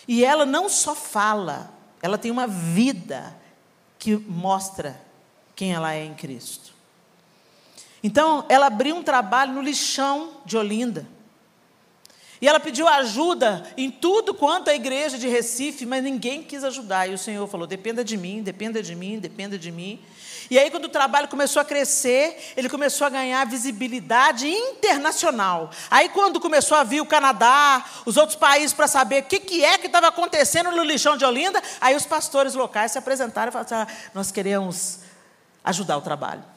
E 0.08 0.24
ela 0.24 0.46
não 0.46 0.68
só 0.68 0.94
fala, 0.94 1.72
ela 2.02 2.18
tem 2.18 2.30
uma 2.30 2.46
vida 2.46 3.36
que 3.98 4.16
mostra 4.16 5.00
quem 5.54 5.72
ela 5.72 5.94
é 5.94 6.04
em 6.04 6.14
Cristo. 6.14 6.75
Então, 8.06 8.44
ela 8.48 8.66
abriu 8.66 8.94
um 8.94 9.02
trabalho 9.02 9.52
no 9.52 9.60
lixão 9.60 10.34
de 10.44 10.56
Olinda. 10.56 11.04
E 12.40 12.46
ela 12.46 12.60
pediu 12.60 12.86
ajuda 12.86 13.66
em 13.76 13.90
tudo 13.90 14.32
quanto 14.32 14.70
a 14.70 14.74
igreja 14.76 15.18
de 15.18 15.26
Recife, 15.26 15.84
mas 15.84 16.04
ninguém 16.04 16.40
quis 16.40 16.62
ajudar. 16.62 17.08
E 17.08 17.14
o 17.14 17.18
Senhor 17.18 17.44
falou: 17.48 17.66
dependa 17.66 18.04
de 18.04 18.16
mim, 18.16 18.44
dependa 18.44 18.80
de 18.80 18.94
mim, 18.94 19.18
dependa 19.18 19.58
de 19.58 19.72
mim. 19.72 20.00
E 20.48 20.56
aí, 20.56 20.70
quando 20.70 20.84
o 20.84 20.88
trabalho 20.88 21.26
começou 21.26 21.60
a 21.60 21.64
crescer, 21.64 22.52
ele 22.56 22.68
começou 22.68 23.08
a 23.08 23.10
ganhar 23.10 23.44
visibilidade 23.44 24.46
internacional. 24.46 25.72
Aí, 25.90 26.08
quando 26.08 26.38
começou 26.38 26.78
a 26.78 26.84
vir 26.84 27.00
o 27.00 27.06
Canadá, 27.06 27.84
os 28.04 28.16
outros 28.16 28.38
países 28.38 28.72
para 28.72 28.86
saber 28.86 29.24
o 29.24 29.26
que, 29.26 29.40
que 29.40 29.64
é 29.64 29.78
que 29.78 29.88
estava 29.88 30.06
acontecendo 30.06 30.70
no 30.70 30.84
lixão 30.84 31.16
de 31.16 31.24
Olinda, 31.24 31.60
aí 31.80 31.96
os 31.96 32.06
pastores 32.06 32.54
locais 32.54 32.92
se 32.92 32.98
apresentaram 32.98 33.48
e 33.48 33.52
falaram: 33.52 33.82
assim, 33.82 33.92
ah, 33.92 34.10
nós 34.14 34.30
queremos 34.30 35.00
ajudar 35.64 35.96
o 35.96 36.02
trabalho. 36.02 36.54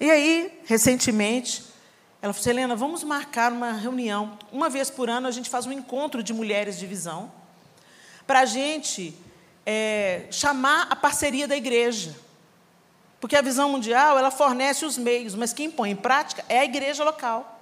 E 0.00 0.10
aí, 0.10 0.60
recentemente, 0.64 1.64
ela 2.22 2.32
falou: 2.32 2.50
Helena, 2.50 2.76
vamos 2.76 3.02
marcar 3.02 3.52
uma 3.52 3.72
reunião. 3.72 4.38
Uma 4.52 4.68
vez 4.68 4.90
por 4.90 5.10
ano 5.10 5.26
a 5.26 5.30
gente 5.30 5.50
faz 5.50 5.66
um 5.66 5.72
encontro 5.72 6.22
de 6.22 6.32
mulheres 6.32 6.78
de 6.78 6.86
visão, 6.86 7.30
para 8.26 8.40
a 8.40 8.44
gente 8.44 9.16
é, 9.66 10.26
chamar 10.30 10.86
a 10.90 10.96
parceria 10.96 11.48
da 11.48 11.56
igreja. 11.56 12.14
Porque 13.20 13.36
a 13.36 13.42
visão 13.42 13.68
mundial, 13.70 14.18
ela 14.18 14.30
fornece 14.30 14.84
os 14.84 14.96
meios, 14.96 15.34
mas 15.34 15.52
quem 15.52 15.70
põe 15.70 15.90
em 15.90 15.96
prática 15.96 16.44
é 16.48 16.60
a 16.60 16.64
igreja 16.64 17.02
local. 17.02 17.58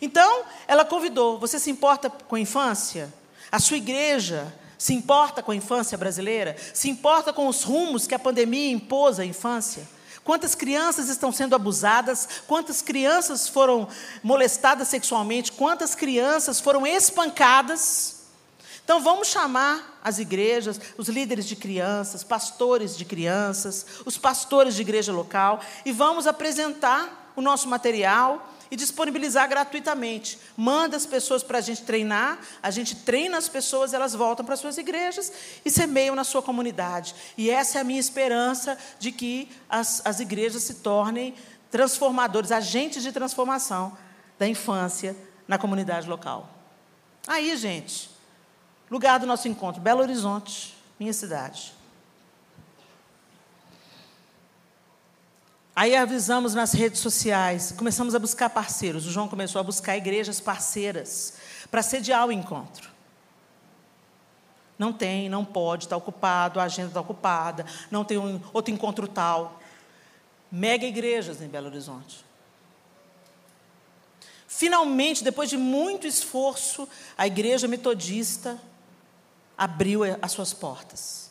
Então, 0.00 0.44
ela 0.66 0.84
convidou: 0.84 1.38
você 1.38 1.58
se 1.58 1.70
importa 1.70 2.10
com 2.10 2.36
a 2.36 2.40
infância? 2.40 3.12
A 3.50 3.58
sua 3.58 3.76
igreja 3.76 4.52
se 4.76 4.92
importa 4.92 5.42
com 5.42 5.52
a 5.52 5.56
infância 5.56 5.96
brasileira? 5.96 6.56
Se 6.74 6.90
importa 6.90 7.32
com 7.32 7.46
os 7.46 7.62
rumos 7.62 8.06
que 8.06 8.14
a 8.14 8.18
pandemia 8.18 8.70
impôs 8.70 9.18
à 9.18 9.24
infância? 9.24 9.88
Quantas 10.24 10.54
crianças 10.54 11.08
estão 11.08 11.32
sendo 11.32 11.54
abusadas? 11.54 12.28
Quantas 12.46 12.80
crianças 12.80 13.48
foram 13.48 13.88
molestadas 14.22 14.88
sexualmente? 14.88 15.50
Quantas 15.52 15.94
crianças 15.94 16.60
foram 16.60 16.86
espancadas? 16.86 18.22
Então 18.84 19.00
vamos 19.00 19.28
chamar 19.28 20.00
as 20.02 20.18
igrejas, 20.18 20.80
os 20.96 21.08
líderes 21.08 21.46
de 21.46 21.56
crianças, 21.56 22.24
pastores 22.24 22.96
de 22.96 23.04
crianças, 23.04 23.86
os 24.04 24.18
pastores 24.18 24.74
de 24.74 24.82
igreja 24.82 25.12
local 25.12 25.60
e 25.84 25.92
vamos 25.92 26.26
apresentar 26.26 27.32
o 27.34 27.40
nosso 27.40 27.68
material 27.68 28.48
e 28.72 28.76
disponibilizar 28.76 29.46
gratuitamente. 29.50 30.38
Manda 30.56 30.96
as 30.96 31.04
pessoas 31.04 31.42
para 31.42 31.58
a 31.58 31.60
gente 31.60 31.82
treinar, 31.82 32.38
a 32.62 32.70
gente 32.70 32.96
treina 32.96 33.36
as 33.36 33.46
pessoas, 33.46 33.92
elas 33.92 34.14
voltam 34.14 34.46
para 34.46 34.56
suas 34.56 34.78
igrejas 34.78 35.30
e 35.62 35.70
semeiam 35.70 36.16
na 36.16 36.24
sua 36.24 36.40
comunidade. 36.40 37.14
E 37.36 37.50
essa 37.50 37.76
é 37.76 37.80
a 37.82 37.84
minha 37.84 38.00
esperança 38.00 38.78
de 38.98 39.12
que 39.12 39.50
as, 39.68 40.00
as 40.06 40.20
igrejas 40.20 40.62
se 40.62 40.76
tornem 40.76 41.34
transformadores, 41.70 42.50
agentes 42.50 43.02
de 43.02 43.12
transformação 43.12 43.94
da 44.38 44.48
infância 44.48 45.14
na 45.46 45.58
comunidade 45.58 46.08
local. 46.08 46.48
Aí, 47.26 47.54
gente, 47.58 48.08
lugar 48.90 49.20
do 49.20 49.26
nosso 49.26 49.48
encontro, 49.48 49.82
Belo 49.82 50.00
Horizonte, 50.00 50.74
minha 50.98 51.12
cidade. 51.12 51.74
Aí 55.74 55.96
avisamos 55.96 56.52
nas 56.54 56.72
redes 56.72 57.00
sociais, 57.00 57.72
começamos 57.72 58.14
a 58.14 58.18
buscar 58.18 58.50
parceiros. 58.50 59.06
O 59.06 59.10
João 59.10 59.26
começou 59.26 59.58
a 59.58 59.62
buscar 59.62 59.96
igrejas 59.96 60.38
parceiras 60.38 61.34
para 61.70 61.82
sediar 61.82 62.26
o 62.26 62.32
encontro. 62.32 62.90
Não 64.78 64.92
tem, 64.92 65.30
não 65.30 65.44
pode, 65.44 65.84
está 65.84 65.96
ocupado, 65.96 66.60
a 66.60 66.64
agenda 66.64 66.88
está 66.88 67.00
ocupada, 67.00 67.64
não 67.90 68.04
tem 68.04 68.18
um, 68.18 68.38
outro 68.52 68.72
encontro 68.72 69.08
tal. 69.08 69.60
Mega 70.50 70.84
igrejas 70.84 71.40
em 71.40 71.48
Belo 71.48 71.68
Horizonte. 71.68 72.22
Finalmente, 74.46 75.24
depois 75.24 75.48
de 75.48 75.56
muito 75.56 76.06
esforço, 76.06 76.86
a 77.16 77.26
igreja 77.26 77.66
metodista 77.66 78.60
abriu 79.56 80.02
as 80.20 80.32
suas 80.32 80.52
portas 80.52 81.30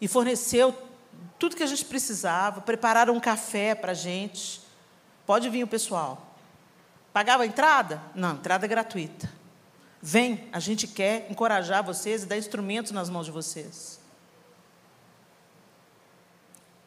e 0.00 0.08
forneceu 0.08 0.74
tudo 1.38 1.56
que 1.56 1.62
a 1.62 1.66
gente 1.66 1.84
precisava, 1.84 2.60
prepararam 2.60 3.14
um 3.14 3.20
café 3.20 3.74
para 3.74 3.92
a 3.92 3.94
gente. 3.94 4.60
Pode 5.26 5.48
vir 5.50 5.64
o 5.64 5.68
pessoal. 5.68 6.34
Pagava 7.12 7.42
a 7.42 7.46
entrada? 7.46 8.02
Não, 8.14 8.34
entrada 8.34 8.66
gratuita. 8.66 9.30
Vem, 10.00 10.48
a 10.52 10.60
gente 10.60 10.86
quer 10.86 11.30
encorajar 11.30 11.82
vocês 11.82 12.22
e 12.22 12.26
dar 12.26 12.36
instrumentos 12.36 12.92
nas 12.92 13.10
mãos 13.10 13.26
de 13.26 13.32
vocês. 13.32 13.98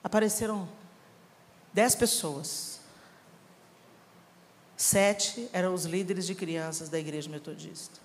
Apareceram 0.04 0.70
dez 1.74 1.96
pessoas. 1.96 2.80
Sete 4.78 5.50
eram 5.52 5.74
os 5.74 5.84
líderes 5.86 6.26
de 6.26 6.34
crianças 6.34 6.88
da 6.88 6.98
igreja 6.98 7.30
metodista. 7.30 8.00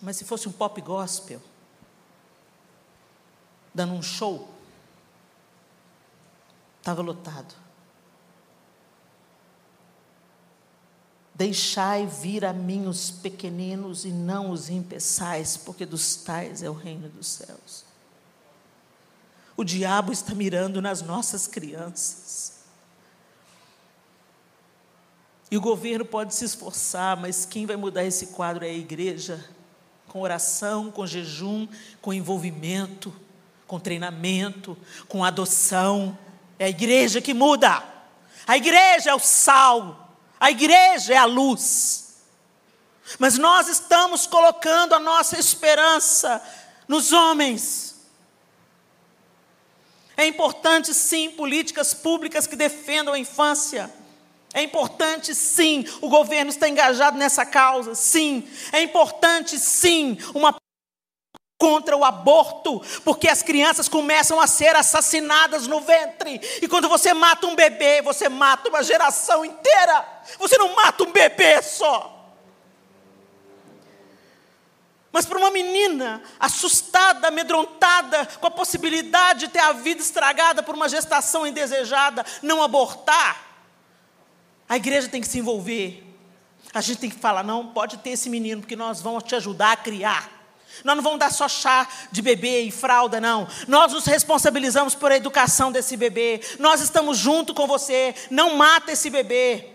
Mas 0.00 0.16
se 0.16 0.24
fosse 0.24 0.48
um 0.48 0.52
pop 0.52 0.80
gospel, 0.80 1.40
dando 3.74 3.94
um 3.94 4.02
show. 4.02 4.48
Estava 6.80 7.02
lotado. 7.02 7.54
Deixai 11.34 12.06
vir 12.06 12.44
a 12.44 12.52
mim 12.52 12.86
os 12.86 13.10
pequeninos 13.10 14.04
e 14.04 14.10
não 14.10 14.50
os 14.50 14.68
impeçais, 14.68 15.56
porque 15.56 15.86
dos 15.86 16.16
tais 16.16 16.62
é 16.62 16.70
o 16.70 16.72
reino 16.72 17.08
dos 17.08 17.28
céus. 17.28 17.84
O 19.56 19.62
diabo 19.62 20.12
está 20.12 20.34
mirando 20.34 20.80
nas 20.80 21.02
nossas 21.02 21.46
crianças. 21.46 22.58
E 25.50 25.56
o 25.56 25.60
governo 25.60 26.04
pode 26.04 26.34
se 26.34 26.44
esforçar, 26.44 27.16
mas 27.16 27.44
quem 27.44 27.66
vai 27.66 27.76
mudar 27.76 28.04
esse 28.04 28.28
quadro 28.28 28.64
é 28.64 28.68
a 28.68 28.74
igreja, 28.74 29.44
com 30.08 30.20
oração, 30.20 30.90
com 30.90 31.06
jejum, 31.06 31.68
com 32.00 32.12
envolvimento 32.12 33.12
com 33.68 33.78
treinamento, 33.78 34.76
com 35.06 35.22
adoção. 35.22 36.18
É 36.58 36.64
a 36.64 36.68
igreja 36.70 37.20
que 37.20 37.32
muda. 37.32 37.84
A 38.46 38.56
igreja 38.56 39.10
é 39.10 39.14
o 39.14 39.20
sal. 39.20 40.16
A 40.40 40.50
igreja 40.50 41.14
é 41.14 41.18
a 41.18 41.26
luz. 41.26 42.16
Mas 43.18 43.38
nós 43.38 43.68
estamos 43.68 44.26
colocando 44.26 44.94
a 44.94 44.98
nossa 44.98 45.38
esperança 45.38 46.42
nos 46.88 47.12
homens. 47.12 47.94
É 50.16 50.26
importante, 50.26 50.92
sim, 50.94 51.30
políticas 51.30 51.94
públicas 51.94 52.46
que 52.46 52.56
defendam 52.56 53.14
a 53.14 53.18
infância. 53.18 53.92
É 54.54 54.62
importante, 54.62 55.34
sim, 55.34 55.84
o 56.00 56.08
governo 56.08 56.50
está 56.50 56.68
engajado 56.68 57.18
nessa 57.18 57.44
causa, 57.44 57.94
sim. 57.94 58.48
É 58.72 58.82
importante, 58.82 59.58
sim, 59.58 60.18
uma 60.34 60.56
contra 61.58 61.96
o 61.96 62.04
aborto, 62.04 62.80
porque 63.04 63.28
as 63.28 63.42
crianças 63.42 63.88
começam 63.88 64.40
a 64.40 64.46
ser 64.46 64.76
assassinadas 64.76 65.66
no 65.66 65.80
ventre. 65.80 66.40
E 66.62 66.68
quando 66.68 66.88
você 66.88 67.12
mata 67.12 67.48
um 67.48 67.56
bebê, 67.56 68.00
você 68.00 68.28
mata 68.28 68.68
uma 68.68 68.82
geração 68.82 69.44
inteira. 69.44 70.06
Você 70.38 70.56
não 70.56 70.74
mata 70.76 71.02
um 71.02 71.10
bebê 71.10 71.60
só. 71.60 72.14
Mas 75.10 75.26
para 75.26 75.38
uma 75.38 75.50
menina 75.50 76.22
assustada, 76.38 77.26
amedrontada, 77.26 78.24
com 78.40 78.46
a 78.46 78.50
possibilidade 78.52 79.40
de 79.40 79.48
ter 79.48 79.58
a 79.58 79.72
vida 79.72 80.00
estragada 80.00 80.62
por 80.62 80.76
uma 80.76 80.88
gestação 80.88 81.44
indesejada, 81.44 82.24
não 82.40 82.62
abortar, 82.62 83.48
a 84.68 84.76
igreja 84.76 85.08
tem 85.08 85.20
que 85.20 85.26
se 85.26 85.38
envolver. 85.38 86.04
A 86.72 86.80
gente 86.80 87.00
tem 87.00 87.10
que 87.10 87.16
falar: 87.16 87.42
não, 87.42 87.66
pode 87.66 87.96
ter 87.98 88.10
esse 88.10 88.30
menino, 88.30 88.60
porque 88.60 88.76
nós 88.76 89.00
vamos 89.00 89.24
te 89.24 89.34
ajudar 89.34 89.72
a 89.72 89.76
criar. 89.76 90.37
Nós 90.84 90.96
não 90.96 91.02
vamos 91.02 91.18
dar 91.18 91.30
só 91.30 91.48
chá 91.48 91.86
de 92.10 92.22
bebê 92.22 92.62
e 92.62 92.70
fralda, 92.70 93.20
não. 93.20 93.46
Nós 93.66 93.92
nos 93.92 94.06
responsabilizamos 94.06 94.94
por 94.94 95.12
a 95.12 95.16
educação 95.16 95.72
desse 95.72 95.96
bebê. 95.96 96.40
Nós 96.58 96.80
estamos 96.80 97.18
junto 97.18 97.54
com 97.54 97.66
você. 97.66 98.14
Não 98.30 98.56
mata 98.56 98.92
esse 98.92 99.10
bebê. 99.10 99.66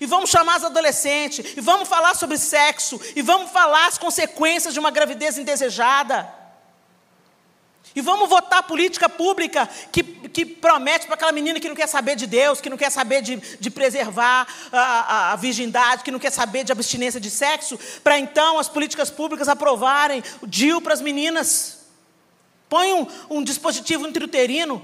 E 0.00 0.06
vamos 0.06 0.30
chamar 0.30 0.58
os 0.58 0.64
adolescentes. 0.64 1.56
E 1.56 1.60
vamos 1.60 1.88
falar 1.88 2.14
sobre 2.14 2.38
sexo. 2.38 3.00
E 3.16 3.22
vamos 3.22 3.50
falar 3.50 3.86
as 3.88 3.98
consequências 3.98 4.72
de 4.72 4.80
uma 4.80 4.90
gravidez 4.90 5.38
indesejada. 5.38 6.37
E 7.98 8.00
vamos 8.00 8.28
votar 8.28 8.62
política 8.62 9.08
pública 9.08 9.68
que, 9.90 10.04
que 10.04 10.46
promete 10.46 11.06
para 11.06 11.16
aquela 11.16 11.32
menina 11.32 11.58
que 11.58 11.68
não 11.68 11.74
quer 11.74 11.88
saber 11.88 12.14
de 12.14 12.28
Deus, 12.28 12.60
que 12.60 12.70
não 12.70 12.76
quer 12.76 12.92
saber 12.92 13.20
de, 13.22 13.34
de 13.58 13.70
preservar 13.72 14.46
a, 14.70 14.78
a, 14.78 15.32
a 15.32 15.36
virgindade, 15.36 16.04
que 16.04 16.12
não 16.12 16.20
quer 16.20 16.30
saber 16.30 16.62
de 16.62 16.70
abstinência 16.70 17.18
de 17.18 17.28
sexo, 17.28 17.76
para 18.04 18.16
então 18.16 18.56
as 18.56 18.68
políticas 18.68 19.10
públicas 19.10 19.48
aprovarem 19.48 20.22
o 20.40 20.46
DIU 20.46 20.80
para 20.80 20.94
as 20.94 21.00
meninas. 21.00 21.88
Põe 22.68 22.92
um, 22.92 23.06
um 23.28 23.42
dispositivo 23.42 24.06
intrauterino, 24.06 24.80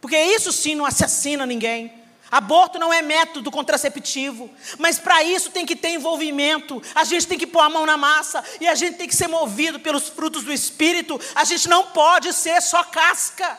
porque 0.00 0.18
isso 0.20 0.50
sim 0.50 0.74
não 0.74 0.84
assassina 0.84 1.46
ninguém. 1.46 1.92
Aborto 2.30 2.78
não 2.78 2.92
é 2.92 3.02
método 3.02 3.50
contraceptivo, 3.50 4.50
mas 4.78 4.98
para 4.98 5.22
isso 5.22 5.50
tem 5.50 5.64
que 5.64 5.76
ter 5.76 5.90
envolvimento. 5.90 6.82
A 6.94 7.04
gente 7.04 7.26
tem 7.26 7.38
que 7.38 7.46
pôr 7.46 7.60
a 7.60 7.68
mão 7.68 7.86
na 7.86 7.96
massa 7.96 8.42
e 8.60 8.66
a 8.66 8.74
gente 8.74 8.96
tem 8.96 9.06
que 9.06 9.14
ser 9.14 9.28
movido 9.28 9.78
pelos 9.78 10.08
frutos 10.08 10.42
do 10.42 10.52
Espírito. 10.52 11.20
A 11.34 11.44
gente 11.44 11.68
não 11.68 11.86
pode 11.86 12.32
ser 12.32 12.60
só 12.60 12.82
casca. 12.82 13.58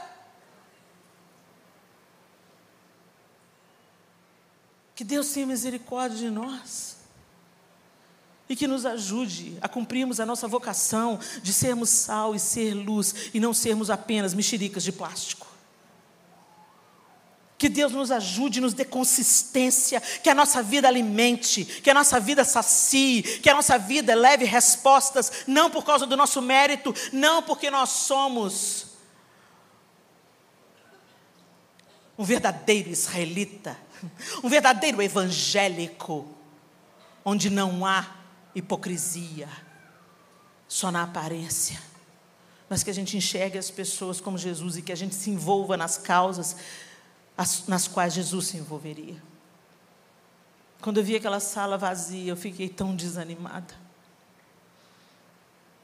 Que 4.95 5.03
Deus 5.03 5.29
tenha 5.29 5.45
misericórdia 5.45 6.17
de 6.17 6.29
nós 6.29 6.97
e 8.49 8.55
que 8.55 8.67
nos 8.67 8.85
ajude 8.85 9.57
a 9.61 9.67
cumprirmos 9.67 10.19
a 10.19 10.25
nossa 10.25 10.47
vocação 10.47 11.19
de 11.41 11.53
sermos 11.53 11.89
sal 11.89 12.35
e 12.35 12.39
ser 12.39 12.73
luz 12.73 13.29
e 13.33 13.39
não 13.39 13.53
sermos 13.53 13.89
apenas 13.89 14.33
mexericas 14.33 14.83
de 14.83 14.91
plástico. 14.91 15.56
Que 17.57 17.67
Deus 17.67 17.91
nos 17.91 18.11
ajude, 18.11 18.61
nos 18.61 18.73
dê 18.73 18.85
consistência, 18.85 19.99
que 19.99 20.29
a 20.29 20.35
nossa 20.35 20.61
vida 20.61 20.87
alimente, 20.87 21.65
que 21.65 21.89
a 21.89 21.93
nossa 21.93 22.19
vida 22.19 22.45
sacie, 22.45 23.23
que 23.23 23.49
a 23.49 23.55
nossa 23.55 23.79
vida 23.79 24.13
leve 24.13 24.45
respostas, 24.45 25.31
não 25.47 25.69
por 25.71 25.83
causa 25.83 26.05
do 26.05 26.15
nosso 26.15 26.39
mérito, 26.39 26.93
não 27.11 27.41
porque 27.41 27.71
nós 27.71 27.89
somos 27.89 28.87
um 32.15 32.23
verdadeiro 32.23 32.89
israelita, 32.89 33.75
um 34.43 34.49
verdadeiro 34.49 35.01
evangélico, 35.01 36.27
onde 37.25 37.49
não 37.49 37.85
há 37.85 38.17
hipocrisia, 38.53 39.49
só 40.67 40.91
na 40.91 41.03
aparência, 41.03 41.81
mas 42.69 42.83
que 42.83 42.89
a 42.91 42.93
gente 42.93 43.17
enxergue 43.17 43.57
as 43.57 43.71
pessoas 43.71 44.21
como 44.21 44.37
Jesus 44.37 44.77
e 44.77 44.81
que 44.81 44.91
a 44.91 44.95
gente 44.95 45.15
se 45.15 45.29
envolva 45.31 45.75
nas 45.75 45.97
causas 45.97 46.55
nas 47.67 47.87
quais 47.87 48.13
Jesus 48.13 48.47
se 48.47 48.57
envolveria. 48.57 49.21
Quando 50.81 50.97
eu 50.97 51.03
vi 51.03 51.15
aquela 51.15 51.39
sala 51.39 51.77
vazia, 51.77 52.31
eu 52.31 52.37
fiquei 52.37 52.69
tão 52.69 52.95
desanimada. 52.95 53.73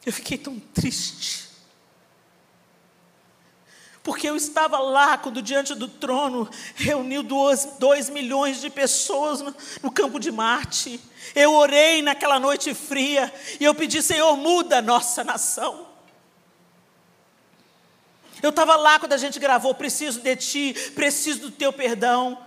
Eu 0.05 0.11
fiquei 0.11 0.37
tão 0.37 0.59
triste. 0.59 1.49
Porque 4.03 4.29
eu 4.29 4.35
estava 4.35 4.79
lá, 4.79 5.17
quando 5.17 5.41
diante 5.41 5.73
do 5.73 5.87
trono 5.87 6.49
reuniu 6.75 7.23
dois, 7.23 7.65
dois 7.79 8.09
milhões 8.09 8.59
de 8.59 8.69
pessoas 8.69 9.39
no, 9.41 9.55
no 9.81 9.91
campo 9.91 10.19
de 10.19 10.29
Marte. 10.29 10.99
Eu 11.33 11.53
orei 11.53 12.01
naquela 12.01 12.37
noite 12.37 12.73
fria 12.73 13.33
e 13.59 13.63
eu 13.63 13.73
pedi, 13.73 14.01
Senhor, 14.01 14.35
muda 14.35 14.79
a 14.79 14.81
nossa 14.81 15.23
nação. 15.23 15.92
Eu 18.43 18.49
estava 18.49 18.75
lá 18.75 18.99
quando 18.99 19.13
a 19.13 19.17
gente 19.17 19.39
gravou 19.39 19.73
Preciso 19.73 20.19
de 20.19 20.35
Ti, 20.35 20.75
Preciso 20.93 21.39
do 21.39 21.51
Teu 21.51 21.71
Perdão. 21.71 22.37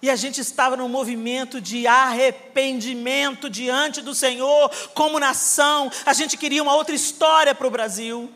E 0.00 0.08
a 0.08 0.14
gente 0.14 0.40
estava 0.40 0.76
num 0.76 0.88
movimento 0.88 1.60
de 1.60 1.88
arrependimento 1.88 3.50
diante 3.50 4.00
do 4.00 4.14
Senhor, 4.14 4.70
como 4.94 5.18
nação. 5.18 5.90
A 6.06 6.12
gente 6.12 6.36
queria 6.36 6.62
uma 6.62 6.76
outra 6.76 6.94
história 6.94 7.52
para 7.52 7.66
o 7.66 7.70
Brasil. 7.70 8.32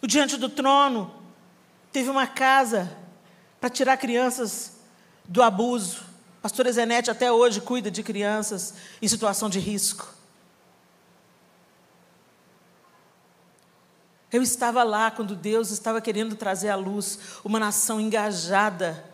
O 0.00 0.06
Diante 0.06 0.36
do 0.36 0.48
Trono 0.48 1.12
teve 1.90 2.08
uma 2.08 2.28
casa 2.28 2.96
para 3.60 3.70
tirar 3.70 3.96
crianças 3.96 4.74
do 5.24 5.42
abuso. 5.42 6.04
Pastora 6.40 6.70
Zenete 6.70 7.10
até 7.10 7.32
hoje 7.32 7.60
cuida 7.60 7.90
de 7.90 8.04
crianças 8.04 8.74
em 9.02 9.08
situação 9.08 9.50
de 9.50 9.58
risco. 9.58 10.19
Eu 14.32 14.42
estava 14.42 14.82
lá 14.82 15.10
quando 15.10 15.34
Deus 15.34 15.70
estava 15.70 16.00
querendo 16.00 16.36
trazer 16.36 16.68
à 16.68 16.76
luz 16.76 17.18
uma 17.44 17.58
nação 17.58 18.00
engajada 18.00 19.04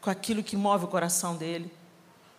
com 0.00 0.10
aquilo 0.10 0.42
que 0.42 0.56
move 0.56 0.84
o 0.84 0.88
coração 0.88 1.36
dele. 1.36 1.72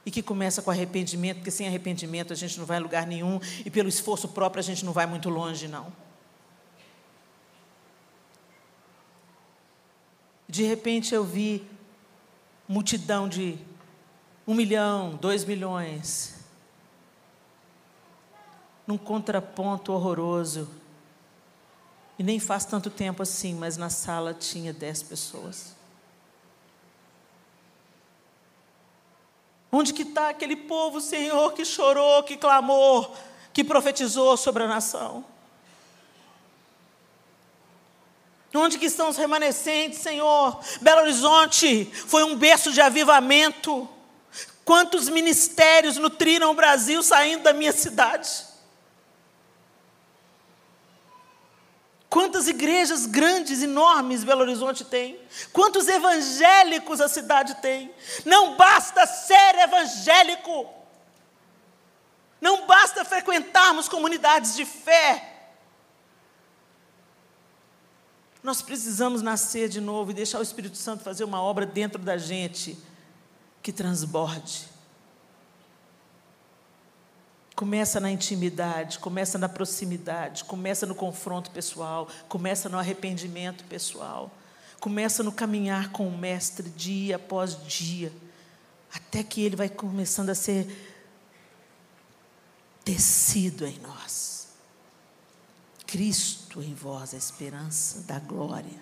E 0.05 0.09
que 0.09 0.23
começa 0.23 0.61
com 0.61 0.71
arrependimento, 0.71 1.37
porque 1.37 1.51
sem 1.51 1.67
arrependimento 1.67 2.33
a 2.33 2.35
gente 2.35 2.57
não 2.57 2.65
vai 2.65 2.77
a 2.77 2.79
lugar 2.79 3.05
nenhum, 3.05 3.39
e 3.63 3.69
pelo 3.69 3.87
esforço 3.87 4.27
próprio 4.29 4.59
a 4.59 4.63
gente 4.63 4.83
não 4.83 4.93
vai 4.93 5.05
muito 5.05 5.29
longe, 5.29 5.67
não. 5.67 5.93
De 10.49 10.63
repente 10.63 11.13
eu 11.13 11.23
vi 11.23 11.67
multidão 12.67 13.29
de 13.29 13.59
um 14.47 14.55
milhão, 14.55 15.15
dois 15.21 15.45
milhões, 15.45 16.35
num 18.87 18.97
contraponto 18.97 19.93
horroroso. 19.93 20.67
E 22.21 22.23
nem 22.23 22.39
faz 22.39 22.65
tanto 22.65 22.91
tempo 22.91 23.23
assim, 23.23 23.55
mas 23.55 23.77
na 23.77 23.89
sala 23.89 24.31
tinha 24.31 24.71
dez 24.71 25.01
pessoas. 25.01 25.75
Onde 29.71 29.91
que 29.91 30.03
está 30.03 30.29
aquele 30.29 30.55
povo, 30.55 31.01
Senhor, 31.01 31.51
que 31.53 31.65
chorou, 31.65 32.21
que 32.21 32.37
clamou, 32.37 33.11
que 33.51 33.63
profetizou 33.63 34.37
sobre 34.37 34.61
a 34.61 34.67
nação? 34.67 35.25
Onde 38.53 38.77
que 38.77 38.85
estão 38.85 39.09
os 39.09 39.17
remanescentes, 39.17 39.97
Senhor? 39.97 40.63
Belo 40.79 41.01
Horizonte 41.01 41.85
foi 41.85 42.23
um 42.23 42.35
berço 42.35 42.71
de 42.71 42.81
avivamento. 42.81 43.89
Quantos 44.63 45.09
ministérios 45.09 45.97
nutriram 45.97 46.51
o 46.51 46.55
Brasil 46.55 47.01
saindo 47.01 47.41
da 47.41 47.51
minha 47.51 47.73
cidade? 47.73 48.50
Quantas 52.11 52.49
igrejas 52.49 53.05
grandes, 53.05 53.63
enormes 53.63 54.25
Belo 54.25 54.41
Horizonte 54.41 54.83
tem? 54.83 55.17
Quantos 55.53 55.87
evangélicos 55.87 56.99
a 56.99 57.07
cidade 57.07 57.55
tem? 57.61 57.89
Não 58.25 58.57
basta 58.57 59.07
ser 59.07 59.55
evangélico. 59.59 60.69
Não 62.41 62.67
basta 62.67 63.05
frequentarmos 63.05 63.87
comunidades 63.87 64.57
de 64.57 64.65
fé. 64.65 65.53
Nós 68.43 68.61
precisamos 68.61 69.21
nascer 69.21 69.69
de 69.69 69.79
novo 69.79 70.11
e 70.11 70.13
deixar 70.13 70.39
o 70.39 70.43
Espírito 70.43 70.75
Santo 70.75 71.05
fazer 71.05 71.23
uma 71.23 71.41
obra 71.41 71.65
dentro 71.65 72.01
da 72.01 72.17
gente 72.17 72.77
que 73.63 73.71
transborde. 73.71 74.70
Começa 77.61 77.99
na 77.99 78.09
intimidade, 78.09 78.97
começa 78.97 79.37
na 79.37 79.47
proximidade, 79.47 80.43
começa 80.45 80.87
no 80.87 80.95
confronto 80.95 81.51
pessoal, 81.51 82.07
começa 82.27 82.67
no 82.67 82.79
arrependimento 82.79 83.63
pessoal, 83.65 84.31
começa 84.79 85.21
no 85.21 85.31
caminhar 85.31 85.91
com 85.91 86.07
o 86.07 86.17
Mestre 86.17 86.67
dia 86.71 87.17
após 87.17 87.55
dia, 87.67 88.11
até 88.91 89.23
que 89.23 89.43
ele 89.43 89.55
vai 89.55 89.69
começando 89.69 90.31
a 90.31 90.33
ser 90.33 90.75
tecido 92.83 93.67
em 93.67 93.77
nós. 93.77 94.47
Cristo 95.85 96.63
em 96.63 96.73
vós, 96.73 97.13
a 97.13 97.17
esperança 97.17 98.01
da 98.07 98.17
glória. 98.17 98.81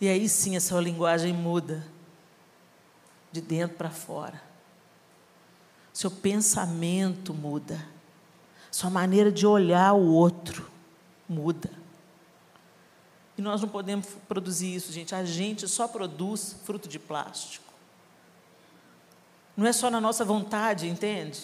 E 0.00 0.08
aí 0.08 0.26
sim 0.26 0.56
essa 0.56 0.74
linguagem 0.80 1.34
muda, 1.34 1.86
de 3.30 3.42
dentro 3.42 3.76
para 3.76 3.90
fora. 3.90 4.53
Seu 5.94 6.10
pensamento 6.10 7.32
muda. 7.32 7.86
Sua 8.68 8.90
maneira 8.90 9.30
de 9.30 9.46
olhar 9.46 9.94
o 9.94 10.12
outro 10.12 10.68
muda. 11.28 11.70
E 13.38 13.42
nós 13.42 13.60
não 13.60 13.68
podemos 13.68 14.08
produzir 14.28 14.74
isso, 14.74 14.92
gente. 14.92 15.14
A 15.14 15.24
gente 15.24 15.68
só 15.68 15.86
produz 15.86 16.56
fruto 16.64 16.88
de 16.88 16.98
plástico. 16.98 17.72
Não 19.56 19.66
é 19.66 19.72
só 19.72 19.88
na 19.88 20.00
nossa 20.00 20.24
vontade, 20.24 20.88
entende? 20.88 21.40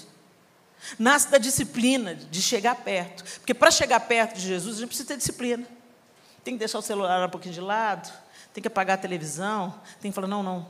Nasce 0.99 1.31
da 1.31 1.39
disciplina 1.39 2.17
de 2.17 2.43
chegar 2.43 2.75
perto. 2.75 3.23
Porque 3.39 3.55
para 3.55 3.71
chegar 3.71 4.01
perto 4.01 4.35
de 4.35 4.41
Jesus, 4.41 4.77
a 4.77 4.81
gente 4.81 4.89
precisa 4.89 5.09
ter 5.09 5.17
disciplina. 5.17 5.65
Tem 6.43 6.55
que 6.55 6.59
deixar 6.59 6.81
o 6.81 6.83
celular 6.83 7.25
um 7.25 7.31
pouquinho 7.31 7.55
de 7.55 7.61
lado, 7.61 8.13
tem 8.53 8.61
que 8.61 8.69
apagar 8.69 8.99
a 8.99 9.01
televisão, 9.01 9.73
tem 10.01 10.11
que 10.11 10.15
falar: 10.15 10.27
não, 10.27 10.43
não, 10.43 10.67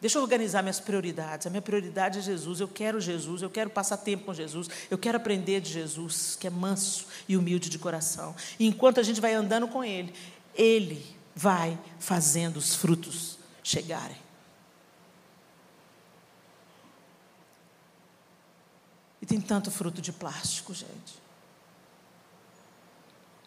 Deixa 0.00 0.18
eu 0.18 0.22
organizar 0.22 0.62
minhas 0.62 0.80
prioridades. 0.80 1.46
A 1.46 1.50
minha 1.50 1.60
prioridade 1.60 2.18
é 2.18 2.22
Jesus. 2.22 2.60
Eu 2.60 2.68
quero 2.68 3.00
Jesus. 3.00 3.42
Eu 3.42 3.50
quero 3.50 3.68
passar 3.68 3.98
tempo 3.98 4.24
com 4.24 4.34
Jesus. 4.34 4.68
Eu 4.90 4.96
quero 4.96 5.18
aprender 5.18 5.60
de 5.60 5.70
Jesus, 5.70 6.36
que 6.40 6.46
é 6.46 6.50
manso 6.50 7.06
e 7.28 7.36
humilde 7.36 7.68
de 7.68 7.78
coração. 7.78 8.34
E 8.58 8.66
enquanto 8.66 8.98
a 8.98 9.02
gente 9.02 9.20
vai 9.20 9.34
andando 9.34 9.68
com 9.68 9.84
Ele, 9.84 10.14
Ele 10.54 11.04
vai 11.34 11.78
fazendo 11.98 12.56
os 12.56 12.74
frutos 12.74 13.38
chegarem. 13.62 14.16
E 19.20 19.26
tem 19.26 19.38
tanto 19.38 19.70
fruto 19.70 20.00
de 20.00 20.12
plástico, 20.12 20.72
gente. 20.72 21.20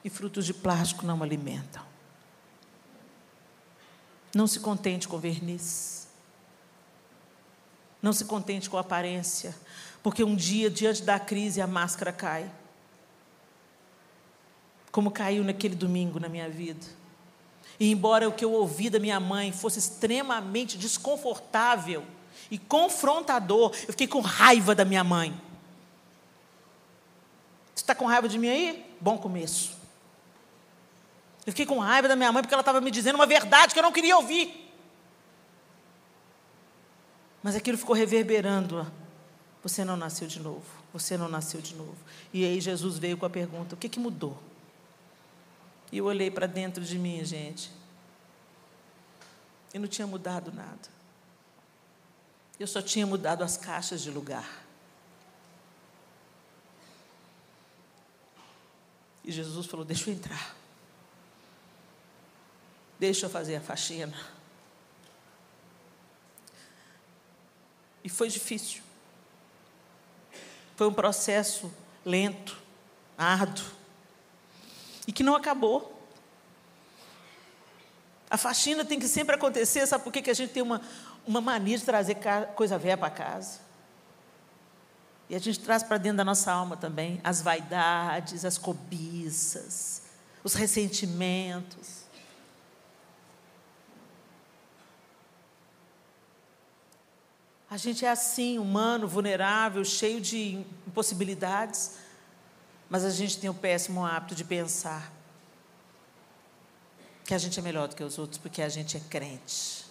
E 0.04 0.10
frutos 0.10 0.46
de 0.46 0.54
plástico 0.54 1.04
não 1.06 1.24
alimentam. 1.24 1.84
Não 4.36 4.46
se 4.46 4.60
contente 4.60 5.08
com 5.08 5.18
verniz. 5.18 6.03
Não 8.04 8.12
se 8.12 8.26
contente 8.26 8.70
com 8.70 8.78
a 8.78 8.82
aparência, 8.82 9.56
porque 10.04 10.26
um 10.26 10.36
dia, 10.36 10.70
diante 10.70 11.02
da 11.04 11.18
crise, 11.18 11.62
a 11.62 11.66
máscara 11.66 12.12
cai. 12.12 12.52
Como 14.92 15.10
caiu 15.10 15.42
naquele 15.42 15.74
domingo 15.74 16.20
na 16.20 16.28
minha 16.28 16.50
vida. 16.50 16.86
E 17.80 17.90
embora 17.90 18.28
o 18.28 18.34
que 18.34 18.44
eu 18.44 18.52
ouvi 18.52 18.90
da 18.90 19.00
minha 19.00 19.22
mãe 19.22 19.54
fosse 19.54 19.80
extremamente 19.80 20.78
desconfortável 20.78 22.04
e 22.52 22.58
confrontador, 22.58 23.72
eu 23.88 23.94
fiquei 23.94 24.08
com 24.08 24.20
raiva 24.20 24.76
da 24.76 24.84
minha 24.84 25.04
mãe. 25.04 25.34
Você 27.74 27.84
está 27.84 27.96
com 27.96 28.06
raiva 28.06 28.28
de 28.28 28.38
mim 28.38 28.50
aí? 28.50 28.86
Bom 29.00 29.18
começo. 29.18 29.72
Eu 31.46 31.54
fiquei 31.54 31.66
com 31.66 31.80
raiva 31.80 32.10
da 32.10 32.18
minha 32.18 32.32
mãe 32.34 32.44
porque 32.44 32.54
ela 32.54 32.62
estava 32.62 32.82
me 32.82 32.92
dizendo 32.92 33.16
uma 33.16 33.26
verdade 33.26 33.74
que 33.74 33.80
eu 33.80 33.84
não 33.84 33.94
queria 33.94 34.18
ouvir. 34.18 34.63
Mas 37.44 37.56
aquilo 37.58 37.78
ficou 37.78 37.94
reverberando. 37.94 38.90
Você 39.62 39.84
não 39.84 39.98
nasceu 39.98 40.28
de 40.28 40.40
novo. 40.40 40.66
Você 40.94 41.18
não 41.18 41.28
nasceu 41.28 41.60
de 41.60 41.76
novo. 41.76 41.98
E 42.34 42.46
aí 42.46 42.62
Jesus 42.62 42.98
veio 42.98 43.18
com 43.18 43.26
a 43.26 43.30
pergunta: 43.30 43.76
o 43.76 43.78
que, 43.78 43.90
que 43.90 44.00
mudou? 44.00 44.42
E 45.92 45.98
eu 45.98 46.06
olhei 46.06 46.32
para 46.32 46.48
dentro 46.48 46.84
de 46.84 46.98
mim, 46.98 47.24
gente. 47.24 47.70
E 49.74 49.78
não 49.78 49.88
tinha 49.88 50.08
mudado 50.08 50.52
nada. 50.52 50.90
Eu 52.60 52.68
só 52.68 52.82
tinha 52.82 53.06
mudado 53.06 53.44
as 53.44 53.58
caixas 53.58 54.02
de 54.02 54.10
lugar. 54.10 54.64
E 59.24 59.32
Jesus 59.32 59.66
falou: 59.66 59.86
Deixa 59.86 60.10
eu 60.10 60.14
entrar. 60.14 60.56
Deixa 63.00 63.26
eu 63.26 63.30
fazer 63.30 63.58
a 63.58 63.62
faxina. 63.62 64.18
E 68.04 68.10
foi 68.10 68.28
difícil. 68.28 68.82
Foi 70.76 70.88
um 70.88 70.94
processo 70.94 71.72
lento, 72.06 72.58
árduo, 73.18 73.66
e 75.08 75.12
que 75.12 75.24
não 75.24 75.36
acabou. 75.36 75.90
A 78.30 78.38
faxina 78.38 78.84
tem 78.84 79.00
que 79.00 79.08
sempre 79.08 79.36
acontecer, 79.36 79.86
sabe 79.86 80.04
por 80.04 80.12
que 80.12 80.30
a 80.30 80.34
gente 80.34 80.52
tem 80.52 80.64
uma, 80.64 80.82
uma 81.26 81.40
mania 81.40 81.78
de 81.78 81.86
trazer 81.86 82.18
coisa 82.56 82.78
velha 82.78 82.98
para 82.98 83.10
casa? 83.10 83.60
E 85.30 85.36
a 85.36 85.40
gente 85.40 85.60
traz 85.60 85.84
para 85.84 85.98
dentro 85.98 86.18
da 86.18 86.26
nossa 86.26 86.52
alma 86.52 86.76
também 86.76 87.22
as 87.24 87.42
vaidades, 87.42 88.44
as 88.44 88.58
cobiças, 88.58 90.04
os 90.44 90.54
ressentimentos. 90.54 92.03
A 97.74 97.78
gente 97.78 98.06
é 98.06 98.10
assim, 98.12 98.60
humano, 98.60 99.08
vulnerável, 99.08 99.84
cheio 99.84 100.22
de 100.22 100.64
impossibilidades. 100.88 101.98
Mas 102.88 103.04
a 103.04 103.10
gente 103.10 103.40
tem 103.40 103.50
o 103.50 103.54
péssimo 103.56 104.06
hábito 104.06 104.36
de 104.36 104.44
pensar 104.44 105.12
que 107.26 107.34
a 107.34 107.38
gente 107.40 107.58
é 107.60 107.64
melhor 107.64 107.88
do 107.88 107.96
que 107.96 108.04
os 108.04 108.20
outros 108.20 108.38
porque 108.38 108.62
a 108.62 108.70
gente 108.70 108.96
é 108.96 109.00
crente. 109.00 109.86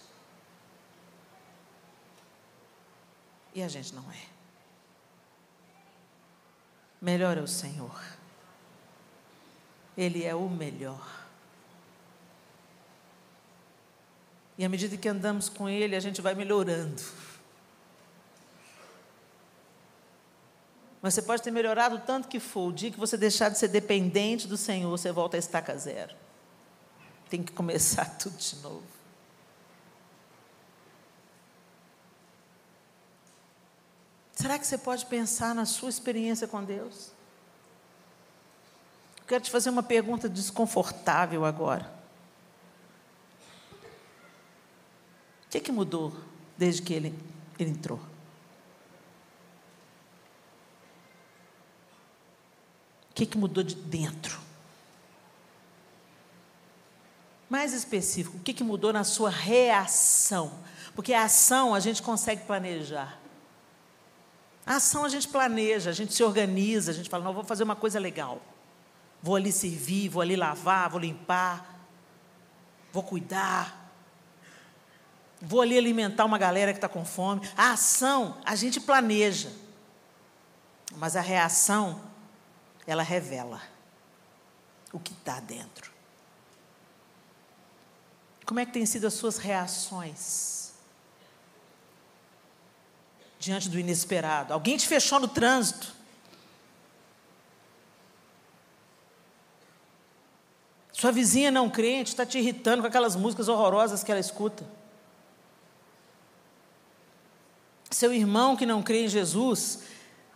E 3.53 3.61
a 3.61 3.67
gente 3.67 3.93
não 3.93 4.09
é. 4.13 4.25
Melhor 7.01 7.37
é 7.37 7.41
o 7.41 7.47
Senhor. 7.47 8.01
Ele 9.97 10.23
é 10.23 10.33
o 10.33 10.47
melhor. 10.49 11.25
E 14.57 14.63
à 14.63 14.69
medida 14.69 14.95
que 14.95 15.09
andamos 15.09 15.49
com 15.49 15.67
Ele, 15.67 15.97
a 15.97 15.99
gente 15.99 16.21
vai 16.21 16.33
melhorando. 16.33 17.03
Mas 21.03 21.15
você 21.15 21.21
pode 21.21 21.41
ter 21.43 21.51
melhorado 21.51 22.01
tanto 22.07 22.29
que 22.29 22.39
for. 22.39 22.69
O 22.69 22.71
dia 22.71 22.89
que 22.89 22.97
você 22.97 23.17
deixar 23.17 23.49
de 23.49 23.57
ser 23.57 23.67
dependente 23.67 24.47
do 24.47 24.55
Senhor, 24.55 24.89
você 24.89 25.11
volta 25.11 25.35
a 25.35 25.39
estaca 25.39 25.77
zero. 25.77 26.15
Tem 27.29 27.43
que 27.43 27.51
começar 27.51 28.05
tudo 28.17 28.37
de 28.37 28.55
novo. 28.61 28.83
Será 34.31 34.57
que 34.57 34.65
você 34.65 34.77
pode 34.77 35.05
pensar 35.05 35.53
na 35.53 35.65
sua 35.65 35.89
experiência 35.89 36.47
com 36.47 36.63
Deus? 36.63 37.11
Eu 39.17 39.25
quero 39.27 39.43
te 39.43 39.51
fazer 39.51 39.69
uma 39.71 39.83
pergunta 39.83 40.29
desconfortável 40.29 41.43
agora. 41.43 41.93
O 45.45 45.49
que, 45.49 45.57
é 45.57 45.61
que 45.61 45.71
mudou 45.71 46.15
desde 46.57 46.81
que 46.81 46.93
ele, 46.93 47.13
ele 47.59 47.71
entrou? 47.71 48.12
O 53.13 53.15
que, 53.15 53.27
que 53.27 53.37
mudou 53.37 53.63
de 53.63 53.75
dentro? 53.75 54.39
Mais 57.47 57.71
específico, 57.71 58.37
o 58.37 58.39
que, 58.39 58.51
que 58.51 58.63
mudou 58.63 58.91
na 58.91 59.03
sua 59.03 59.29
reação? 59.29 60.51
Porque 60.95 61.13
a 61.13 61.25
ação 61.25 61.75
a 61.75 61.79
gente 61.79 62.01
consegue 62.01 62.43
planejar. 62.45 63.19
A 64.65 64.77
ação 64.77 65.05
a 65.05 65.09
gente 65.09 65.27
planeja, 65.27 65.91
a 65.91 65.93
gente 65.93 66.11
se 66.15 66.23
organiza, 66.23 66.89
a 66.89 66.93
gente 66.95 67.07
fala, 67.07 67.23
não, 67.23 67.33
vou 67.33 67.43
fazer 67.43 67.63
uma 67.63 67.75
coisa 67.75 67.99
legal. 67.99 68.41
Vou 69.21 69.35
ali 69.35 69.51
servir, 69.51 70.09
vou 70.09 70.23
ali 70.23 70.35
lavar, 70.35 70.89
vou 70.89 70.99
limpar, 70.99 71.85
vou 72.91 73.03
cuidar. 73.03 73.91
Vou 75.39 75.61
ali 75.61 75.77
alimentar 75.77 76.25
uma 76.25 76.39
galera 76.39 76.71
que 76.71 76.77
está 76.77 76.89
com 76.89 77.05
fome. 77.05 77.47
A 77.55 77.73
ação 77.73 78.37
a 78.43 78.55
gente 78.55 78.81
planeja, 78.81 79.51
mas 80.95 81.15
a 81.15 81.21
reação, 81.21 82.01
ela 82.85 83.03
revela 83.03 83.61
o 84.91 84.99
que 84.99 85.13
está 85.13 85.39
dentro. 85.39 85.91
Como 88.45 88.59
é 88.59 88.65
que 88.65 88.73
têm 88.73 88.85
sido 88.85 89.07
as 89.07 89.13
suas 89.13 89.37
reações? 89.37 90.63
diante 93.43 93.67
do 93.67 93.77
inesperado. 93.77 94.53
Alguém 94.53 94.77
te 94.77 94.87
fechou 94.87 95.19
no 95.19 95.27
trânsito. 95.27 95.93
Sua 100.93 101.11
vizinha 101.11 101.51
não 101.51 101.69
crente 101.69 102.11
está 102.11 102.25
te 102.25 102.37
irritando 102.37 102.81
com 102.81 102.87
aquelas 102.87 103.17
músicas 103.17 103.49
horrorosas 103.49 104.01
que 104.01 104.11
ela 104.11 104.21
escuta. 104.21 104.65
Seu 107.91 108.13
irmão 108.13 108.55
que 108.55 108.65
não 108.65 108.81
crê 108.81 109.03
em 109.03 109.09
Jesus 109.09 109.83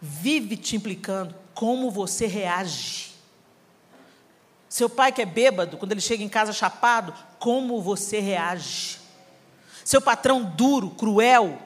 vive 0.01 0.57
te 0.57 0.75
implicando 0.75 1.33
como 1.57 1.89
você 1.89 2.27
reage. 2.27 3.13
Seu 4.69 4.87
pai 4.87 5.11
que 5.11 5.23
é 5.23 5.25
bêbado, 5.25 5.75
quando 5.75 5.91
ele 5.91 6.01
chega 6.01 6.23
em 6.23 6.29
casa 6.29 6.53
chapado, 6.53 7.11
como 7.39 7.81
você 7.81 8.19
reage. 8.19 8.99
Seu 9.83 9.99
patrão 9.99 10.43
duro, 10.43 10.91
cruel, 10.91 11.59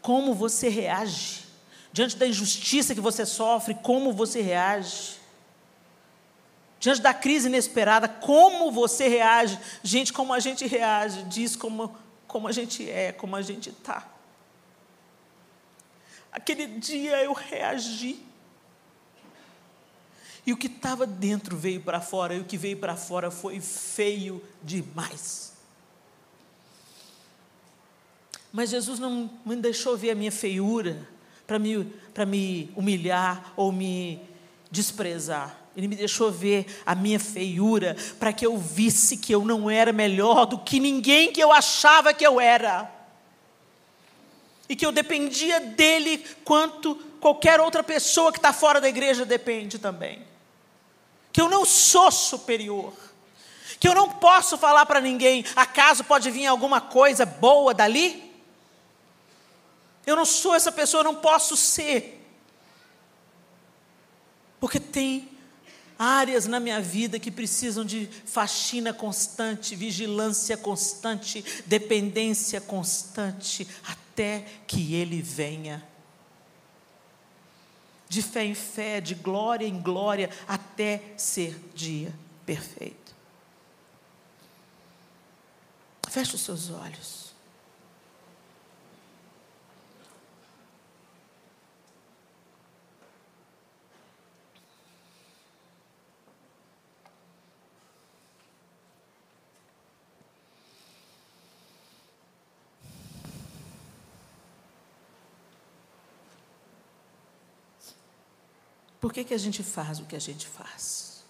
como 0.00 0.32
você 0.32 0.70
reage. 0.70 1.44
Diante 1.92 2.16
da 2.16 2.26
injustiça 2.26 2.94
que 2.94 3.02
você 3.02 3.26
sofre, 3.26 3.74
como 3.74 4.14
você 4.14 4.40
reage. 4.40 5.16
Diante 6.80 7.02
da 7.02 7.12
crise 7.12 7.48
inesperada, 7.48 8.08
como 8.08 8.72
você 8.72 9.08
reage. 9.08 9.58
Gente, 9.82 10.10
como 10.10 10.32
a 10.32 10.40
gente 10.40 10.66
reage, 10.66 11.22
diz 11.24 11.54
como, 11.54 11.94
como 12.26 12.48
a 12.48 12.52
gente 12.52 12.88
é, 12.88 13.12
como 13.12 13.36
a 13.36 13.42
gente 13.42 13.68
está. 13.68 14.08
Aquele 16.32 16.66
dia 16.66 17.22
eu 17.22 17.34
reagi. 17.34 18.32
E 20.46 20.52
o 20.52 20.56
que 20.56 20.66
estava 20.66 21.06
dentro 21.06 21.56
veio 21.56 21.80
para 21.80 22.00
fora, 22.00 22.34
e 22.34 22.40
o 22.40 22.44
que 22.44 22.58
veio 22.58 22.76
para 22.76 22.96
fora 22.96 23.30
foi 23.30 23.60
feio 23.60 24.42
demais. 24.62 25.54
Mas 28.52 28.70
Jesus 28.70 28.98
não 28.98 29.30
me 29.44 29.56
deixou 29.56 29.96
ver 29.96 30.10
a 30.10 30.14
minha 30.14 30.30
feiura 30.30 31.08
para 31.46 31.58
me, 31.58 31.92
me 32.26 32.70
humilhar 32.76 33.52
ou 33.56 33.72
me 33.72 34.20
desprezar. 34.70 35.58
Ele 35.76 35.88
me 35.88 35.96
deixou 35.96 36.30
ver 36.30 36.66
a 36.86 36.94
minha 36.94 37.18
feiura 37.18 37.96
para 38.18 38.32
que 38.32 38.46
eu 38.46 38.56
visse 38.56 39.16
que 39.16 39.34
eu 39.34 39.44
não 39.44 39.68
era 39.68 39.92
melhor 39.92 40.46
do 40.46 40.58
que 40.58 40.78
ninguém 40.78 41.32
que 41.32 41.40
eu 41.40 41.50
achava 41.50 42.14
que 42.14 42.24
eu 42.24 42.40
era. 42.40 42.90
E 44.68 44.76
que 44.76 44.86
eu 44.86 44.92
dependia 44.92 45.58
dele 45.58 46.24
quanto 46.44 46.94
qualquer 47.20 47.60
outra 47.60 47.82
pessoa 47.82 48.30
que 48.30 48.38
está 48.38 48.52
fora 48.52 48.80
da 48.80 48.88
igreja 48.88 49.24
depende 49.24 49.78
também. 49.78 50.33
Que 51.34 51.40
eu 51.40 51.48
não 51.48 51.64
sou 51.64 52.12
superior. 52.12 52.92
Que 53.80 53.88
eu 53.88 53.94
não 53.94 54.08
posso 54.08 54.56
falar 54.56 54.86
para 54.86 55.00
ninguém, 55.00 55.44
acaso 55.56 56.04
pode 56.04 56.30
vir 56.30 56.46
alguma 56.46 56.80
coisa 56.80 57.26
boa 57.26 57.74
dali? 57.74 58.32
Eu 60.06 60.14
não 60.14 60.24
sou 60.24 60.54
essa 60.54 60.70
pessoa, 60.70 61.00
eu 61.00 61.04
não 61.04 61.16
posso 61.16 61.56
ser. 61.56 62.24
Porque 64.60 64.78
tem 64.78 65.28
áreas 65.98 66.46
na 66.46 66.60
minha 66.60 66.80
vida 66.80 67.18
que 67.18 67.32
precisam 67.32 67.84
de 67.84 68.08
faxina 68.24 68.94
constante, 68.94 69.74
vigilância 69.74 70.56
constante, 70.56 71.44
dependência 71.66 72.60
constante, 72.60 73.66
até 73.84 74.44
que 74.68 74.94
Ele 74.94 75.20
venha. 75.20 75.84
De 78.14 78.22
fé 78.22 78.44
em 78.44 78.54
fé, 78.54 79.00
de 79.00 79.12
glória 79.12 79.66
em 79.66 79.76
glória, 79.76 80.30
até 80.46 81.02
ser 81.16 81.60
dia 81.74 82.14
perfeito. 82.46 83.12
Feche 86.08 86.36
os 86.36 86.42
seus 86.42 86.70
olhos. 86.70 87.23
Por 109.04 109.12
que, 109.12 109.22
que 109.22 109.34
a 109.34 109.38
gente 109.38 109.62
faz 109.62 110.00
o 110.00 110.06
que 110.06 110.16
a 110.16 110.18
gente 110.18 110.46
faz? 110.46 111.22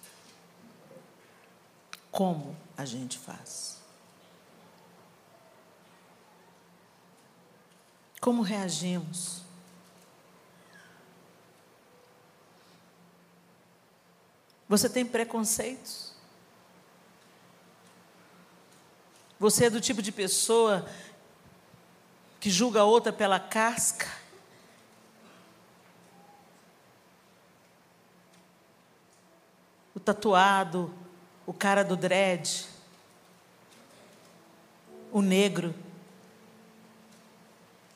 Como 2.09 2.57
a 2.77 2.85
gente 2.85 3.19
faz? 3.19 3.81
Como 8.21 8.43
reagimos? 8.43 9.43
Você 14.69 14.89
tem 14.89 15.05
preconceitos? 15.05 16.13
Você 19.41 19.65
é 19.65 19.71
do 19.71 19.81
tipo 19.81 20.01
de 20.01 20.13
pessoa 20.13 20.89
que 22.39 22.51
julga 22.51 22.83
a 22.83 22.85
outra 22.85 23.13
pela 23.13 23.41
casca? 23.41 24.07
Tatuado, 30.05 30.93
o 31.47 31.53
cara 31.53 31.83
do 31.83 31.97
dread, 31.97 32.67
o 35.13 35.23
negro. 35.23 35.75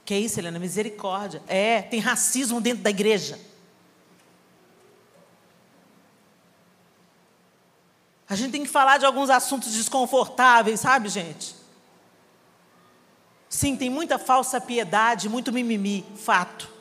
Que 0.05 0.15
é 0.15 0.19
isso, 0.19 0.41
Helena? 0.41 0.59
Misericórdia. 0.59 1.43
É, 1.47 1.83
tem 1.83 2.01
racismo 2.01 2.61
dentro 2.61 2.83
da 2.83 2.91
igreja. 2.91 3.39
A 8.29 8.35
gente 8.35 8.53
tem 8.53 8.63
que 8.63 8.69
falar 8.69 8.99
de 8.99 9.07
alguns 9.07 9.31
assuntos 9.31 9.73
desconfortáveis, 9.73 10.81
sabe, 10.81 11.09
gente? 11.09 11.57
Sim, 13.49 13.75
tem 13.75 13.89
muita 13.89 14.19
falsa 14.19 14.61
piedade, 14.61 15.29
muito 15.29 15.51
mimimi, 15.51 16.05
fato. 16.17 16.78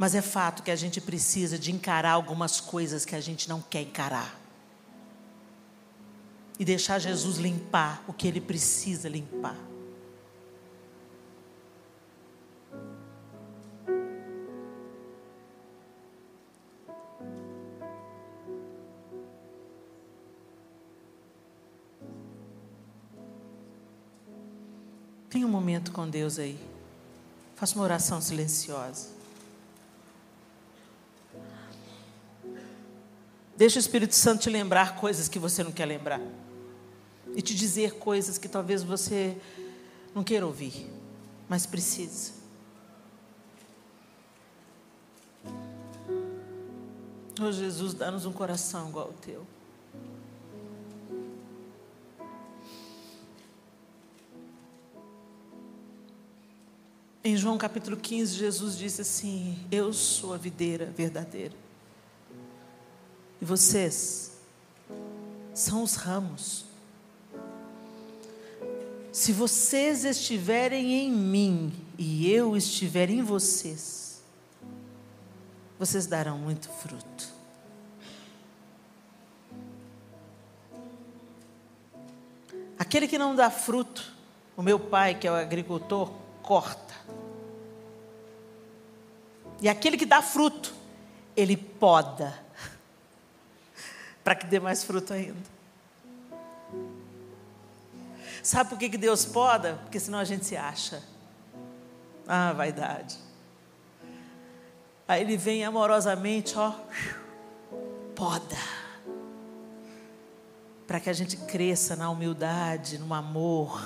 Mas 0.00 0.14
é 0.14 0.22
fato 0.22 0.62
que 0.62 0.70
a 0.70 0.76
gente 0.76 0.98
precisa 0.98 1.58
de 1.58 1.70
encarar 1.70 2.12
algumas 2.12 2.58
coisas 2.58 3.04
que 3.04 3.14
a 3.14 3.20
gente 3.20 3.50
não 3.50 3.60
quer 3.60 3.82
encarar. 3.82 4.34
E 6.58 6.64
deixar 6.64 6.98
Jesus 6.98 7.36
limpar 7.36 8.02
o 8.08 8.12
que 8.14 8.26
ele 8.26 8.40
precisa 8.40 9.10
limpar. 9.10 9.58
Tenha 25.28 25.46
um 25.46 25.50
momento 25.50 25.92
com 25.92 26.08
Deus 26.08 26.38
aí. 26.38 26.58
Faça 27.54 27.74
uma 27.74 27.84
oração 27.84 28.18
silenciosa. 28.22 29.19
Deixa 33.60 33.78
o 33.78 33.80
Espírito 33.80 34.14
Santo 34.14 34.40
te 34.40 34.48
lembrar 34.48 34.96
coisas 34.96 35.28
que 35.28 35.38
você 35.38 35.62
não 35.62 35.70
quer 35.70 35.84
lembrar. 35.84 36.18
E 37.36 37.42
te 37.42 37.54
dizer 37.54 37.92
coisas 37.96 38.38
que 38.38 38.48
talvez 38.48 38.82
você 38.82 39.36
não 40.14 40.24
queira 40.24 40.46
ouvir, 40.46 40.90
mas 41.46 41.66
precisa. 41.66 42.32
Oh 47.38 47.52
Jesus, 47.52 47.92
dá-nos 47.92 48.24
um 48.24 48.32
coração 48.32 48.88
igual 48.88 49.08
ao 49.08 49.12
teu. 49.12 49.46
Em 57.22 57.36
João 57.36 57.58
capítulo 57.58 57.98
15, 57.98 58.36
Jesus 58.36 58.78
disse 58.78 59.02
assim: 59.02 59.58
Eu 59.70 59.92
sou 59.92 60.32
a 60.32 60.38
videira 60.38 60.86
verdadeira. 60.86 61.69
E 63.40 63.44
vocês 63.44 64.32
são 65.54 65.82
os 65.82 65.94
ramos. 65.94 66.64
Se 69.12 69.32
vocês 69.32 70.04
estiverem 70.04 70.92
em 70.92 71.10
mim 71.10 71.72
e 71.98 72.30
eu 72.30 72.56
estiver 72.56 73.10
em 73.10 73.22
vocês, 73.22 74.22
vocês 75.78 76.06
darão 76.06 76.38
muito 76.38 76.68
fruto. 76.68 77.28
Aquele 82.78 83.06
que 83.08 83.18
não 83.18 83.34
dá 83.34 83.50
fruto, 83.50 84.12
o 84.56 84.62
meu 84.62 84.78
pai, 84.78 85.14
que 85.14 85.26
é 85.26 85.30
o 85.30 85.34
agricultor, 85.34 86.10
corta. 86.42 86.94
E 89.60 89.68
aquele 89.68 89.96
que 89.96 90.06
dá 90.06 90.22
fruto, 90.22 90.72
ele 91.36 91.56
poda, 91.56 92.34
para 94.22 94.34
que 94.34 94.46
dê 94.46 94.60
mais 94.60 94.84
fruto 94.84 95.12
ainda. 95.12 95.60
Sabe 98.42 98.70
por 98.70 98.78
que, 98.78 98.88
que 98.88 98.98
Deus 98.98 99.24
poda? 99.24 99.78
Porque 99.82 100.00
senão 100.00 100.18
a 100.18 100.24
gente 100.24 100.46
se 100.46 100.56
acha. 100.56 101.02
Ah, 102.26 102.52
vaidade. 102.52 103.18
Aí 105.06 105.22
ele 105.22 105.36
vem 105.36 105.64
amorosamente, 105.64 106.56
ó, 106.56 106.72
poda. 108.14 108.56
Para 110.86 111.00
que 111.00 111.10
a 111.10 111.12
gente 111.12 111.36
cresça 111.36 111.96
na 111.96 112.08
humildade, 112.08 112.98
no 112.98 113.12
amor, 113.12 113.82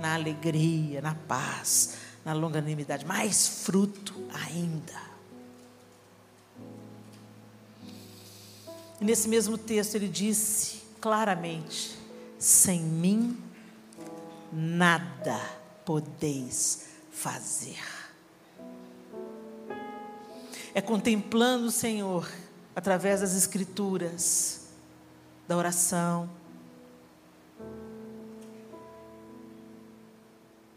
na 0.00 0.14
alegria, 0.14 1.00
na 1.00 1.14
paz, 1.14 1.96
na 2.24 2.32
longanimidade. 2.32 3.04
Mais 3.04 3.48
fruto 3.48 4.14
ainda. 4.44 5.07
E 9.00 9.04
nesse 9.04 9.28
mesmo 9.28 9.56
texto 9.56 9.94
ele 9.94 10.08
disse 10.08 10.82
claramente: 11.00 11.96
sem 12.38 12.80
mim 12.80 13.36
nada 14.52 15.38
podeis 15.84 16.86
fazer. 17.10 17.78
É 20.74 20.80
contemplando 20.80 21.66
o 21.66 21.70
Senhor 21.70 22.30
através 22.74 23.20
das 23.20 23.34
Escrituras, 23.34 24.68
da 25.46 25.56
oração, 25.56 26.30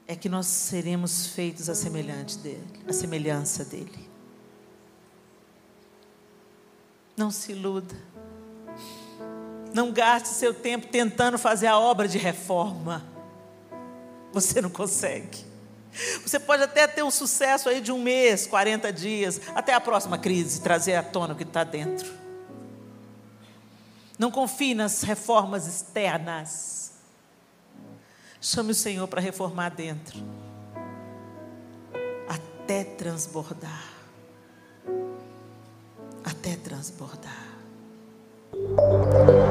é 0.08 0.16
que 0.16 0.28
nós 0.28 0.48
seremos 0.48 1.28
feitos 1.28 1.70
a 1.70 1.74
dele, 2.38 2.84
a 2.88 2.92
semelhança 2.92 3.64
dele. 3.64 4.10
Não 7.16 7.32
se 7.32 7.52
iluda. 7.52 7.96
Não 9.74 9.92
gaste 9.92 10.30
seu 10.30 10.54
tempo 10.54 10.88
tentando 10.88 11.38
fazer 11.38 11.68
a 11.68 11.80
obra 11.80 12.08
de 12.08 12.18
reforma. 12.18 13.06
Você 14.34 14.62
não 14.62 14.70
consegue. 14.70 15.52
Você 16.22 16.40
pode 16.40 16.64
até 16.64 16.88
ter 16.88 17.04
um 17.04 17.12
sucesso 17.12 17.68
aí 17.68 17.82
de 17.82 17.92
um 17.92 18.02
mês, 18.02 18.48
40 18.48 18.92
dias, 18.94 19.42
até 19.54 19.74
a 19.74 19.82
próxima 19.82 20.18
crise, 20.18 20.62
trazer 20.62 20.96
à 20.96 21.04
tona 21.04 21.34
o 21.34 21.38
que 21.38 21.44
está 21.44 21.64
dentro. 21.64 22.12
Não 24.18 24.32
confie 24.32 24.74
nas 24.74 25.02
reformas 25.02 25.68
externas. 25.68 26.92
Chame 28.40 28.72
o 28.72 28.76
Senhor 28.76 29.08
para 29.08 29.22
reformar 29.22 29.70
dentro, 29.70 30.20
até 32.28 32.84
transbordar. 32.84 33.90
Até 36.24 36.56
transbordar. 36.56 37.51
thank 38.68 39.30
you 39.30 39.51